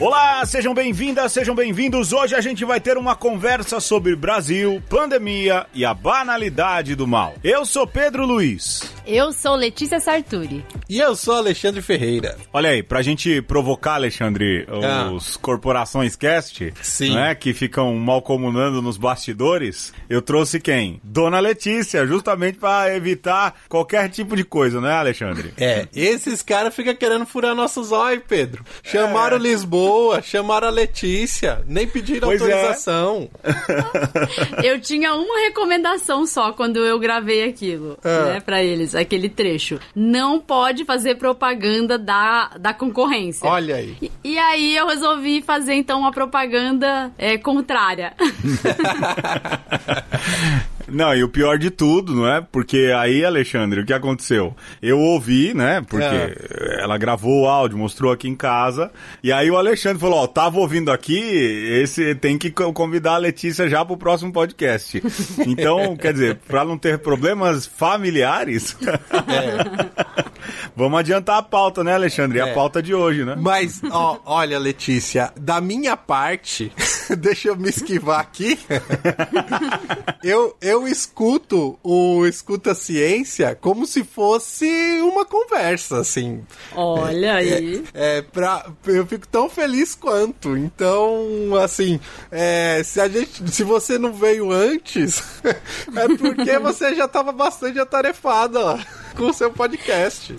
Olá, 0.00 0.33
sejam 0.46 0.74
bem-vindas, 0.74 1.32
sejam 1.32 1.54
bem-vindos. 1.54 2.12
Hoje 2.12 2.34
a 2.34 2.40
gente 2.40 2.64
vai 2.64 2.78
ter 2.80 2.98
uma 2.98 3.16
conversa 3.16 3.80
sobre 3.80 4.14
Brasil, 4.14 4.82
pandemia 4.90 5.66
e 5.72 5.84
a 5.84 5.94
banalidade 5.94 6.94
do 6.94 7.06
mal. 7.06 7.34
Eu 7.42 7.64
sou 7.64 7.86
Pedro 7.86 8.26
Luiz. 8.26 8.82
Eu 9.06 9.32
sou 9.32 9.54
Letícia 9.54 10.00
Sarturi. 10.00 10.64
E 10.88 10.98
eu 10.98 11.14
sou 11.16 11.34
Alexandre 11.36 11.80
Ferreira. 11.82 12.36
Olha 12.52 12.70
aí, 12.70 12.82
pra 12.82 13.00
gente 13.02 13.40
provocar, 13.42 13.94
Alexandre, 13.94 14.66
Ah. 14.82 15.10
os 15.12 15.36
Corporações 15.36 16.16
Cast, 16.16 16.72
Sim. 16.82 17.14
né, 17.14 17.34
que 17.34 17.52
ficam 17.54 17.94
malcomunando 17.96 18.82
nos 18.82 18.96
bastidores, 18.96 19.92
eu 20.08 20.20
trouxe 20.20 20.60
quem? 20.60 21.00
Dona 21.02 21.40
Letícia, 21.40 22.06
justamente 22.06 22.58
pra 22.58 22.94
evitar 22.94 23.54
qualquer 23.68 24.08
tipo 24.10 24.36
de 24.36 24.44
coisa, 24.44 24.80
né, 24.80 24.92
Alexandre? 24.92 25.52
É, 25.58 25.86
esses 25.94 26.42
caras 26.42 26.74
ficam 26.74 26.94
querendo 26.94 27.24
furar 27.26 27.54
nossos 27.54 27.92
olhos, 27.92 28.24
Pedro. 28.28 28.64
Chamaram 28.82 29.36
Lisboa, 29.38 30.22
chamaram 30.34 30.68
a 30.68 30.70
Letícia, 30.70 31.62
nem 31.66 31.86
pediram 31.86 32.28
Pois 32.28 32.42
é. 32.42 32.52
autorização. 32.52 33.28
Eu 34.64 34.80
tinha 34.80 35.14
uma 35.14 35.38
recomendação 35.46 36.26
só 36.26 36.52
quando 36.52 36.84
eu 36.84 36.98
gravei 36.98 37.44
aquilo, 37.48 37.96
Ah. 38.04 38.24
né, 38.34 38.40
pra 38.40 38.62
eles, 38.62 38.94
aquele 38.94 39.28
trecho. 39.28 39.78
Não 39.94 40.40
pode 40.40 40.84
fazer 40.84 41.14
propaganda 41.16 41.96
da, 41.98 42.50
da 42.58 42.74
concorrência. 42.74 43.48
Olha 43.48 43.76
aí. 43.76 43.96
E, 44.02 44.10
e 44.24 44.38
aí 44.38 44.76
eu 44.76 44.88
resolvi 44.88 45.40
fazer 45.42 45.74
então 45.74 46.00
uma 46.00 46.10
propaganda 46.12 47.12
é, 47.16 47.38
contrária. 47.38 48.12
Não, 50.88 51.14
e 51.14 51.22
o 51.24 51.28
pior 51.28 51.58
de 51.58 51.70
tudo, 51.70 52.14
não 52.14 52.26
é? 52.28 52.40
Porque 52.40 52.92
aí, 52.96 53.24
Alexandre, 53.24 53.80
o 53.80 53.86
que 53.86 53.92
aconteceu? 53.92 54.54
Eu 54.82 54.98
ouvi, 55.00 55.54
né? 55.54 55.80
Porque 55.88 56.04
É. 56.04 56.78
ela 56.82 56.96
gravou 56.98 57.42
o 57.42 57.48
áudio, 57.48 57.78
mostrou 57.78 58.12
aqui 58.12 58.28
em 58.28 58.34
casa. 58.36 58.90
E 59.22 59.32
aí 59.32 59.50
o 59.50 59.56
Alexandre 59.56 59.98
falou: 59.98 60.18
Ó, 60.22 60.26
tava 60.26 60.58
ouvindo 60.58 60.90
aqui, 60.92 61.18
esse 61.18 62.14
tem 62.14 62.36
que 62.38 62.50
co- 62.50 62.72
convidar 62.72 63.14
a 63.14 63.18
Letícia 63.18 63.68
já 63.68 63.84
pro 63.84 63.96
próximo 63.96 64.32
podcast. 64.32 65.02
Então, 65.46 65.96
quer 65.96 66.12
dizer, 66.12 66.36
pra 66.48 66.64
não 66.64 66.76
ter 66.76 66.98
problemas 66.98 67.66
familiares, 67.66 68.76
vamos 70.76 70.98
adiantar 70.98 71.38
a 71.38 71.42
pauta, 71.42 71.82
né, 71.84 71.94
Alexandre? 71.94 72.40
A 72.40 72.48
É. 72.48 72.54
pauta 72.54 72.82
de 72.82 72.94
hoje, 72.94 73.24
né? 73.24 73.34
Mas, 73.38 73.80
ó, 73.90 74.18
olha, 74.24 74.58
Letícia, 74.58 75.32
da 75.38 75.60
minha 75.60 75.96
parte, 75.96 76.72
deixa 77.18 77.48
eu 77.48 77.56
me 77.56 77.68
esquivar 77.68 78.20
aqui. 78.20 78.58
eu, 80.22 80.56
eu 80.60 80.73
escuto 80.88 81.78
o 81.82 82.26
Escuta 82.26 82.74
Ciência 82.74 83.56
como 83.60 83.86
se 83.86 84.02
fosse 84.02 84.66
uma 85.02 85.24
conversa, 85.24 85.98
assim. 85.98 86.42
Olha 86.74 87.34
aí. 87.34 87.84
É, 87.94 88.22
pra, 88.22 88.66
eu 88.86 89.06
fico 89.06 89.26
tão 89.28 89.48
feliz 89.48 89.94
quanto. 89.94 90.56
Então, 90.56 91.54
assim, 91.62 92.00
é, 92.30 92.82
se, 92.84 93.00
a 93.00 93.08
gente, 93.08 93.50
se 93.52 93.62
você 93.62 93.98
não 93.98 94.12
veio 94.12 94.50
antes, 94.50 95.22
é 95.44 96.08
porque 96.18 96.58
você 96.58 96.94
já 96.94 97.04
estava 97.04 97.32
bastante 97.32 97.78
atarefada 97.78 98.58
lá 98.60 99.03
com 99.14 99.24
o 99.26 99.32
seu 99.32 99.50
podcast. 99.50 100.34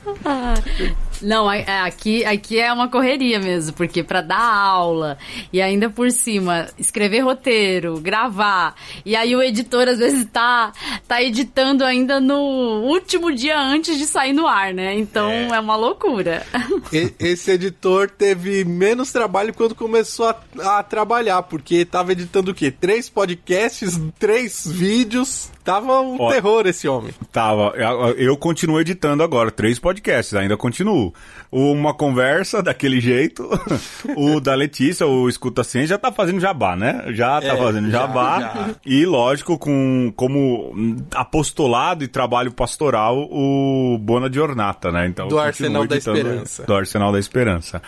Não, 1.21 1.47
a- 1.49 1.55
a- 1.55 1.85
aqui, 1.85 2.25
aqui 2.25 2.59
é 2.59 2.71
uma 2.71 2.89
correria 2.89 3.39
mesmo, 3.39 3.73
porque 3.73 4.03
pra 4.03 4.19
dar 4.21 4.37
aula 4.37 5.17
e 5.51 5.61
ainda 5.61 5.89
por 5.89 6.11
cima 6.11 6.67
escrever 6.77 7.21
roteiro, 7.21 7.99
gravar, 8.01 8.75
e 9.05 9.15
aí 9.15 9.33
o 9.33 9.41
editor 9.41 9.87
às 9.87 9.99
vezes 9.99 10.25
tá, 10.25 10.73
tá 11.07 11.23
editando 11.23 11.85
ainda 11.85 12.19
no 12.19 12.37
último 12.83 13.33
dia 13.33 13.57
antes 13.57 13.97
de 13.97 14.05
sair 14.05 14.33
no 14.33 14.45
ar, 14.45 14.73
né? 14.73 14.93
Então 14.95 15.29
é, 15.31 15.59
uma 15.59 15.75
loucura. 15.77 16.45
E- 16.91 17.13
esse 17.17 17.51
editor 17.51 18.09
teve 18.09 18.65
menos 18.65 19.11
trabalho 19.11 19.53
quando 19.53 19.73
começou 19.73 20.27
a, 20.27 20.80
a 20.80 20.83
trabalhar, 20.83 21.41
porque 21.43 21.85
tava 21.85 22.11
editando 22.11 22.52
o 22.52 22.53
quê? 22.53 22.69
Três 22.71 23.09
podcasts, 23.09 23.99
três 24.19 24.67
vídeos. 24.67 25.49
Tava 25.64 25.99
um 25.99 26.21
Ó. 26.21 26.30
terror 26.31 26.67
esse 26.67 26.87
homem. 26.87 27.11
Tava. 27.31 27.73
Eu, 27.75 28.11
eu 28.17 28.37
continuo 28.37 28.64
editando 28.80 29.23
agora, 29.23 29.52
três 29.52 29.77
podcasts, 29.80 30.33
ainda 30.33 30.58
continuo. 30.58 31.14
Uma 31.52 31.93
conversa 31.93 32.61
daquele 32.64 32.99
jeito. 32.99 33.48
o 34.15 34.39
da 34.39 34.53
Letícia, 34.55 35.05
o 35.08 35.30
Escuta 35.30 35.64
Ciência, 35.64 35.89
já 35.89 35.98
tá 35.98 36.11
fazendo 36.11 36.39
jabá, 36.39 36.76
né? 36.76 37.05
Já 37.14 37.39
tá 37.42 37.48
É, 37.48 37.58
fazendo 37.58 37.89
já, 37.92 37.99
jabá. 37.99 38.39
já. 38.42 38.76
E, 38.86 39.05
lógico, 39.05 39.58
com 39.58 40.11
como 40.15 40.73
apostolado 41.14 42.03
e 42.03 42.08
trabalho 42.08 42.52
pastoral, 42.52 43.17
o 43.31 43.98
Bona 43.99 44.31
Giornata, 44.31 44.92
né? 44.92 45.08
Então, 45.08 45.27
Do 45.27 45.39
Arsenal 45.39 45.83
continuo 45.83 45.87
da 45.87 45.97
Esperança. 45.97 46.64
Do 46.64 46.73
Arsenal 46.76 47.11
da 47.11 47.20
Esperança. 47.20 47.82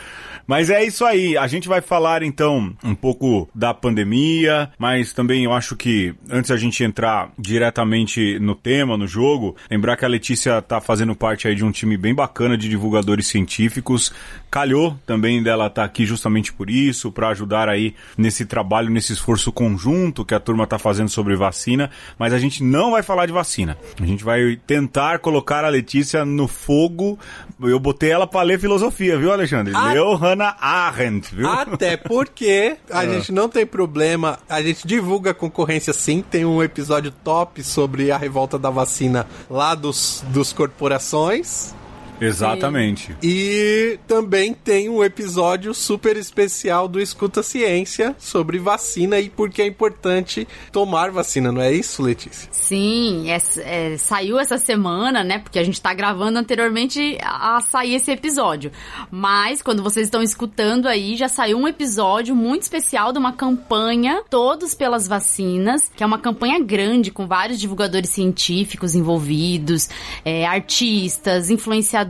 Mas 0.45 0.69
é 0.69 0.81
isso 0.83 1.03
aí. 1.03 1.37
A 1.37 1.45
gente 1.45 1.67
vai 1.67 1.81
falar 1.81 2.23
então 2.23 2.73
um 2.81 2.95
pouco 2.95 3.49
da 3.53 3.73
pandemia, 3.73 4.69
mas 4.79 5.11
também 5.11 5.43
eu 5.43 5.51
acho 5.51 5.75
que 5.75 6.15
antes 6.31 6.49
a 6.51 6.55
gente 6.55 6.81
entrar 6.85 7.31
diretamente 7.37 8.39
no 8.39 8.55
tema, 8.55 8.95
no 8.97 9.05
jogo, 9.05 9.57
lembrar 9.69 9.97
que 9.97 10.05
a 10.05 10.07
Letícia 10.07 10.61
tá 10.67 10.81
fazendo 10.81 11.15
parte 11.15 11.47
aí 11.47 11.55
de 11.55 11.63
um 11.63 11.71
time 11.71 11.97
bem 11.97 12.13
bacana 12.13 12.57
de 12.57 12.67
divulgadores 12.67 13.27
científicos. 13.27 14.11
Calhou 14.51 14.97
também 15.05 15.41
dela 15.41 15.67
estar 15.67 15.83
aqui 15.83 16.05
justamente 16.05 16.51
por 16.51 16.69
isso, 16.69 17.11
para 17.11 17.29
ajudar 17.29 17.69
aí 17.69 17.95
nesse 18.17 18.45
trabalho, 18.45 18.89
nesse 18.89 19.13
esforço 19.13 19.51
conjunto 19.51 20.25
que 20.25 20.33
a 20.33 20.39
turma 20.39 20.67
tá 20.67 20.77
fazendo 20.77 21.09
sobre 21.09 21.35
vacina, 21.35 21.89
mas 22.19 22.33
a 22.33 22.39
gente 22.39 22.63
não 22.63 22.91
vai 22.91 23.01
falar 23.01 23.25
de 23.25 23.31
vacina. 23.31 23.77
A 24.01 24.05
gente 24.05 24.23
vai 24.23 24.59
tentar 24.67 25.19
colocar 25.19 25.63
a 25.63 25.69
Letícia 25.69 26.25
no 26.25 26.47
fogo. 26.47 27.17
Eu 27.61 27.79
botei 27.79 28.11
ela 28.11 28.27
para 28.27 28.41
ler 28.41 28.59
filosofia, 28.59 29.17
viu, 29.17 29.31
Alexandre? 29.31 29.73
Ah. 29.75 29.93
Leu 29.93 30.15
Hannah 30.15 30.55
Arendt, 30.59 31.33
viu? 31.33 31.47
Até 31.47 31.95
porque 31.95 32.77
a 32.91 33.05
gente 33.07 33.31
não 33.31 33.47
tem 33.47 33.65
problema, 33.65 34.39
a 34.49 34.61
gente 34.61 34.87
divulga 34.87 35.31
a 35.31 35.33
concorrência 35.33 35.93
sim, 35.93 36.21
tem 36.21 36.45
um 36.45 36.61
episódio 36.61 37.11
top 37.23 37.63
sobre 37.63 38.11
a 38.11 38.17
revolta 38.17 38.57
da 38.59 38.69
vacina 38.69 39.25
lá 39.49 39.75
dos, 39.75 40.23
dos 40.29 40.53
corporações. 40.57 41.75
Exatamente. 42.19 43.15
E 43.21 43.99
também 44.07 44.53
tem 44.53 44.89
um 44.89 45.03
episódio 45.03 45.73
super 45.73 46.17
especial 46.17 46.87
do 46.87 46.99
Escuta 46.99 47.43
Ciência 47.43 48.15
sobre 48.19 48.57
vacina 48.59 49.19
e 49.19 49.29
por 49.29 49.49
que 49.49 49.61
é 49.61 49.67
importante 49.67 50.47
tomar 50.71 51.11
vacina, 51.11 51.51
não 51.51 51.61
é 51.61 51.71
isso, 51.71 52.01
Letícia? 52.01 52.47
Sim, 52.51 53.29
essa- 53.29 53.61
é, 53.61 53.97
saiu 53.97 54.39
essa 54.39 54.57
semana, 54.57 55.23
né? 55.23 55.39
Porque 55.39 55.59
a 55.59 55.63
gente 55.63 55.81
tá 55.81 55.93
gravando 55.93 56.39
anteriormente 56.39 57.17
a, 57.21 57.57
a 57.57 57.61
sair 57.61 57.95
esse 57.95 58.11
episódio. 58.11 58.71
Mas 59.11 59.61
quando 59.61 59.83
vocês 59.83 60.07
estão 60.07 60.21
escutando 60.21 60.87
aí, 60.87 61.15
já 61.15 61.27
saiu 61.27 61.57
um 61.57 61.67
episódio 61.67 62.35
muito 62.35 62.63
especial 62.63 63.11
de 63.11 63.19
uma 63.19 63.33
campanha 63.33 64.21
Todos 64.29 64.73
pelas 64.73 65.07
Vacinas, 65.07 65.91
que 65.95 66.03
é 66.03 66.05
uma 66.05 66.19
campanha 66.19 66.59
grande 66.59 67.11
com 67.11 67.27
vários 67.27 67.59
divulgadores 67.59 68.09
científicos 68.09 68.95
envolvidos, 68.95 69.89
é, 70.25 70.45
artistas, 70.45 71.49
influenciadores, 71.49 72.06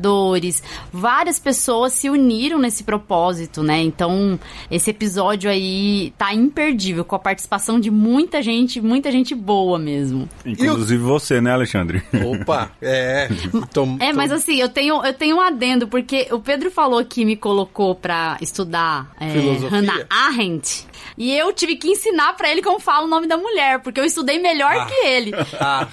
várias 0.91 1.39
pessoas 1.39 1.93
se 1.93 2.09
uniram 2.09 2.59
nesse 2.59 2.83
propósito, 2.83 3.63
né? 3.63 3.81
Então, 3.81 4.39
esse 4.69 4.89
episódio 4.91 5.49
aí 5.49 6.13
tá 6.17 6.33
imperdível, 6.33 7.03
com 7.03 7.15
a 7.15 7.19
participação 7.19 7.79
de 7.79 7.89
muita 7.91 8.41
gente, 8.41 8.79
muita 8.81 9.11
gente 9.11 9.33
boa 9.35 9.77
mesmo. 9.79 10.27
Inclusive 10.45 11.01
você, 11.03 11.41
né, 11.41 11.51
Alexandre? 11.51 12.01
Opa, 12.25 12.71
é. 12.81 13.27
Tom- 13.73 13.97
É, 13.99 14.11
tom- 14.11 14.15
mas 14.17 14.31
assim, 14.31 14.55
eu 14.55 14.69
tenho, 14.69 15.03
eu 15.05 15.13
tenho 15.13 15.37
um 15.37 15.41
adendo, 15.41 15.87
porque 15.87 16.27
o 16.31 16.39
Pedro 16.39 16.69
falou 16.71 17.03
que 17.03 17.25
me 17.25 17.35
colocou 17.35 17.95
pra 17.95 18.37
estudar 18.41 19.11
é, 19.19 19.29
Filosofia? 19.31 19.69
Hannah 19.69 20.05
Arendt. 20.09 20.85
E 21.17 21.35
eu 21.35 21.53
tive 21.53 21.75
que 21.75 21.89
ensinar 21.89 22.33
pra 22.35 22.49
ele 22.49 22.61
como 22.61 22.79
fala 22.79 23.05
o 23.05 23.09
nome 23.09 23.27
da 23.27 23.37
mulher, 23.37 23.79
porque 23.79 23.99
eu 23.99 24.05
estudei 24.05 24.39
melhor 24.39 24.87
que 24.87 24.93
ele. 25.05 25.31
Ah, 25.59 25.87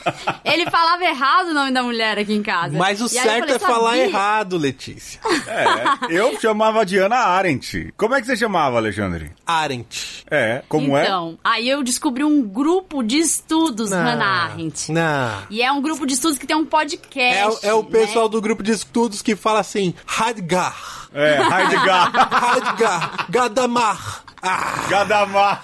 Ele 0.45 0.71
falava 0.71 1.05
errado 1.05 1.49
o 1.49 1.55
nome 1.55 1.71
da 1.73 1.83
mulher 1.83 2.19
aqui 2.19 2.33
em 2.33 2.43
casa. 2.43 2.77
mas 2.77 3.01
o 3.01 3.07
E 3.07 3.09
certo 3.11 3.41
falei, 3.41 3.55
é 3.55 3.59
falar 3.59 3.91
"Sabia?" 3.91 4.05
errado, 4.05 4.57
Letícia. 4.59 5.21
É, 5.47 6.15
eu 6.17 6.39
chamava 6.41 6.85
de 6.85 6.99
Ana 6.99 7.17
Arendt. 7.17 7.93
Como 7.97 8.15
é 8.15 8.21
que 8.21 8.27
você 8.27 8.37
chamava, 8.37 8.77
Alexandre? 8.79 9.33
Arendt. 9.47 10.25
É, 10.31 10.63
como 10.69 10.97
é? 10.97 11.05
então, 11.05 11.39
aí 11.45 11.69
eu 11.69 11.83
descobri 11.83 12.25
um 12.25 12.43
grupo 12.43 13.03
de 13.03 13.19
estudos 13.19 13.91
Hannah 13.93 14.45
Arendt. 14.45 14.91
Não. 14.93 15.43
E 15.51 15.63
é 15.63 15.71
um 15.73 15.81
grupo 15.83 16.07
de 16.07 16.15
estudos 16.15 16.39
que 16.39 16.47
tem 16.47 16.57
um 16.57 16.63
É, 16.63 16.67
podcast. 16.67 17.67
o- 17.67 17.69
é 17.69 17.75
o 17.75 17.83
né? 17.83 17.89
pessoal 17.91 18.29
do 18.29 18.41
grupo 18.41 18.63
de 18.63 18.73
estudos 18.73 19.23
que 19.23 19.35
fala 19.37 19.61
assim, 19.61 19.95
Hadgar, 20.07 21.04
É, 21.15 21.39
Heidegger. 21.41 22.11
Hadgar, 22.31 23.27
Gadamar. 23.31 23.99
Ah, 24.43 24.75
Gadamar. 24.89 25.61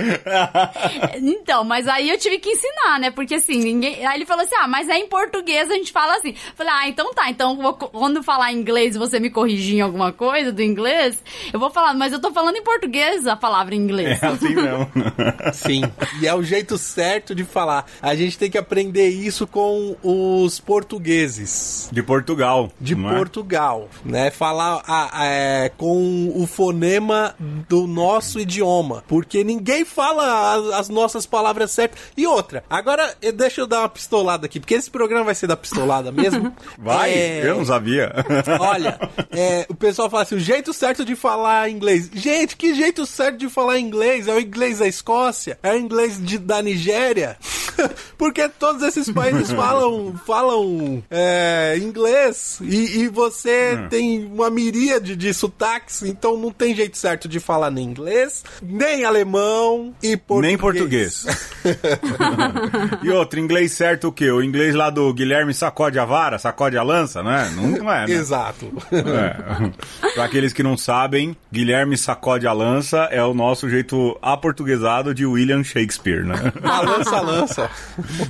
Então, 1.22 1.64
mas 1.64 1.86
aí 1.88 2.08
eu 2.10 2.18
tive 2.18 2.38
que 2.38 2.50
ensinar, 2.50 2.98
né? 3.00 3.10
Porque 3.10 3.34
assim, 3.34 3.58
ninguém. 3.58 4.04
Aí 4.06 4.16
ele 4.18 4.26
falou 4.26 4.44
assim: 4.44 4.54
ah, 4.56 4.68
mas 4.68 4.88
é 4.88 4.98
em 4.98 5.06
português 5.08 5.70
a 5.70 5.74
gente 5.74 5.92
fala 5.92 6.16
assim. 6.16 6.30
Eu 6.30 6.54
falei, 6.56 6.72
ah, 6.74 6.88
então 6.88 7.12
tá. 7.12 7.30
Então 7.30 7.56
vou- 7.56 7.74
quando 7.74 8.22
falar 8.22 8.52
inglês 8.52 8.94
e 8.94 8.98
você 8.98 9.18
me 9.20 9.30
corrigir 9.30 9.76
em 9.76 9.80
alguma 9.80 10.12
coisa 10.12 10.52
do 10.52 10.62
inglês, 10.62 11.22
eu 11.52 11.58
vou 11.58 11.70
falar, 11.70 11.94
mas 11.94 12.12
eu 12.12 12.20
tô 12.20 12.30
falando 12.32 12.56
em 12.56 12.62
português 12.62 13.26
a 13.26 13.36
palavra 13.36 13.74
em 13.74 13.78
inglês. 13.78 14.22
É 14.22 14.26
assim 14.26 14.54
mesmo. 14.54 14.90
Sim. 15.52 15.82
E 16.20 16.26
é 16.26 16.34
o 16.34 16.42
jeito 16.42 16.76
certo 16.78 17.34
de 17.34 17.44
falar. 17.44 17.86
A 18.00 18.14
gente 18.14 18.38
tem 18.38 18.50
que 18.50 18.58
aprender 18.58 19.08
isso 19.08 19.46
com 19.46 19.96
os 20.02 20.60
portugueses. 20.60 21.88
De 21.92 22.02
Portugal. 22.02 22.70
De 22.80 22.94
é? 22.94 22.96
Portugal, 22.96 23.88
né? 24.04 24.30
Falar 24.30 24.82
a- 24.86 25.22
a- 25.22 25.26
é, 25.26 25.68
com 25.76 26.32
o 26.34 26.46
fonema 26.46 27.34
do 27.68 27.86
nosso 27.86 28.38
idioma, 28.40 29.02
porque 29.08 29.42
ninguém 29.44 29.84
fala 29.90 30.54
as, 30.54 30.80
as 30.80 30.88
nossas 30.88 31.26
palavras 31.26 31.70
certas. 31.70 31.98
E 32.16 32.26
outra, 32.26 32.64
agora 32.70 33.14
eh, 33.20 33.32
deixa 33.32 33.60
eu 33.60 33.66
dar 33.66 33.80
uma 33.80 33.88
pistolada 33.88 34.46
aqui, 34.46 34.58
porque 34.60 34.74
esse 34.74 34.90
programa 34.90 35.24
vai 35.24 35.34
ser 35.34 35.46
da 35.46 35.56
pistolada 35.56 36.10
mesmo. 36.12 36.54
Vai? 36.78 37.12
É, 37.12 37.42
Eu 37.44 37.58
não 37.58 37.64
sabia. 37.64 38.12
Olha, 38.60 38.98
é, 39.30 39.66
o 39.68 39.74
pessoal 39.74 40.08
fala 40.08 40.22
assim: 40.22 40.36
o 40.36 40.40
jeito 40.40 40.72
certo 40.72 41.04
de 41.04 41.14
falar 41.16 41.68
inglês. 41.68 42.10
Gente, 42.12 42.56
que 42.56 42.74
jeito 42.74 43.04
certo 43.06 43.36
de 43.38 43.48
falar 43.48 43.78
inglês? 43.78 44.28
É 44.28 44.34
o 44.34 44.40
inglês 44.40 44.78
da 44.78 44.86
Escócia? 44.86 45.58
É 45.62 45.72
o 45.72 45.78
inglês 45.78 46.18
de- 46.24 46.38
da 46.38 46.62
Nigéria? 46.62 47.36
Porque 48.18 48.48
todos 48.48 48.82
esses 48.82 49.10
países 49.10 49.50
falam, 49.52 50.14
falam 50.26 51.02
é, 51.10 51.78
inglês 51.80 52.58
e, 52.60 53.00
e 53.02 53.08
você 53.08 53.50
Hum. 53.70 53.88
tem 53.88 54.24
uma 54.26 54.50
miríade 54.50 55.16
de 55.16 55.32
sotaques, 55.34 56.02
então 56.02 56.36
não 56.36 56.50
tem 56.50 56.74
jeito 56.74 56.96
certo 56.98 57.28
de 57.28 57.40
falar 57.40 57.70
nem 57.70 57.84
inglês, 57.84 58.44
nem 58.62 59.04
alemão 59.04 59.69
e 60.02 60.16
português. 60.16 60.48
Nem 60.48 60.58
português. 60.58 61.26
e 63.02 63.10
outro, 63.10 63.38
inglês 63.40 63.72
certo 63.72 64.08
o 64.08 64.12
quê? 64.12 64.30
O 64.30 64.42
inglês 64.42 64.74
lá 64.74 64.90
do 64.90 65.12
Guilherme 65.12 65.52
sacode 65.52 65.98
a 65.98 66.04
vara, 66.04 66.38
sacode 66.38 66.76
a 66.76 66.82
lança, 66.82 67.22
não 67.22 67.32
é? 67.32 67.50
Não, 67.50 67.68
não 67.68 67.92
é, 67.92 68.06
né? 68.06 68.14
Exato. 68.14 68.72
É. 68.92 70.10
Para 70.14 70.24
aqueles 70.24 70.52
que 70.52 70.62
não 70.62 70.76
sabem, 70.76 71.36
Guilherme 71.52 71.96
sacode 71.96 72.46
a 72.46 72.52
lança 72.52 73.08
é 73.10 73.22
o 73.22 73.34
nosso 73.34 73.68
jeito 73.68 74.18
aportuguesado 74.22 75.14
de 75.14 75.26
William 75.26 75.62
Shakespeare, 75.62 76.24
né? 76.24 76.52
Balança, 76.60 77.20
lança. 77.20 77.70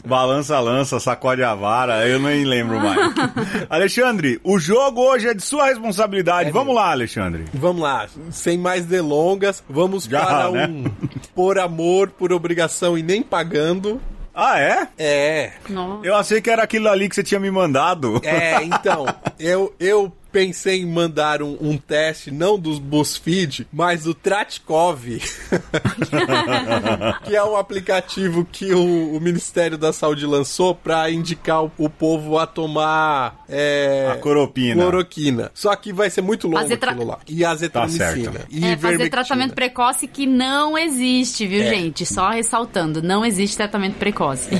Balança 0.06 0.56
a 0.56 0.60
lança, 0.60 1.00
sacode 1.00 1.42
a 1.42 1.54
vara, 1.54 2.06
eu 2.06 2.18
nem 2.18 2.44
lembro 2.44 2.80
mais. 2.80 2.98
Alexandre, 3.68 4.40
o 4.44 4.58
jogo 4.58 5.00
hoje 5.00 5.28
é 5.28 5.34
de 5.34 5.42
sua 5.42 5.66
responsabilidade. 5.66 6.50
Vamos 6.50 6.74
lá, 6.74 6.90
Alexandre. 6.90 7.44
Vamos 7.54 7.82
lá, 7.82 8.06
sem 8.30 8.58
mais 8.58 8.84
delongas, 8.84 9.62
vamos 9.68 10.04
Já, 10.04 10.24
para 10.24 10.50
né? 10.50 10.66
um 10.66 10.84
por 11.34 11.58
amor, 11.58 12.10
por 12.10 12.32
obrigação 12.32 12.96
e 12.96 13.02
nem 13.02 13.22
pagando. 13.22 14.00
Ah, 14.34 14.58
é? 14.58 14.88
É, 14.96 15.52
Nossa. 15.68 16.06
Eu 16.06 16.14
achei 16.14 16.40
que 16.40 16.48
era 16.48 16.62
aquilo 16.62 16.88
ali 16.88 17.08
que 17.08 17.14
você 17.14 17.22
tinha 17.22 17.40
me 17.40 17.50
mandado. 17.50 18.20
é, 18.24 18.62
então, 18.62 19.04
eu, 19.38 19.74
eu 19.78 20.12
pensei 20.32 20.80
em 20.82 20.86
mandar 20.86 21.42
um, 21.42 21.56
um 21.60 21.76
teste, 21.76 22.30
não 22.30 22.58
dos 22.58 22.78
BuzzFeed, 22.78 23.66
mas 23.72 24.04
do 24.04 24.14
Tratkov, 24.14 25.04
que 27.24 27.36
é 27.36 27.44
um 27.44 27.56
aplicativo 27.56 28.46
que 28.50 28.72
o, 28.72 29.16
o 29.16 29.20
Ministério 29.20 29.76
da 29.76 29.92
Saúde 29.92 30.26
lançou 30.26 30.74
para 30.74 31.10
indicar 31.10 31.64
o, 31.64 31.72
o 31.78 31.90
povo 31.90 32.38
a 32.38 32.46
tomar 32.46 33.44
é, 33.48 34.08
A 34.12 34.16
coropina. 34.16 34.82
cloroquina. 34.82 35.50
Só 35.54 35.74
que 35.76 35.92
vai 35.92 36.10
ser 36.10 36.22
muito 36.22 36.46
longo 36.46 36.60
Fazer 36.60 36.76
tra- 36.76 36.92
aquilo 36.92 37.06
lá. 37.06 37.18
E 37.28 37.44
azetromicina. 37.44 38.06
certo. 38.32 38.46
E 38.50 38.64
É, 38.64 38.76
fazer 38.76 39.08
tratamento 39.10 39.54
precoce 39.54 40.06
que 40.06 40.26
não 40.26 40.76
existe, 40.78 41.46
viu, 41.46 41.62
É. 41.62 41.70
gente? 41.70 42.06
Só 42.06 42.30
ressaltando, 42.30 43.02
não 43.02 43.24
existe 43.24 43.56
tratamento 43.56 43.96
precoce. 43.96 44.50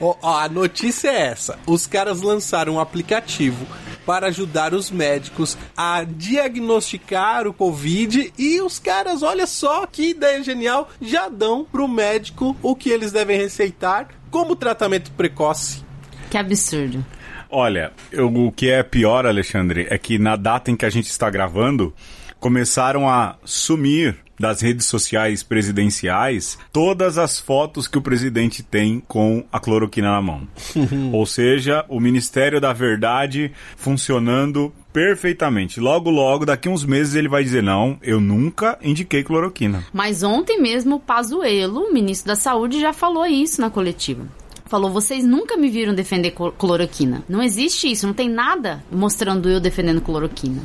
Ó, 0.00 0.14
ó, 0.22 0.38
a 0.40 0.48
notícia 0.48 1.08
é 1.08 1.22
essa: 1.28 1.58
os 1.66 1.86
caras 1.86 2.20
lançaram 2.20 2.74
um 2.74 2.80
aplicativo 2.80 3.66
para 4.06 4.26
ajudar 4.28 4.74
os 4.74 4.90
médicos 4.90 5.56
a 5.76 6.04
diagnosticar 6.04 7.46
o 7.46 7.52
Covid 7.52 8.32
e 8.38 8.60
os 8.60 8.78
caras, 8.78 9.22
olha 9.22 9.46
só 9.46 9.86
que 9.86 10.10
ideia 10.10 10.42
genial, 10.42 10.88
já 11.00 11.28
dão 11.28 11.64
pro 11.64 11.88
médico 11.88 12.56
o 12.62 12.74
que 12.76 12.90
eles 12.90 13.12
devem 13.12 13.36
receitar 13.38 14.08
como 14.30 14.56
tratamento 14.56 15.10
precoce. 15.12 15.84
Que 16.30 16.38
absurdo. 16.38 17.04
Olha, 17.50 17.92
eu- 18.10 18.26
o 18.34 18.50
que 18.50 18.68
é 18.68 18.82
pior, 18.82 19.26
Alexandre, 19.26 19.86
é 19.88 19.96
que 19.96 20.18
na 20.18 20.34
data 20.36 20.70
em 20.70 20.76
que 20.76 20.84
a 20.84 20.90
gente 20.90 21.06
está 21.08 21.30
gravando, 21.30 21.94
começaram 22.40 23.08
a 23.08 23.36
sumir 23.44 24.16
das 24.38 24.60
redes 24.60 24.86
sociais 24.86 25.42
presidenciais 25.42 26.58
todas 26.72 27.18
as 27.18 27.38
fotos 27.38 27.86
que 27.86 27.98
o 27.98 28.02
presidente 28.02 28.62
tem 28.62 29.00
com 29.06 29.44
a 29.52 29.60
cloroquina 29.60 30.10
na 30.10 30.20
mão. 30.22 30.48
Ou 31.12 31.24
seja, 31.26 31.84
o 31.88 32.00
Ministério 32.00 32.60
da 32.60 32.72
Verdade 32.72 33.52
funcionando 33.76 34.72
perfeitamente. 34.92 35.80
Logo, 35.80 36.10
logo, 36.10 36.46
daqui 36.46 36.68
uns 36.68 36.84
meses 36.84 37.14
ele 37.14 37.28
vai 37.28 37.42
dizer: 37.44 37.62
não, 37.62 37.98
eu 38.02 38.20
nunca 38.20 38.78
indiquei 38.82 39.22
cloroquina. 39.22 39.84
Mas 39.92 40.22
ontem 40.22 40.60
mesmo 40.60 40.96
o 40.96 41.00
Pazuello, 41.00 41.80
o 41.80 41.92
ministro 41.92 42.28
da 42.28 42.36
Saúde, 42.36 42.80
já 42.80 42.92
falou 42.92 43.26
isso 43.26 43.60
na 43.60 43.70
coletiva. 43.70 44.26
Falou, 44.66 44.90
vocês 44.90 45.24
nunca 45.24 45.56
me 45.56 45.68
viram 45.68 45.94
defender 45.94 46.30
clo- 46.30 46.50
cloroquina. 46.52 47.22
Não 47.28 47.42
existe 47.42 47.90
isso, 47.90 48.06
não 48.06 48.14
tem 48.14 48.28
nada 48.30 48.82
mostrando 48.90 49.48
eu 49.48 49.60
defendendo 49.60 50.00
cloroquina. 50.00 50.62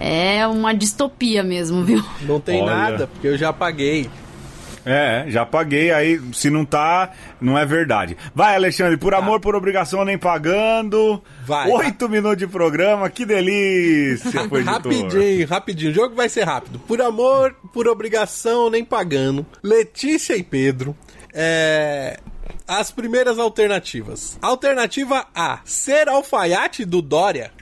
É 0.00 0.46
uma 0.46 0.72
distopia 0.72 1.42
mesmo, 1.42 1.84
viu? 1.84 2.04
Não 2.22 2.40
tem 2.40 2.62
Olha. 2.62 2.74
nada, 2.74 3.06
porque 3.06 3.26
eu 3.26 3.36
já 3.36 3.52
paguei. 3.52 4.08
É, 4.86 5.26
já 5.28 5.44
paguei, 5.44 5.92
aí 5.92 6.18
se 6.32 6.48
não 6.48 6.64
tá, 6.64 7.10
não 7.38 7.58
é 7.58 7.66
verdade. 7.66 8.16
Vai, 8.34 8.54
Alexandre, 8.54 8.96
por 8.96 9.12
amor, 9.12 9.38
por 9.38 9.54
obrigação, 9.54 10.02
nem 10.02 10.16
pagando. 10.16 11.22
Vai. 11.44 11.68
Oito 11.70 12.08
minutos 12.08 12.38
de 12.38 12.46
programa, 12.46 13.10
que 13.10 13.26
delícia, 13.26 14.30
foi 14.48 14.62
Rapidinho, 14.62 15.46
rapidinho. 15.46 15.90
O 15.90 15.94
jogo 15.94 16.14
vai 16.14 16.28
ser 16.28 16.44
rápido. 16.44 16.78
Por 16.78 17.02
amor, 17.02 17.54
por 17.72 17.86
obrigação, 17.86 18.70
nem 18.70 18.82
pagando. 18.82 19.44
Letícia 19.62 20.34
e 20.36 20.42
Pedro. 20.42 20.96
É. 21.34 22.18
As 22.66 22.90
primeiras 22.90 23.38
alternativas. 23.38 24.38
Alternativa 24.42 25.26
A: 25.34 25.60
ser 25.64 26.08
alfaiate 26.08 26.84
do 26.84 27.00
Dória. 27.00 27.52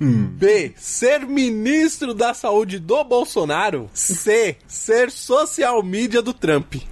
B. 0.00 0.74
Ser 0.76 1.26
ministro 1.26 2.14
da 2.14 2.34
saúde 2.34 2.78
do 2.78 3.02
Bolsonaro. 3.04 3.90
C. 3.92 4.56
Ser 4.66 5.10
social 5.10 5.82
media 5.82 6.22
do 6.22 6.32
Trump. 6.32 6.74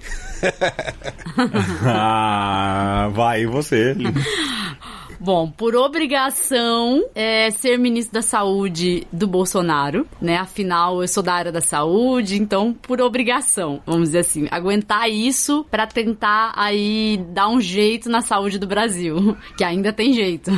Ah, 1.85 3.09
vai, 3.13 3.43
e 3.43 3.45
você? 3.45 3.95
Bom, 5.23 5.49
por 5.49 5.73
obrigação, 5.73 7.01
é 7.15 7.49
ser 7.49 7.79
ministro 7.79 8.15
da 8.15 8.21
saúde 8.21 9.07
do 9.09 9.25
Bolsonaro, 9.25 10.05
né? 10.21 10.35
Afinal, 10.35 11.01
eu 11.01 11.07
sou 11.07 11.23
da 11.23 11.33
área 11.33 11.49
da 11.49 11.61
saúde, 11.61 12.35
então 12.35 12.73
por 12.73 12.99
obrigação, 12.99 13.81
vamos 13.85 14.09
dizer 14.09 14.19
assim, 14.19 14.49
aguentar 14.51 15.09
isso 15.09 15.65
pra 15.71 15.87
tentar 15.87 16.51
aí 16.57 17.23
dar 17.29 17.47
um 17.47 17.61
jeito 17.61 18.09
na 18.09 18.19
saúde 18.19 18.59
do 18.59 18.67
Brasil, 18.67 19.37
que 19.57 19.63
ainda 19.63 19.93
tem 19.93 20.11
jeito. 20.11 20.51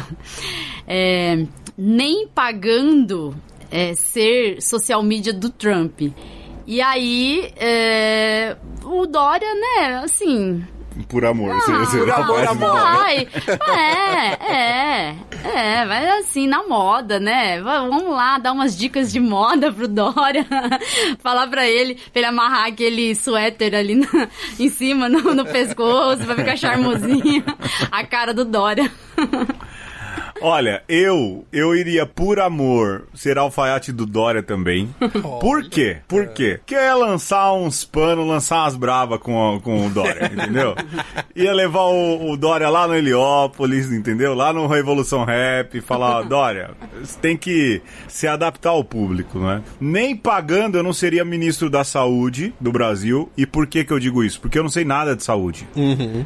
É, 0.88 1.46
nem 1.78 2.28
pagando 2.28 3.36
é, 3.70 3.94
ser 3.94 4.60
social 4.64 5.04
media 5.04 5.32
do 5.32 5.52
Trump. 5.52 6.02
E 6.66 6.82
aí, 6.82 7.54
é, 7.56 8.58
o 8.84 9.06
Dória, 9.06 9.54
né, 9.54 10.02
assim, 10.04 10.66
Por 11.10 11.26
amor, 11.26 11.54
você, 11.56 11.72
você 11.74 11.98
por 12.00 12.08
não 12.08 12.16
amor, 12.24 12.48
amor. 12.48 12.74
Vai, 12.80 13.28
é, 13.78 14.54
é, 14.54 15.16
é, 15.44 15.86
vai 15.86 16.10
assim, 16.20 16.48
na 16.48 16.64
moda, 16.64 17.20
né? 17.20 17.62
Va- 17.62 17.82
Vamos 17.82 18.10
lá, 18.16 18.38
dar 18.38 18.54
umas 18.54 18.78
dicas 18.78 19.12
de 19.12 19.20
moda 19.20 19.72
pro 19.72 19.88
Dória, 19.88 20.46
falar 21.22 21.48
pra 21.48 21.68
ele, 21.68 21.96
pra 21.96 22.20
ele 22.22 22.26
amarrar 22.28 22.68
aquele 22.68 23.14
suéter 23.14 23.76
ali 23.76 23.96
na- 23.96 24.28
em 24.60 24.70
cima, 24.70 25.10
no, 25.10 25.36
no 25.36 25.46
pescoço, 25.46 26.24
pra 26.26 26.36
ficar 26.36 26.58
charmosinho, 26.58 27.44
a 27.92 28.04
cara 28.06 28.34
do 28.34 28.46
Dória. 28.46 28.90
Olha, 30.42 30.84
eu, 30.88 31.46
eu 31.52 31.76
iria 31.76 32.06
por 32.06 32.40
amor 32.40 33.08
ser 33.14 33.38
alfaiate 33.38 33.92
do 33.92 34.06
Dória 34.06 34.44
também. 34.44 34.94
Por 35.40 35.70
quê? 35.70 35.98
Por 36.08 36.28
quê? 36.28 36.60
Que 36.66 36.76
é 36.76 36.94
lançar 36.94 37.54
uns 37.54 37.84
panos, 37.86 38.28
lançar 38.28 38.64
umas 38.64 38.76
bravas 38.76 39.20
com, 39.20 39.34
o- 39.56 39.62
com 39.62 39.88
o 39.88 39.90
Dória, 39.90 40.26
entendeu? 40.32 40.76
Ia 41.36 41.54
levar 41.54 41.84
o, 41.86 42.32
o 42.32 42.38
Dória 42.38 42.70
lá 42.70 42.88
no 42.88 42.96
Heliópolis, 42.96 43.92
entendeu? 43.92 44.34
Lá 44.36 44.52
no 44.52 44.68
Revolução 44.68 45.24
Rap, 45.24 45.80
falar, 45.82 46.24
Dória, 46.24 46.72
você 47.02 47.18
tem 47.20 47.38
que 47.38 47.82
se 48.08 48.28
adaptar 48.28 48.72
ao 48.72 48.84
público, 48.84 49.40
né? 49.40 49.62
Nem 49.80 50.16
pagando 50.16 50.78
eu 50.78 50.84
não 50.84 50.94
seria 50.94 51.24
ministro 51.26 51.70
da 51.70 51.84
saúde 51.84 52.54
do 52.60 52.72
Brasil. 52.72 53.32
E 53.38 53.46
por 53.46 53.66
que 53.68 53.84
que 53.86 53.94
eu 53.94 54.00
digo 54.00 54.24
isso? 54.24 54.40
Porque 54.42 54.60
eu 54.60 54.64
não 54.64 54.70
sei 54.70 54.84
nada 54.86 55.16
de 55.16 55.24
saúde. 55.24 55.66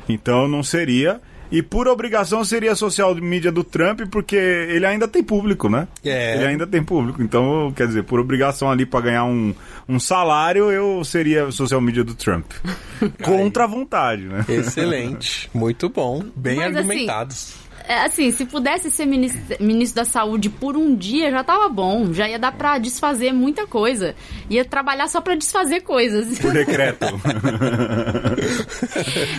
Então 0.09 0.43
eu 0.43 0.47
não 0.47 0.63
seria. 0.63 1.21
E 1.51 1.61
por 1.61 1.87
obrigação 1.87 2.43
seria 2.43 2.73
a 2.73 2.75
social 2.75 3.15
media 3.15 3.51
do 3.51 3.63
Trump, 3.63 4.01
porque 4.11 4.35
ele 4.35 4.85
ainda 4.85 5.07
tem 5.07 5.23
público, 5.23 5.67
né? 5.67 5.87
É. 6.03 6.35
Ele 6.35 6.45
ainda 6.45 6.67
tem 6.67 6.83
público. 6.83 7.21
Então, 7.21 7.73
quer 7.75 7.87
dizer, 7.87 8.03
por 8.03 8.19
obrigação 8.19 8.69
ali 8.69 8.85
pra 8.85 9.01
ganhar 9.01 9.25
um, 9.25 9.53
um 9.87 9.99
salário, 9.99 10.71
eu 10.71 11.03
seria 11.03 11.45
a 11.45 11.51
social 11.51 11.81
media 11.81 12.03
do 12.03 12.13
Trump. 12.13 12.45
Contra 13.23 13.63
a 13.63 13.67
vontade, 13.67 14.23
né? 14.23 14.45
Excelente. 14.47 15.49
Muito 15.53 15.89
bom. 15.89 16.23
Bem 16.35 16.57
Mas, 16.57 16.67
assim, 16.67 16.77
argumentados. 16.77 17.53
É, 17.53 17.68
assim, 17.95 18.31
se 18.31 18.45
pudesse 18.45 18.91
ser 18.91 19.05
ministro, 19.05 19.41
ministro 19.59 20.03
da 20.03 20.05
saúde 20.05 20.49
por 20.49 20.77
um 20.77 20.95
dia, 20.95 21.31
já 21.31 21.43
tava 21.43 21.69
bom. 21.69 22.13
Já 22.13 22.27
ia 22.27 22.39
dar 22.39 22.51
pra 22.51 22.77
desfazer 22.77 23.33
muita 23.33 23.65
coisa. 23.65 24.15
Ia 24.49 24.63
trabalhar 24.65 25.07
só 25.07 25.21
pra 25.21 25.35
desfazer 25.35 25.81
coisas. 25.81 26.37
Por 26.39 26.53
decreto. 26.53 27.05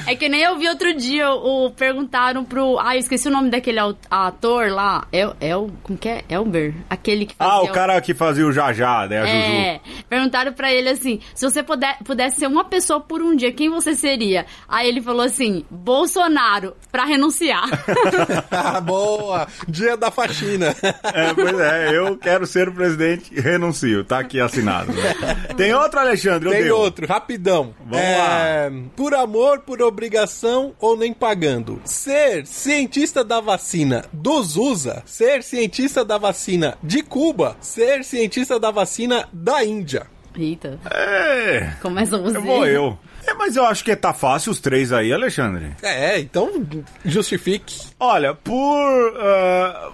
É 0.06 0.14
que 0.14 0.28
nem 0.28 0.40
eu 0.42 0.58
vi 0.58 0.68
outro 0.68 0.94
dia, 0.94 1.30
o, 1.30 1.70
perguntaram 1.70 2.44
pro. 2.44 2.78
Ah, 2.78 2.96
eu 2.96 3.00
esqueci 3.00 3.28
o 3.28 3.30
nome 3.30 3.50
daquele 3.50 3.78
ator 4.10 4.70
lá. 4.70 5.06
É, 5.12 5.30
é 5.40 5.56
o. 5.56 5.70
Como 5.82 5.98
que 5.98 6.08
é? 6.08 6.24
Elber? 6.28 6.74
Aquele 6.88 7.26
que 7.26 7.34
fazia. 7.34 7.52
ah, 7.52 7.62
o 7.62 7.68
cara 7.68 8.00
que 8.00 8.14
fazia 8.14 8.46
o 8.46 8.52
Jajá, 8.52 9.06
né? 9.08 9.20
A 9.20 9.26
Juju. 9.26 9.38
É, 9.38 9.80
perguntaram 10.08 10.52
pra 10.52 10.72
ele 10.72 10.88
assim: 10.88 11.20
se 11.34 11.48
você 11.48 11.62
puder, 11.62 11.98
pudesse 12.04 12.40
ser 12.40 12.46
uma 12.46 12.64
pessoa 12.64 13.00
por 13.00 13.22
um 13.22 13.34
dia, 13.36 13.52
quem 13.52 13.68
você 13.70 13.94
seria? 13.94 14.46
Aí 14.68 14.88
ele 14.88 15.00
falou 15.00 15.22
assim: 15.22 15.64
Bolsonaro, 15.70 16.74
pra 16.90 17.04
renunciar. 17.04 17.64
Ah, 18.50 18.80
boa! 18.80 19.46
Dia 19.68 19.96
da 19.96 20.10
faxina. 20.10 20.74
É, 21.12 21.34
pois 21.34 21.58
é, 21.58 21.96
eu 21.96 22.16
quero 22.16 22.46
ser 22.46 22.68
o 22.68 22.72
presidente 22.72 23.32
e 23.34 23.40
renuncio. 23.40 24.04
Tá 24.04 24.18
aqui 24.20 24.40
assinado. 24.40 24.92
né? 24.92 25.14
Tem 25.56 25.72
outro, 25.74 25.98
Alexandre? 26.00 26.50
Tem 26.50 26.70
outro, 26.70 27.06
rapidão. 27.06 27.74
Vamos 27.80 27.96
É, 28.04 28.70
Por 28.96 29.14
amor, 29.14 29.60
por 29.60 29.80
obrigação 29.82 30.74
ou 30.80 30.96
nem 30.96 31.12
pagando. 31.12 31.80
Ser 31.84 32.46
cientista 32.46 33.24
da 33.24 33.40
vacina 33.40 34.04
dos 34.12 34.56
USA. 34.56 35.02
Ser 35.06 35.42
cientista 35.42 36.04
da 36.04 36.18
vacina 36.18 36.76
de 36.82 37.02
Cuba. 37.02 37.56
Ser 37.60 38.04
cientista 38.04 38.58
da 38.58 38.70
vacina 38.70 39.28
da 39.32 39.64
Índia. 39.64 40.06
Eita, 40.36 40.78
É, 40.90 41.72
começa 41.82 42.18
você. 42.18 42.36
eu 42.36 42.42
vou 42.42 42.66
eu. 42.66 42.98
É, 43.26 43.34
mas 43.34 43.56
eu 43.56 43.64
acho 43.66 43.84
que 43.84 43.94
tá 43.94 44.14
fácil 44.14 44.50
os 44.52 44.60
três 44.60 44.92
aí, 44.92 45.12
Alexandre. 45.12 45.72
É, 45.82 46.18
então 46.18 46.50
justifique. 47.04 47.88
Olha, 47.98 48.34
por. 48.34 49.14
ah, 49.20 49.90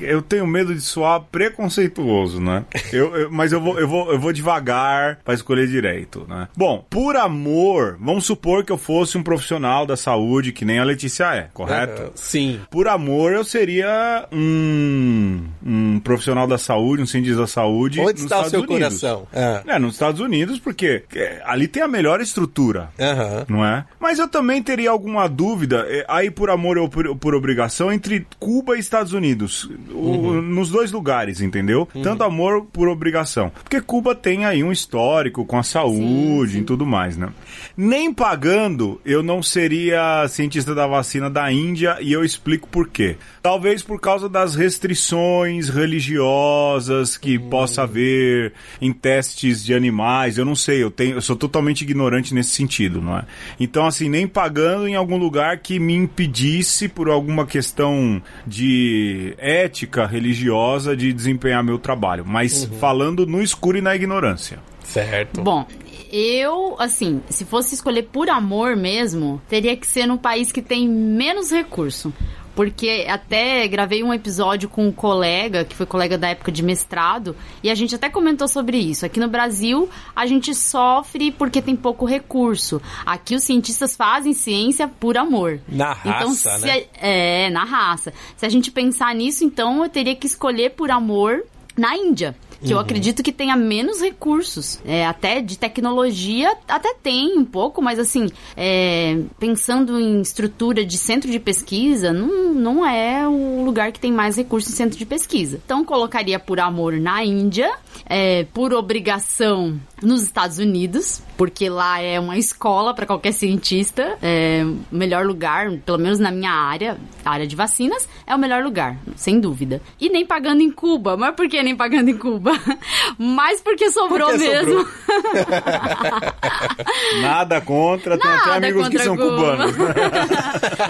eu 0.00 0.20
tenho 0.22 0.46
medo 0.46 0.74
de 0.74 0.80
soar 0.80 1.20
preconceituoso, 1.32 2.40
né? 2.40 2.64
Eu, 2.92 3.14
eu- 3.16 3.30
mas 3.30 3.52
eu 3.52 3.60
vou, 3.60 3.78
eu, 3.78 3.88
vou, 3.88 4.12
eu 4.12 4.18
vou 4.18 4.32
devagar 4.32 5.18
pra 5.24 5.34
escolher 5.34 5.66
direito, 5.68 6.26
né? 6.28 6.48
Bom, 6.56 6.84
por 6.90 7.16
amor, 7.16 7.96
vamos 8.00 8.24
supor 8.24 8.64
que 8.64 8.72
eu 8.72 8.78
fosse 8.78 9.16
um 9.18 9.22
profissional 9.22 9.86
da 9.86 9.96
saúde, 9.96 10.52
que 10.52 10.64
nem 10.64 10.78
a 10.78 10.84
Letícia 10.84 11.34
é, 11.34 11.48
correto? 11.52 12.02
Ah, 12.06 12.10
sim. 12.14 12.60
Por 12.70 12.88
amor, 12.88 13.32
eu 13.32 13.44
seria 13.44 14.26
um, 14.32 15.42
um 15.64 16.00
profissional 16.00 16.46
da 16.46 16.58
saúde, 16.58 17.02
um 17.02 17.06
cientista 17.06 17.40
da 17.40 17.46
saúde. 17.46 18.00
Onde 18.00 18.20
está 18.20 18.22
o 18.22 18.26
Estados 18.46 18.50
seu 18.50 18.60
Unidos. 18.60 18.78
coração? 19.00 19.26
Ah. 19.32 19.62
É, 19.66 19.78
nos 19.78 19.94
Estados 19.94 20.20
Unidos, 20.20 20.58
porque 20.58 21.04
é, 21.14 21.40
ali 21.44 21.68
tem 21.68 21.82
a 21.82 21.88
melhor 21.88 22.20
estrutura 22.20 22.90
Aham. 22.98 23.44
não 23.48 23.64
é? 23.64 23.84
Mas 23.98 24.18
eu 24.18 24.28
também 24.28 24.62
teria 24.62 24.90
alguma 24.90 25.28
dúvida, 25.28 25.86
aí 26.08 26.30
por 26.30 26.50
amor 26.50 26.78
ou 26.78 26.88
por, 26.88 27.14
por 27.16 27.34
obrigação, 27.34 27.92
entre 27.92 28.26
Cuba 28.38 28.76
e 28.76 28.80
Estados 28.80 29.12
Unidos. 29.12 29.68
O- 29.92 30.40
nos 30.42 30.70
dois 30.70 30.92
lugares, 30.92 31.40
entendeu? 31.40 31.88
Tanto 32.02 32.24
amor 32.24 32.66
por 32.72 32.88
obrigação. 32.88 33.50
Porque 33.62 33.80
Cuba 33.80 34.14
tem 34.14 34.44
aí 34.44 34.62
um 34.62 34.72
histórico 34.72 35.44
com 35.44 35.58
a 35.58 35.62
saúde 35.62 36.58
e 36.58 36.62
tudo 36.62 36.86
mais, 36.86 37.16
né? 37.16 37.28
Nem 37.76 38.12
pagando, 38.12 39.00
eu 39.04 39.22
não 39.22 39.42
seria 39.42 40.26
cientista 40.28 40.74
da 40.74 40.86
vacina 40.86 41.30
da 41.30 41.50
Índia 41.52 41.98
e 42.00 42.12
eu 42.12 42.24
explico 42.24 42.68
por 42.68 42.88
quê. 42.88 43.16
Talvez 43.42 43.82
por 43.82 44.00
causa 44.00 44.28
das 44.28 44.54
restrições 44.54 45.68
religiosas 45.68 47.16
que 47.16 47.38
possa 47.38 47.82
haver 47.82 48.52
em 48.80 48.92
testes 48.92 49.64
de 49.64 49.74
animais, 49.74 50.38
eu 50.38 50.44
não 50.44 50.54
sei, 50.54 50.82
eu 50.82 50.90
tenho, 50.90 51.16
eu 51.16 51.22
sou 51.22 51.36
totalmente 51.36 51.82
ignorante 51.82 52.34
nesse 52.34 52.50
sentido, 52.50 53.00
não 53.00 53.18
é? 53.18 53.24
Então 53.58 53.86
assim, 53.86 54.08
nem 54.08 54.26
pagando 54.26 54.86
em 54.86 54.94
algum 54.94 55.16
lugar 55.16 55.58
que 55.58 55.78
me 55.78 55.94
impedisse 55.94 56.88
por 56.88 57.08
alguma 57.08 57.46
questão 57.46 58.22
de 58.46 59.34
ética 59.38 60.06
religiosa 60.06 60.96
de 60.96 61.12
desempenhar 61.12 61.62
meu 61.62 61.78
trabalho, 61.78 62.24
mas 62.26 62.64
falando 62.78 63.26
no 63.26 63.42
escuro 63.42 63.78
e 63.78 63.80
na 63.80 63.94
ignorância. 63.94 64.58
Certo. 64.84 65.42
Bom, 65.42 65.66
eu, 66.10 66.76
assim, 66.78 67.22
se 67.28 67.44
fosse 67.44 67.74
escolher 67.74 68.04
por 68.04 68.28
amor 68.28 68.76
mesmo, 68.76 69.40
teria 69.48 69.76
que 69.76 69.86
ser 69.86 70.06
num 70.06 70.18
país 70.18 70.50
que 70.52 70.62
tem 70.62 70.88
menos 70.88 71.50
recurso. 71.50 72.12
Porque 72.52 73.06
até 73.08 73.66
gravei 73.68 74.02
um 74.02 74.12
episódio 74.12 74.68
com 74.68 74.86
um 74.88 74.92
colega, 74.92 75.64
que 75.64 75.74
foi 75.74 75.86
colega 75.86 76.18
da 76.18 76.28
época 76.28 76.50
de 76.52 76.62
mestrado, 76.62 77.34
e 77.62 77.70
a 77.70 77.74
gente 77.74 77.94
até 77.94 78.10
comentou 78.10 78.48
sobre 78.48 78.76
isso. 78.76 79.06
Aqui 79.06 79.18
no 79.20 79.28
Brasil, 79.28 79.88
a 80.14 80.26
gente 80.26 80.52
sofre 80.54 81.30
porque 81.30 81.62
tem 81.62 81.76
pouco 81.76 82.04
recurso. 82.04 82.82
Aqui 83.06 83.34
os 83.36 83.44
cientistas 83.44 83.96
fazem 83.96 84.32
ciência 84.34 84.88
por 84.88 85.16
amor. 85.16 85.60
Na 85.68 85.96
então, 86.04 86.28
raça, 86.28 86.58
se 86.58 86.66
né? 86.66 86.72
a- 86.72 87.06
é, 87.06 87.50
na 87.50 87.64
raça. 87.64 88.12
Se 88.36 88.44
a 88.44 88.48
gente 88.48 88.70
pensar 88.70 89.14
nisso, 89.14 89.44
então 89.44 89.82
eu 89.84 89.88
teria 89.88 90.16
que 90.16 90.26
escolher 90.26 90.70
por 90.72 90.90
amor 90.90 91.44
na 91.78 91.96
Índia. 91.96 92.36
Que 92.62 92.72
eu 92.72 92.76
Uhum. 92.76 92.82
acredito 92.82 93.22
que 93.22 93.32
tenha 93.32 93.56
menos 93.56 94.00
recursos. 94.00 94.80
É, 94.84 95.06
até 95.06 95.40
de 95.40 95.56
tecnologia, 95.58 96.54
até 96.68 96.94
tem 96.94 97.38
um 97.38 97.44
pouco, 97.44 97.80
mas 97.80 97.98
assim, 97.98 98.28
é, 98.56 99.18
pensando 99.38 99.98
em 99.98 100.20
estrutura 100.20 100.84
de 100.84 100.98
centro 100.98 101.30
de 101.30 101.38
pesquisa, 101.40 102.12
não, 102.12 102.52
não 102.54 102.86
é 102.86 103.26
o 103.26 103.64
lugar 103.64 103.92
que 103.92 104.00
tem 104.00 104.12
mais 104.12 104.36
recursos 104.36 104.72
em 104.72 104.76
centro 104.76 104.98
de 104.98 105.06
pesquisa. 105.06 105.60
Então, 105.64 105.84
colocaria 105.84 106.38
por 106.38 106.60
amor 106.60 106.92
na 106.98 107.24
Índia, 107.24 107.72
é, 108.06 108.44
por 108.52 108.72
obrigação 108.74 109.78
nos 110.02 110.22
Estados 110.22 110.58
Unidos, 110.58 111.22
porque 111.36 111.68
lá 111.68 112.00
é 112.00 112.18
uma 112.20 112.36
escola 112.38 112.94
para 112.94 113.06
qualquer 113.06 113.32
cientista. 113.32 114.18
É 114.22 114.62
o 114.90 114.96
melhor 114.96 115.24
lugar, 115.26 115.70
pelo 115.78 115.98
menos 115.98 116.18
na 116.18 116.30
minha 116.30 116.52
área, 116.52 116.96
área 117.24 117.46
de 117.46 117.54
vacinas, 117.56 118.08
é 118.26 118.34
o 118.34 118.38
melhor 118.38 118.62
lugar, 118.62 118.96
sem 119.16 119.40
dúvida. 119.40 119.80
E 120.00 120.08
nem 120.08 120.24
pagando 120.26 120.60
em 120.62 120.70
Cuba. 120.70 121.16
Mas 121.16 121.34
por 121.34 121.48
que 121.48 121.62
nem 121.62 121.76
pagando 121.76 122.08
em 122.10 122.16
Cuba? 122.18 122.49
Mas 123.18 123.60
porque 123.60 123.90
sobrou 123.90 124.30
Porque 124.30 124.48
mesmo. 124.48 124.86
Nada 127.22 127.60
contra, 127.60 128.18
tem 128.18 128.30
até 128.30 128.38
Nada 128.46 128.56
amigos 128.56 128.88
que 128.88 128.98
são 128.98 129.16
Cuba. 129.16 129.36
cubanos. 129.36 129.76
né? 129.76 129.94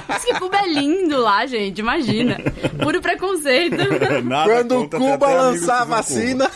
Diz 0.15 0.25
que 0.25 0.35
Cuba 0.39 0.59
é 0.59 0.67
lindo 0.69 1.19
lá, 1.21 1.47
gente, 1.47 1.79
imagina. 1.79 2.39
Puro 2.83 3.01
preconceito. 3.01 3.77
Nada 4.25 4.51
Quando 4.53 4.75
contra, 4.77 4.99
Cuba 4.99 5.27
até 5.27 5.35
lançar 5.35 5.83
a 5.83 5.85
vacina, 5.85 6.51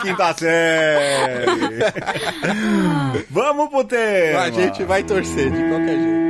Quinta 0.00 0.32
série. 0.34 1.46
Vamos 3.30 3.68
pro 3.70 3.84
tema. 3.84 4.40
a 4.40 4.50
gente 4.50 4.84
vai 4.84 5.02
torcer 5.02 5.50
de 5.50 5.68
qualquer 5.68 5.96
jeito. 5.98 6.26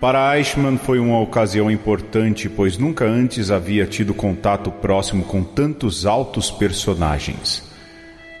Para 0.00 0.38
Eichmann 0.38 0.78
foi 0.78 1.00
uma 1.00 1.18
ocasião 1.18 1.68
importante, 1.68 2.48
pois 2.48 2.78
nunca 2.78 3.04
antes 3.04 3.50
havia 3.50 3.84
tido 3.84 4.14
contato 4.14 4.70
próximo 4.70 5.24
com 5.24 5.42
tantos 5.42 6.06
altos 6.06 6.52
personagens. 6.52 7.68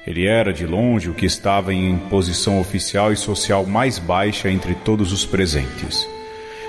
Ele 0.06 0.24
era, 0.24 0.52
de 0.52 0.64
longe, 0.64 1.10
o 1.10 1.14
que 1.14 1.26
estava 1.26 1.74
em 1.74 1.98
posição 2.08 2.60
oficial 2.60 3.12
e 3.12 3.16
social 3.16 3.66
mais 3.66 3.98
baixa 3.98 4.48
entre 4.48 4.72
todos 4.76 5.12
os 5.12 5.26
presentes. 5.26 6.06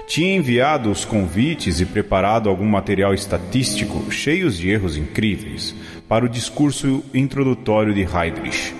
Tinha 0.07 0.35
enviado 0.35 0.89
os 0.89 1.05
convites 1.05 1.79
e 1.79 1.85
preparado 1.85 2.49
algum 2.49 2.67
material 2.67 3.13
estatístico, 3.13 4.11
cheios 4.11 4.57
de 4.57 4.71
erros 4.71 4.97
incríveis, 4.97 5.75
para 6.07 6.25
o 6.25 6.29
discurso 6.29 7.03
introdutório 7.13 7.93
de 7.93 8.01
Heydrich. 8.01 8.73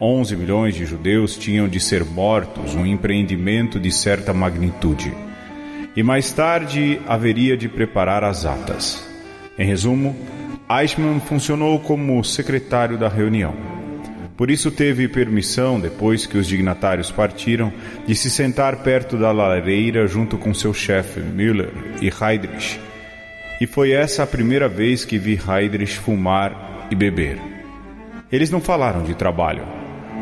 11 0.00 0.36
milhões 0.36 0.74
de 0.74 0.86
judeus 0.86 1.36
tinham 1.36 1.68
de 1.68 1.78
ser 1.78 2.02
mortos, 2.02 2.74
um 2.74 2.86
empreendimento 2.86 3.78
de 3.78 3.92
certa 3.92 4.32
magnitude. 4.32 5.12
E 5.96 6.02
mais 6.02 6.32
tarde 6.32 7.00
haveria 7.06 7.56
de 7.56 7.68
preparar 7.68 8.22
as 8.22 8.46
atas. 8.46 9.04
Em 9.58 9.64
resumo, 9.64 10.16
Eichmann 10.70 11.20
funcionou 11.20 11.80
como 11.80 12.22
secretário 12.22 12.96
da 12.96 13.08
reunião. 13.08 13.54
Por 14.36 14.50
isso 14.50 14.70
teve 14.70 15.08
permissão, 15.08 15.78
depois 15.78 16.24
que 16.24 16.38
os 16.38 16.46
dignatários 16.46 17.10
partiram, 17.10 17.72
de 18.06 18.14
se 18.14 18.30
sentar 18.30 18.76
perto 18.76 19.18
da 19.18 19.32
lareira 19.32 20.06
junto 20.06 20.38
com 20.38 20.54
seu 20.54 20.72
chefe, 20.72 21.20
Müller 21.20 21.70
e 22.00 22.06
Heydrich. 22.06 22.80
E 23.60 23.66
foi 23.66 23.90
essa 23.90 24.22
a 24.22 24.26
primeira 24.26 24.68
vez 24.68 25.04
que 25.04 25.18
vi 25.18 25.38
Heydrich 25.46 25.98
fumar 25.98 26.88
e 26.90 26.94
beber. 26.94 27.38
Eles 28.32 28.50
não 28.50 28.60
falaram 28.60 29.02
de 29.02 29.14
trabalho, 29.14 29.64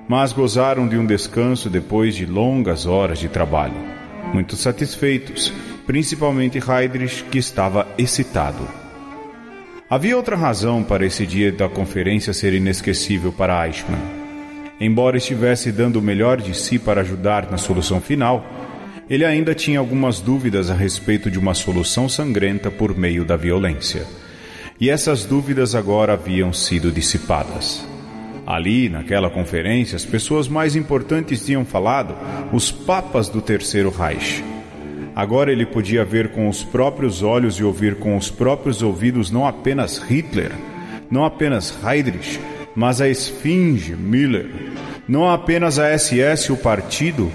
mas 0.08 0.32
gozaram 0.32 0.88
de 0.88 0.96
um 0.96 1.06
descanso 1.06 1.70
depois 1.70 2.16
de 2.16 2.26
longas 2.26 2.86
horas 2.86 3.18
de 3.18 3.28
trabalho. 3.28 3.97
Muito 4.32 4.56
satisfeitos, 4.56 5.52
principalmente 5.86 6.58
Heydrich, 6.58 7.24
que 7.24 7.38
estava 7.38 7.86
excitado. 7.96 8.68
Havia 9.90 10.16
outra 10.16 10.36
razão 10.36 10.84
para 10.84 11.06
esse 11.06 11.26
dia 11.26 11.50
da 11.50 11.68
conferência 11.68 12.34
ser 12.34 12.52
inesquecível 12.52 13.32
para 13.32 13.66
Eichmann. 13.66 13.98
Embora 14.78 15.16
estivesse 15.16 15.72
dando 15.72 15.96
o 15.96 16.02
melhor 16.02 16.40
de 16.40 16.54
si 16.54 16.78
para 16.78 17.00
ajudar 17.00 17.50
na 17.50 17.56
solução 17.56 18.00
final, 18.00 18.44
ele 19.08 19.24
ainda 19.24 19.54
tinha 19.54 19.78
algumas 19.78 20.20
dúvidas 20.20 20.70
a 20.70 20.74
respeito 20.74 21.30
de 21.30 21.38
uma 21.38 21.54
solução 21.54 22.08
sangrenta 22.08 22.70
por 22.70 22.96
meio 22.96 23.24
da 23.24 23.36
violência. 23.36 24.06
E 24.78 24.90
essas 24.90 25.24
dúvidas 25.24 25.74
agora 25.74 26.12
haviam 26.12 26.52
sido 26.52 26.92
dissipadas. 26.92 27.84
Ali, 28.48 28.88
naquela 28.88 29.28
conferência, 29.28 29.94
as 29.94 30.06
pessoas 30.06 30.48
mais 30.48 30.74
importantes 30.74 31.44
tinham 31.44 31.66
falado, 31.66 32.16
os 32.50 32.72
papas 32.72 33.28
do 33.28 33.42
Terceiro 33.42 33.90
Reich. 33.90 34.42
Agora 35.14 35.52
ele 35.52 35.66
podia 35.66 36.02
ver 36.02 36.30
com 36.30 36.48
os 36.48 36.64
próprios 36.64 37.22
olhos 37.22 37.56
e 37.56 37.62
ouvir 37.62 37.96
com 37.96 38.16
os 38.16 38.30
próprios 38.30 38.80
ouvidos 38.80 39.30
não 39.30 39.46
apenas 39.46 39.98
Hitler, 39.98 40.50
não 41.10 41.26
apenas 41.26 41.76
Heydrich, 41.84 42.40
mas 42.74 43.02
a 43.02 43.08
Esfinge 43.10 43.94
Miller, 43.94 44.48
não 45.06 45.30
apenas 45.30 45.78
a 45.78 45.90
SS, 45.98 46.50
o 46.50 46.56
partido, 46.56 47.30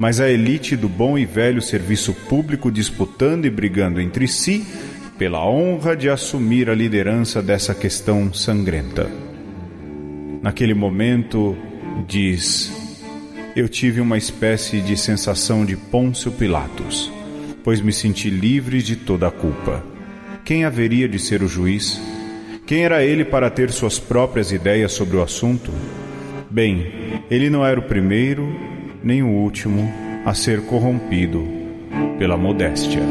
mas 0.00 0.18
a 0.18 0.28
elite 0.28 0.74
do 0.74 0.88
bom 0.88 1.16
e 1.16 1.24
velho 1.24 1.62
serviço 1.62 2.12
público 2.12 2.72
disputando 2.72 3.44
e 3.44 3.50
brigando 3.50 4.00
entre 4.00 4.26
si 4.26 4.66
pela 5.16 5.48
honra 5.48 5.96
de 5.96 6.10
assumir 6.10 6.68
a 6.68 6.74
liderança 6.74 7.40
dessa 7.40 7.72
questão 7.72 8.34
sangrenta. 8.34 9.25
Naquele 10.46 10.74
momento, 10.74 11.56
diz: 12.06 12.72
Eu 13.56 13.68
tive 13.68 14.00
uma 14.00 14.16
espécie 14.16 14.80
de 14.80 14.96
sensação 14.96 15.66
de 15.66 15.76
Pôncio 15.76 16.30
Pilatos, 16.30 17.10
pois 17.64 17.80
me 17.80 17.92
senti 17.92 18.30
livre 18.30 18.80
de 18.80 18.94
toda 18.94 19.26
a 19.26 19.30
culpa. 19.32 19.84
Quem 20.44 20.64
haveria 20.64 21.08
de 21.08 21.18
ser 21.18 21.42
o 21.42 21.48
juiz? 21.48 22.00
Quem 22.64 22.84
era 22.84 23.02
ele 23.02 23.24
para 23.24 23.50
ter 23.50 23.72
suas 23.72 23.98
próprias 23.98 24.52
ideias 24.52 24.92
sobre 24.92 25.16
o 25.16 25.22
assunto? 25.22 25.72
Bem, 26.48 26.92
ele 27.28 27.50
não 27.50 27.66
era 27.66 27.80
o 27.80 27.88
primeiro 27.88 28.48
nem 29.02 29.24
o 29.24 29.28
último 29.28 29.92
a 30.24 30.32
ser 30.32 30.60
corrompido 30.60 31.44
pela 32.20 32.36
modéstia. 32.36 33.02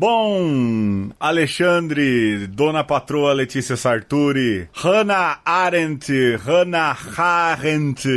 Bom, 0.00 1.10
Alexandre, 1.18 2.46
Dona 2.46 2.84
Patroa 2.84 3.32
Letícia 3.32 3.76
Sarturi, 3.76 4.68
Hannah 4.72 5.40
Arendt, 5.44 6.12
Hannah 6.36 6.96
Arendt, 7.16 8.08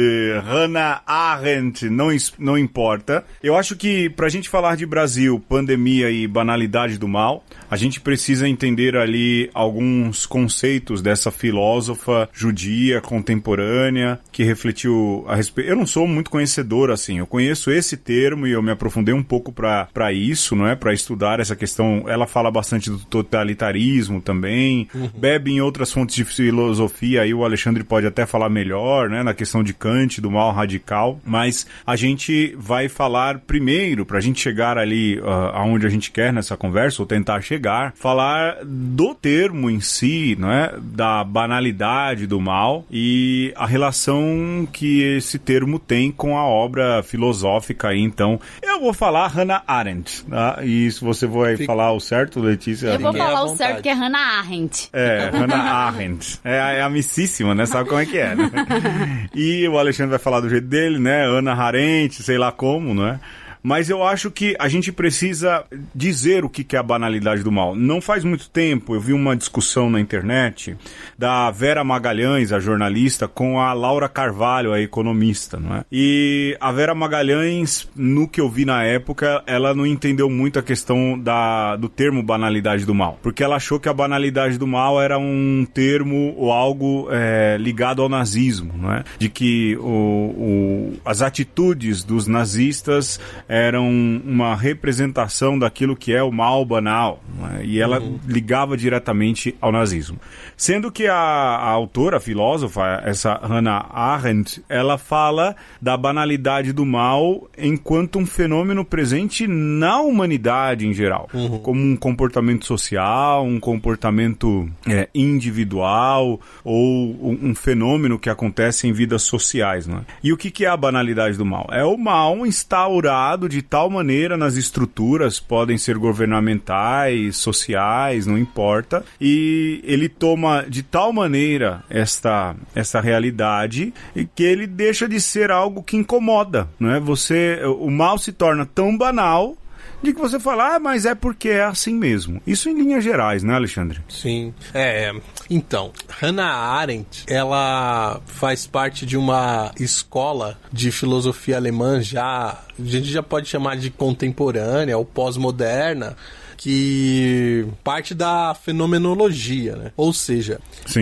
Hannah 0.45 1.01
Arendt, 1.07 1.89
não, 1.89 2.09
não 2.37 2.55
importa. 2.55 3.25
Eu 3.41 3.57
acho 3.57 3.75
que 3.75 4.11
pra 4.11 4.29
gente 4.29 4.47
falar 4.47 4.77
de 4.77 4.85
Brasil, 4.85 5.43
pandemia 5.49 6.11
e 6.11 6.27
banalidade 6.27 6.99
do 6.99 7.07
mal, 7.07 7.43
a 7.67 7.75
gente 7.75 7.99
precisa 7.99 8.47
entender 8.47 8.95
ali 8.95 9.49
alguns 9.51 10.27
conceitos 10.27 11.01
dessa 11.01 11.31
filósofa 11.31 12.29
judia 12.31 13.01
contemporânea 13.01 14.19
que 14.31 14.43
refletiu 14.43 15.25
a 15.27 15.33
respeito. 15.35 15.71
Eu 15.71 15.75
não 15.75 15.87
sou 15.87 16.05
muito 16.05 16.29
conhecedor 16.29 16.91
assim, 16.91 17.17
eu 17.17 17.25
conheço 17.25 17.71
esse 17.71 17.97
termo 17.97 18.45
e 18.45 18.51
eu 18.51 18.61
me 18.61 18.69
aprofundei 18.69 19.15
um 19.15 19.23
pouco 19.23 19.51
para 19.51 20.13
isso, 20.13 20.55
não 20.55 20.67
é? 20.67 20.75
Para 20.75 20.93
estudar 20.93 21.39
essa 21.39 21.55
questão 21.55 21.70
questão, 21.71 22.03
ela 22.07 22.27
fala 22.27 22.51
bastante 22.51 22.89
do 22.89 22.99
totalitarismo 22.99 24.21
também, 24.21 24.87
uhum. 24.93 25.09
bebe 25.15 25.51
em 25.51 25.61
outras 25.61 25.91
fontes 25.91 26.15
de 26.15 26.25
filosofia, 26.25 27.21
aí 27.21 27.33
o 27.33 27.45
Alexandre 27.45 27.83
pode 27.83 28.05
até 28.05 28.25
falar 28.25 28.49
melhor, 28.49 29.09
né, 29.09 29.23
na 29.23 29.33
questão 29.33 29.63
de 29.63 29.73
Kant, 29.73 30.19
do 30.19 30.29
mal 30.29 30.51
radical, 30.51 31.19
mas 31.25 31.65
a 31.87 31.95
gente 31.95 32.53
vai 32.57 32.89
falar 32.89 33.39
primeiro, 33.39 34.05
pra 34.05 34.19
gente 34.19 34.41
chegar 34.41 34.77
ali 34.77 35.17
uh, 35.19 35.25
aonde 35.53 35.87
a 35.87 35.89
gente 35.89 36.11
quer 36.11 36.33
nessa 36.33 36.57
conversa, 36.57 37.01
ou 37.01 37.05
tentar 37.05 37.39
chegar, 37.41 37.93
falar 37.95 38.57
do 38.65 39.15
termo 39.15 39.69
em 39.69 39.79
si, 39.79 40.35
não 40.37 40.51
é, 40.51 40.73
da 40.81 41.23
banalidade 41.23 42.27
do 42.27 42.39
mal 42.39 42.85
e 42.91 43.53
a 43.55 43.65
relação 43.65 44.67
que 44.71 45.01
esse 45.01 45.39
termo 45.39 45.79
tem 45.79 46.11
com 46.11 46.37
a 46.37 46.45
obra 46.45 47.01
filosófica 47.01 47.89
aí, 47.89 48.01
então, 48.01 48.39
eu 48.61 48.81
vou 48.81 48.93
falar 48.93 49.27
Hannah 49.27 49.63
Arendt, 49.65 50.25
tá? 50.25 50.59
e 50.63 50.91
se 50.91 51.01
você 51.01 51.25
vai 51.25 51.60
Fica... 51.61 51.73
falar 51.73 51.91
o 51.93 51.99
certo, 51.99 52.39
Letícia? 52.39 52.87
Eu 52.87 52.99
vou 52.99 53.13
falar 53.13 53.43
o 53.43 53.55
certo, 53.55 53.81
que 53.81 53.89
é 53.89 53.93
Hannah 53.93 54.39
Arendt. 54.39 54.89
É, 54.93 55.29
Hannah 55.31 55.87
Arendt. 55.87 56.39
É, 56.43 56.77
é 56.77 56.81
amicíssima, 56.81 57.55
né? 57.55 57.65
Sabe 57.65 57.89
como 57.89 58.01
é 58.01 58.05
que 58.05 58.17
é, 58.17 58.35
né? 58.35 58.51
E 59.33 59.67
o 59.67 59.77
Alexandre 59.77 60.11
vai 60.11 60.19
falar 60.19 60.39
do 60.39 60.49
jeito 60.49 60.67
dele, 60.67 60.99
né? 60.99 61.25
Ana 61.25 61.53
Arendt, 61.53 62.21
sei 62.21 62.37
lá 62.37 62.51
como, 62.51 62.93
não 62.93 63.07
é? 63.07 63.19
Mas 63.63 63.89
eu 63.89 64.03
acho 64.03 64.31
que 64.31 64.55
a 64.59 64.67
gente 64.67 64.91
precisa 64.91 65.63
dizer 65.93 66.43
o 66.43 66.49
que 66.49 66.75
é 66.75 66.79
a 66.79 66.83
banalidade 66.83 67.43
do 67.43 67.51
mal. 67.51 67.75
Não 67.75 68.01
faz 68.01 68.23
muito 68.23 68.49
tempo 68.49 68.95
eu 68.95 68.99
vi 68.99 69.13
uma 69.13 69.35
discussão 69.35 69.89
na 69.89 69.99
internet 69.99 70.75
da 71.17 71.49
Vera 71.51 71.83
Magalhães, 71.83 72.51
a 72.51 72.59
jornalista, 72.59 73.27
com 73.27 73.59
a 73.59 73.73
Laura 73.73 74.09
Carvalho, 74.09 74.73
a 74.73 74.81
economista, 74.81 75.59
não 75.59 75.75
é? 75.75 75.85
E 75.91 76.57
a 76.59 76.71
Vera 76.71 76.95
Magalhães, 76.95 77.89
no 77.95 78.27
que 78.27 78.41
eu 78.41 78.49
vi 78.49 78.65
na 78.65 78.83
época, 78.83 79.43
ela 79.45 79.73
não 79.73 79.85
entendeu 79.85 80.29
muito 80.29 80.59
a 80.59 80.63
questão 80.63 81.19
da, 81.19 81.75
do 81.75 81.89
termo 81.89 82.23
banalidade 82.23 82.85
do 82.85 82.93
mal. 82.93 83.19
Porque 83.21 83.43
ela 83.43 83.55
achou 83.55 83.79
que 83.79 83.89
a 83.89 83.93
banalidade 83.93 84.57
do 84.57 84.67
mal 84.67 85.01
era 85.01 85.17
um 85.17 85.65
termo 85.71 86.33
ou 86.37 86.51
algo 86.51 87.07
é, 87.11 87.57
ligado 87.59 88.01
ao 88.01 88.09
nazismo, 88.09 88.73
não 88.77 88.93
é? 88.93 89.03
De 89.17 89.29
que 89.29 89.75
o, 89.77 89.83
o, 89.83 90.93
as 91.05 91.21
atitudes 91.21 92.03
dos 92.03 92.27
nazistas 92.27 93.19
eram 93.51 93.85
uma 94.25 94.55
representação 94.55 95.59
daquilo 95.59 95.93
que 95.93 96.13
é 96.13 96.23
o 96.23 96.31
mal 96.31 96.63
banal, 96.63 97.21
né? 97.37 97.59
e 97.65 97.81
ela 97.81 97.99
uhum. 97.99 98.17
ligava 98.25 98.77
diretamente 98.77 99.53
ao 99.59 99.73
nazismo. 99.73 100.17
Sendo 100.55 100.89
que 100.89 101.05
a, 101.05 101.13
a, 101.13 101.69
autora, 101.69 102.15
a 102.15 102.19
filósofa, 102.21 103.01
essa 103.03 103.33
Hannah 103.43 103.87
Arendt, 103.91 104.63
ela 104.69 104.97
fala 104.97 105.53
da 105.81 105.97
banalidade 105.97 106.71
do 106.71 106.85
mal 106.85 107.49
enquanto 107.57 108.19
um 108.19 108.25
fenômeno 108.25 108.85
presente 108.85 109.45
na 109.47 109.99
humanidade 109.99 110.87
em 110.87 110.93
geral, 110.93 111.27
uhum. 111.33 111.59
como 111.59 111.81
um 111.81 111.97
comportamento 111.97 112.65
social, 112.65 113.43
um 113.43 113.59
comportamento 113.59 114.69
é, 114.87 115.09
individual 115.13 116.39
ou 116.63 117.17
um 117.21 117.53
fenômeno 117.53 118.17
que 118.17 118.29
acontece 118.29 118.87
em 118.87 118.93
vidas 118.93 119.23
sociais. 119.23 119.87
Né? 119.87 120.05
E 120.23 120.31
o 120.31 120.37
que, 120.37 120.49
que 120.49 120.63
é 120.63 120.69
a 120.69 120.77
banalidade 120.77 121.37
do 121.37 121.45
mal? 121.45 121.67
É 121.69 121.83
o 121.83 121.97
mal 121.97 122.45
instaurado 122.45 123.40
de 123.47 123.61
tal 123.61 123.89
maneira 123.89 124.37
nas 124.37 124.55
estruturas, 124.55 125.39
podem 125.39 125.77
ser 125.77 125.97
governamentais, 125.97 127.37
sociais, 127.37 128.25
não 128.25 128.37
importa, 128.37 129.03
e 129.19 129.81
ele 129.83 130.09
toma 130.09 130.65
de 130.67 130.83
tal 130.83 131.11
maneira 131.13 131.83
esta, 131.89 132.55
esta 132.75 132.99
realidade 133.01 133.93
que 134.35 134.43
ele 134.43 134.67
deixa 134.67 135.07
de 135.07 135.19
ser 135.19 135.51
algo 135.51 135.83
que 135.83 135.97
incomoda, 135.97 136.67
não 136.79 136.91
é? 136.91 136.99
Você, 136.99 137.59
o 137.79 137.89
mal 137.89 138.17
se 138.17 138.31
torna 138.31 138.65
tão 138.65 138.97
banal 138.97 139.55
de 140.01 140.13
que 140.13 140.19
você 140.19 140.39
fala, 140.39 140.75
ah, 140.75 140.79
mas 140.79 141.05
é 141.05 141.13
porque 141.13 141.49
é 141.49 141.63
assim 141.63 141.93
mesmo. 141.93 142.41
Isso 142.45 142.69
em 142.69 142.75
linhas 142.75 143.03
gerais, 143.03 143.43
né, 143.43 143.53
Alexandre? 143.53 144.01
Sim. 144.09 144.53
É, 144.73 145.11
então, 145.49 145.91
Hannah 146.09 146.51
Arendt, 146.51 147.23
ela 147.27 148.21
faz 148.25 148.65
parte 148.65 149.05
de 149.05 149.17
uma 149.17 149.71
escola 149.79 150.57
de 150.71 150.91
filosofia 150.91 151.57
alemã 151.57 152.01
já, 152.01 152.57
a 152.79 152.83
gente 152.83 153.07
já 153.07 153.21
pode 153.21 153.47
chamar 153.47 153.77
de 153.77 153.89
contemporânea 153.89 154.97
ou 154.97 155.05
pós-moderna, 155.05 156.15
que 156.61 157.65
parte 157.83 158.13
da 158.13 158.53
fenomenologia, 158.53 159.75
né? 159.75 159.91
Ou 159.97 160.13
seja, 160.13 160.59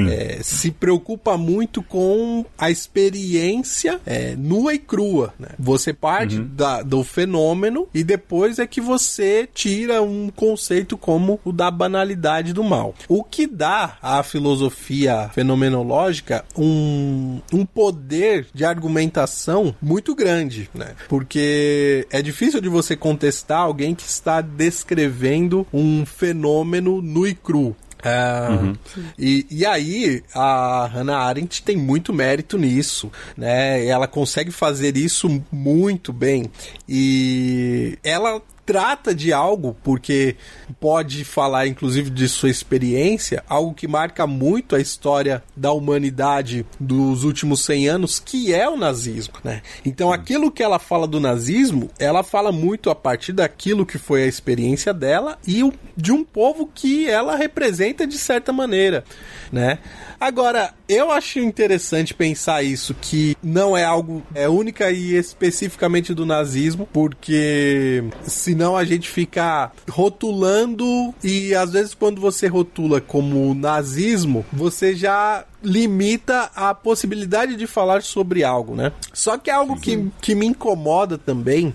é, 0.10 0.40
se 0.42 0.72
preocupa 0.72 1.38
muito 1.38 1.84
com 1.84 2.46
a 2.58 2.72
experiência 2.72 4.00
é, 4.06 4.38
nua 4.38 4.74
e 4.74 4.80
crua. 4.80 5.34
Né? 5.38 5.50
Você 5.60 5.92
parte 5.92 6.38
uhum. 6.38 6.50
da, 6.54 6.82
do 6.82 7.04
fenômeno 7.04 7.90
e 7.94 8.06
depois 8.06 8.58
é 8.58 8.66
que 8.66 8.80
você 8.80 9.50
tira 9.54 10.02
um 10.02 10.30
conceito 10.34 10.98
como 10.98 11.42
o 11.44 11.52
da 11.52 11.70
banalidade 11.70 12.54
do 12.54 12.64
mal. 12.64 12.96
O 13.10 13.22
que 13.22 13.46
dá 13.46 13.98
à 14.02 14.24
filosofia 14.24 15.30
fenomenológica 15.34 16.46
um, 16.58 17.42
um 17.52 17.66
poder 17.66 18.48
de 18.54 18.64
argumentação 18.64 19.76
muito 19.82 20.16
grande, 20.16 20.70
né? 20.74 20.96
Porque 21.10 22.08
é 22.10 22.22
difícil 22.22 22.62
de 22.62 22.70
você 22.70 22.96
contestar 22.96 23.60
alguém 23.60 23.94
que 23.94 24.04
está 24.04 24.40
descrevendo 24.40 25.49
um 25.74 26.06
fenômeno 26.06 27.02
nu 27.02 27.28
e 27.28 27.34
cru. 27.34 27.76
É, 28.02 28.50
uhum. 28.50 28.76
e, 29.18 29.46
e 29.52 29.66
aí 29.66 30.24
a 30.34 30.88
Hannah 30.88 31.20
Arendt 31.20 31.62
tem 31.64 31.76
muito 31.76 32.14
mérito 32.14 32.58
nisso, 32.58 33.12
né? 33.36 33.86
Ela 33.86 34.08
consegue 34.08 34.52
fazer 34.52 34.96
isso 34.96 35.44
muito 35.52 36.14
bem 36.14 36.50
e 36.88 37.98
ela 38.02 38.42
trata 38.70 39.16
de 39.16 39.34
algo, 39.34 39.76
porque 39.84 40.36
pode 40.80 41.26
falar 41.26 41.66
inclusive 41.66 42.12
de 42.12 42.30
sua 42.30 42.52
experiência, 42.52 43.44
algo 43.50 43.74
que 43.74 43.88
marca 43.88 44.28
muito 44.28 44.76
a 44.76 44.80
história 44.80 45.42
da 45.58 45.72
humanidade 45.72 46.64
dos 46.80 47.24
últimos 47.24 47.66
100 47.66 47.90
anos, 47.90 48.20
que 48.20 48.54
é 48.54 48.70
o 48.70 48.78
nazismo, 48.78 49.34
né? 49.44 49.64
Então 49.84 50.14
aquilo 50.14 50.52
que 50.52 50.62
ela 50.62 50.78
fala 50.78 51.08
do 51.08 51.20
nazismo, 51.20 51.90
ela 51.98 52.22
fala 52.22 52.52
muito 52.52 52.92
a 52.92 52.96
partir 52.96 53.34
daquilo 53.34 53.88
que 53.88 53.98
foi 53.98 54.22
a 54.22 54.28
experiência 54.28 54.94
dela 54.94 55.40
e 55.48 55.64
de 55.98 56.12
um 56.12 56.24
povo 56.24 56.70
que 56.72 57.10
ela 57.10 57.36
representa 57.36 58.06
de 58.06 58.20
certa 58.20 58.54
maneira, 58.54 59.04
né? 59.52 59.80
Agora, 60.20 60.74
eu 60.88 61.12
acho 61.12 61.40
interessante 61.40 62.14
pensar 62.14 62.62
isso, 62.62 62.94
que 62.94 63.38
não 63.42 63.78
é 63.78 63.86
algo 63.86 64.22
é 64.36 64.50
única 64.50 64.92
e 64.92 65.16
especificamente 65.16 66.14
do 66.14 66.26
nazismo, 66.26 66.88
porque 66.92 68.04
senão 68.24 68.76
a 68.76 68.84
gente 68.84 69.10
fica 69.10 69.72
rotulando 69.90 71.14
e 71.24 71.56
às 71.56 71.72
vezes 71.72 71.94
quando 71.94 72.20
você 72.20 72.48
rotula 72.48 73.00
como 73.00 73.54
nazismo, 73.54 74.46
você 74.52 74.94
já 74.94 75.46
limita 75.64 76.52
a 76.56 76.74
possibilidade 76.74 77.56
de 77.56 77.66
falar 77.66 78.02
sobre 78.02 78.44
algo, 78.44 78.76
né? 78.76 78.92
Só 79.14 79.38
que 79.38 79.50
é 79.50 79.54
algo 79.54 79.80
que, 79.80 80.10
que 80.22 80.36
me 80.36 80.46
incomoda 80.46 81.18
também 81.18 81.74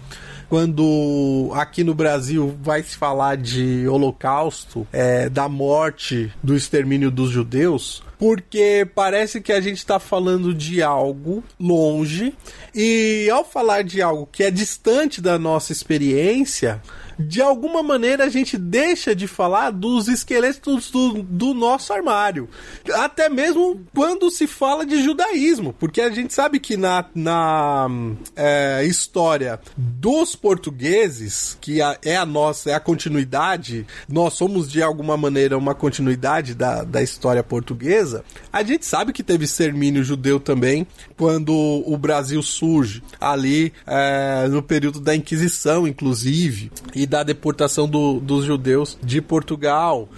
quando 0.55 1.51
aqui 1.53 1.83
no 1.83 1.97
Brasil 1.97 2.57
vai 2.63 2.81
se 2.81 2.97
falar 2.97 3.37
de 3.37 3.89
holocausto, 3.89 4.87
é, 4.93 5.29
da 5.29 5.49
morte, 5.49 6.33
do 6.41 6.55
extermínio 6.55 7.11
dos 7.11 7.31
judeus, 7.31 8.05
porque 8.17 8.87
parece 8.95 9.41
que 9.41 9.53
a 9.53 9.61
gente 9.61 9.79
está 9.79 9.99
falando 9.99 10.55
de 10.55 10.81
algo 10.81 11.43
longe 11.59 12.35
e 12.73 13.29
ao 13.33 13.45
falar 13.45 13.83
de 13.83 14.01
algo 14.01 14.29
que 14.31 14.45
é 14.45 14.51
distante 14.51 15.21
da 15.21 15.41
nossa 15.41 15.73
experiência, 15.73 16.81
de 17.19 17.41
alguma 17.41 17.83
maneira 17.83 18.25
a 18.25 18.29
gente 18.29 18.57
deixa 18.57 19.15
de 19.15 19.27
falar 19.27 19.71
dos 19.71 20.09
esqueletos 20.09 20.91
do, 20.91 21.23
do 21.23 21.55
nosso 21.55 21.93
armário. 21.93 22.49
Até 22.93 23.29
mesmo 23.29 23.81
quando 23.95 24.31
se 24.31 24.47
fala 24.47 24.85
de 24.85 25.03
judaísmo, 25.03 25.73
porque 25.73 26.01
a 26.01 26.11
gente 26.11 26.33
sabe 26.33 26.59
que 26.61 26.77
na, 26.77 27.05
na 27.15 27.89
é, 28.37 28.85
história 28.85 29.61
dos 29.77 30.35
portugueses, 30.35 31.57
que 31.61 31.81
é 32.03 32.17
a 32.17 32.27
nossa, 32.27 32.71
é 32.71 32.75
a 32.75 32.81
continuidade, 32.81 33.87
nós 34.09 34.35
somos 34.35 34.71
de 34.71 34.83
alguma 34.83 35.17
maneira 35.17 35.57
uma 35.57 35.75
continuidade 35.75 36.55
da, 36.55 36.83
da 36.83 37.03
história 37.03 37.43
portuguesa, 37.43 38.25
a 38.53 38.63
gente 38.63 38.87
sabe 38.87 39.13
que 39.13 39.23
teve 39.23 39.45
extermínio 39.45 40.03
judeu 40.05 40.39
também 40.41 40.87
quando 41.17 41.55
o 41.87 41.97
Brasil 41.97 42.43
surge, 42.43 43.03
ali 43.21 43.73
é, 43.87 44.49
no 44.49 44.63
período 44.63 45.01
da 45.01 45.15
Inquisição, 45.15 45.87
inclusive. 45.87 46.71
E 46.95 47.04
da 47.07 47.23
deportação 47.23 47.89
do, 47.89 48.21
dos 48.21 48.45
judeus 48.45 48.99
de 49.03 49.21
Portugal. 49.21 50.09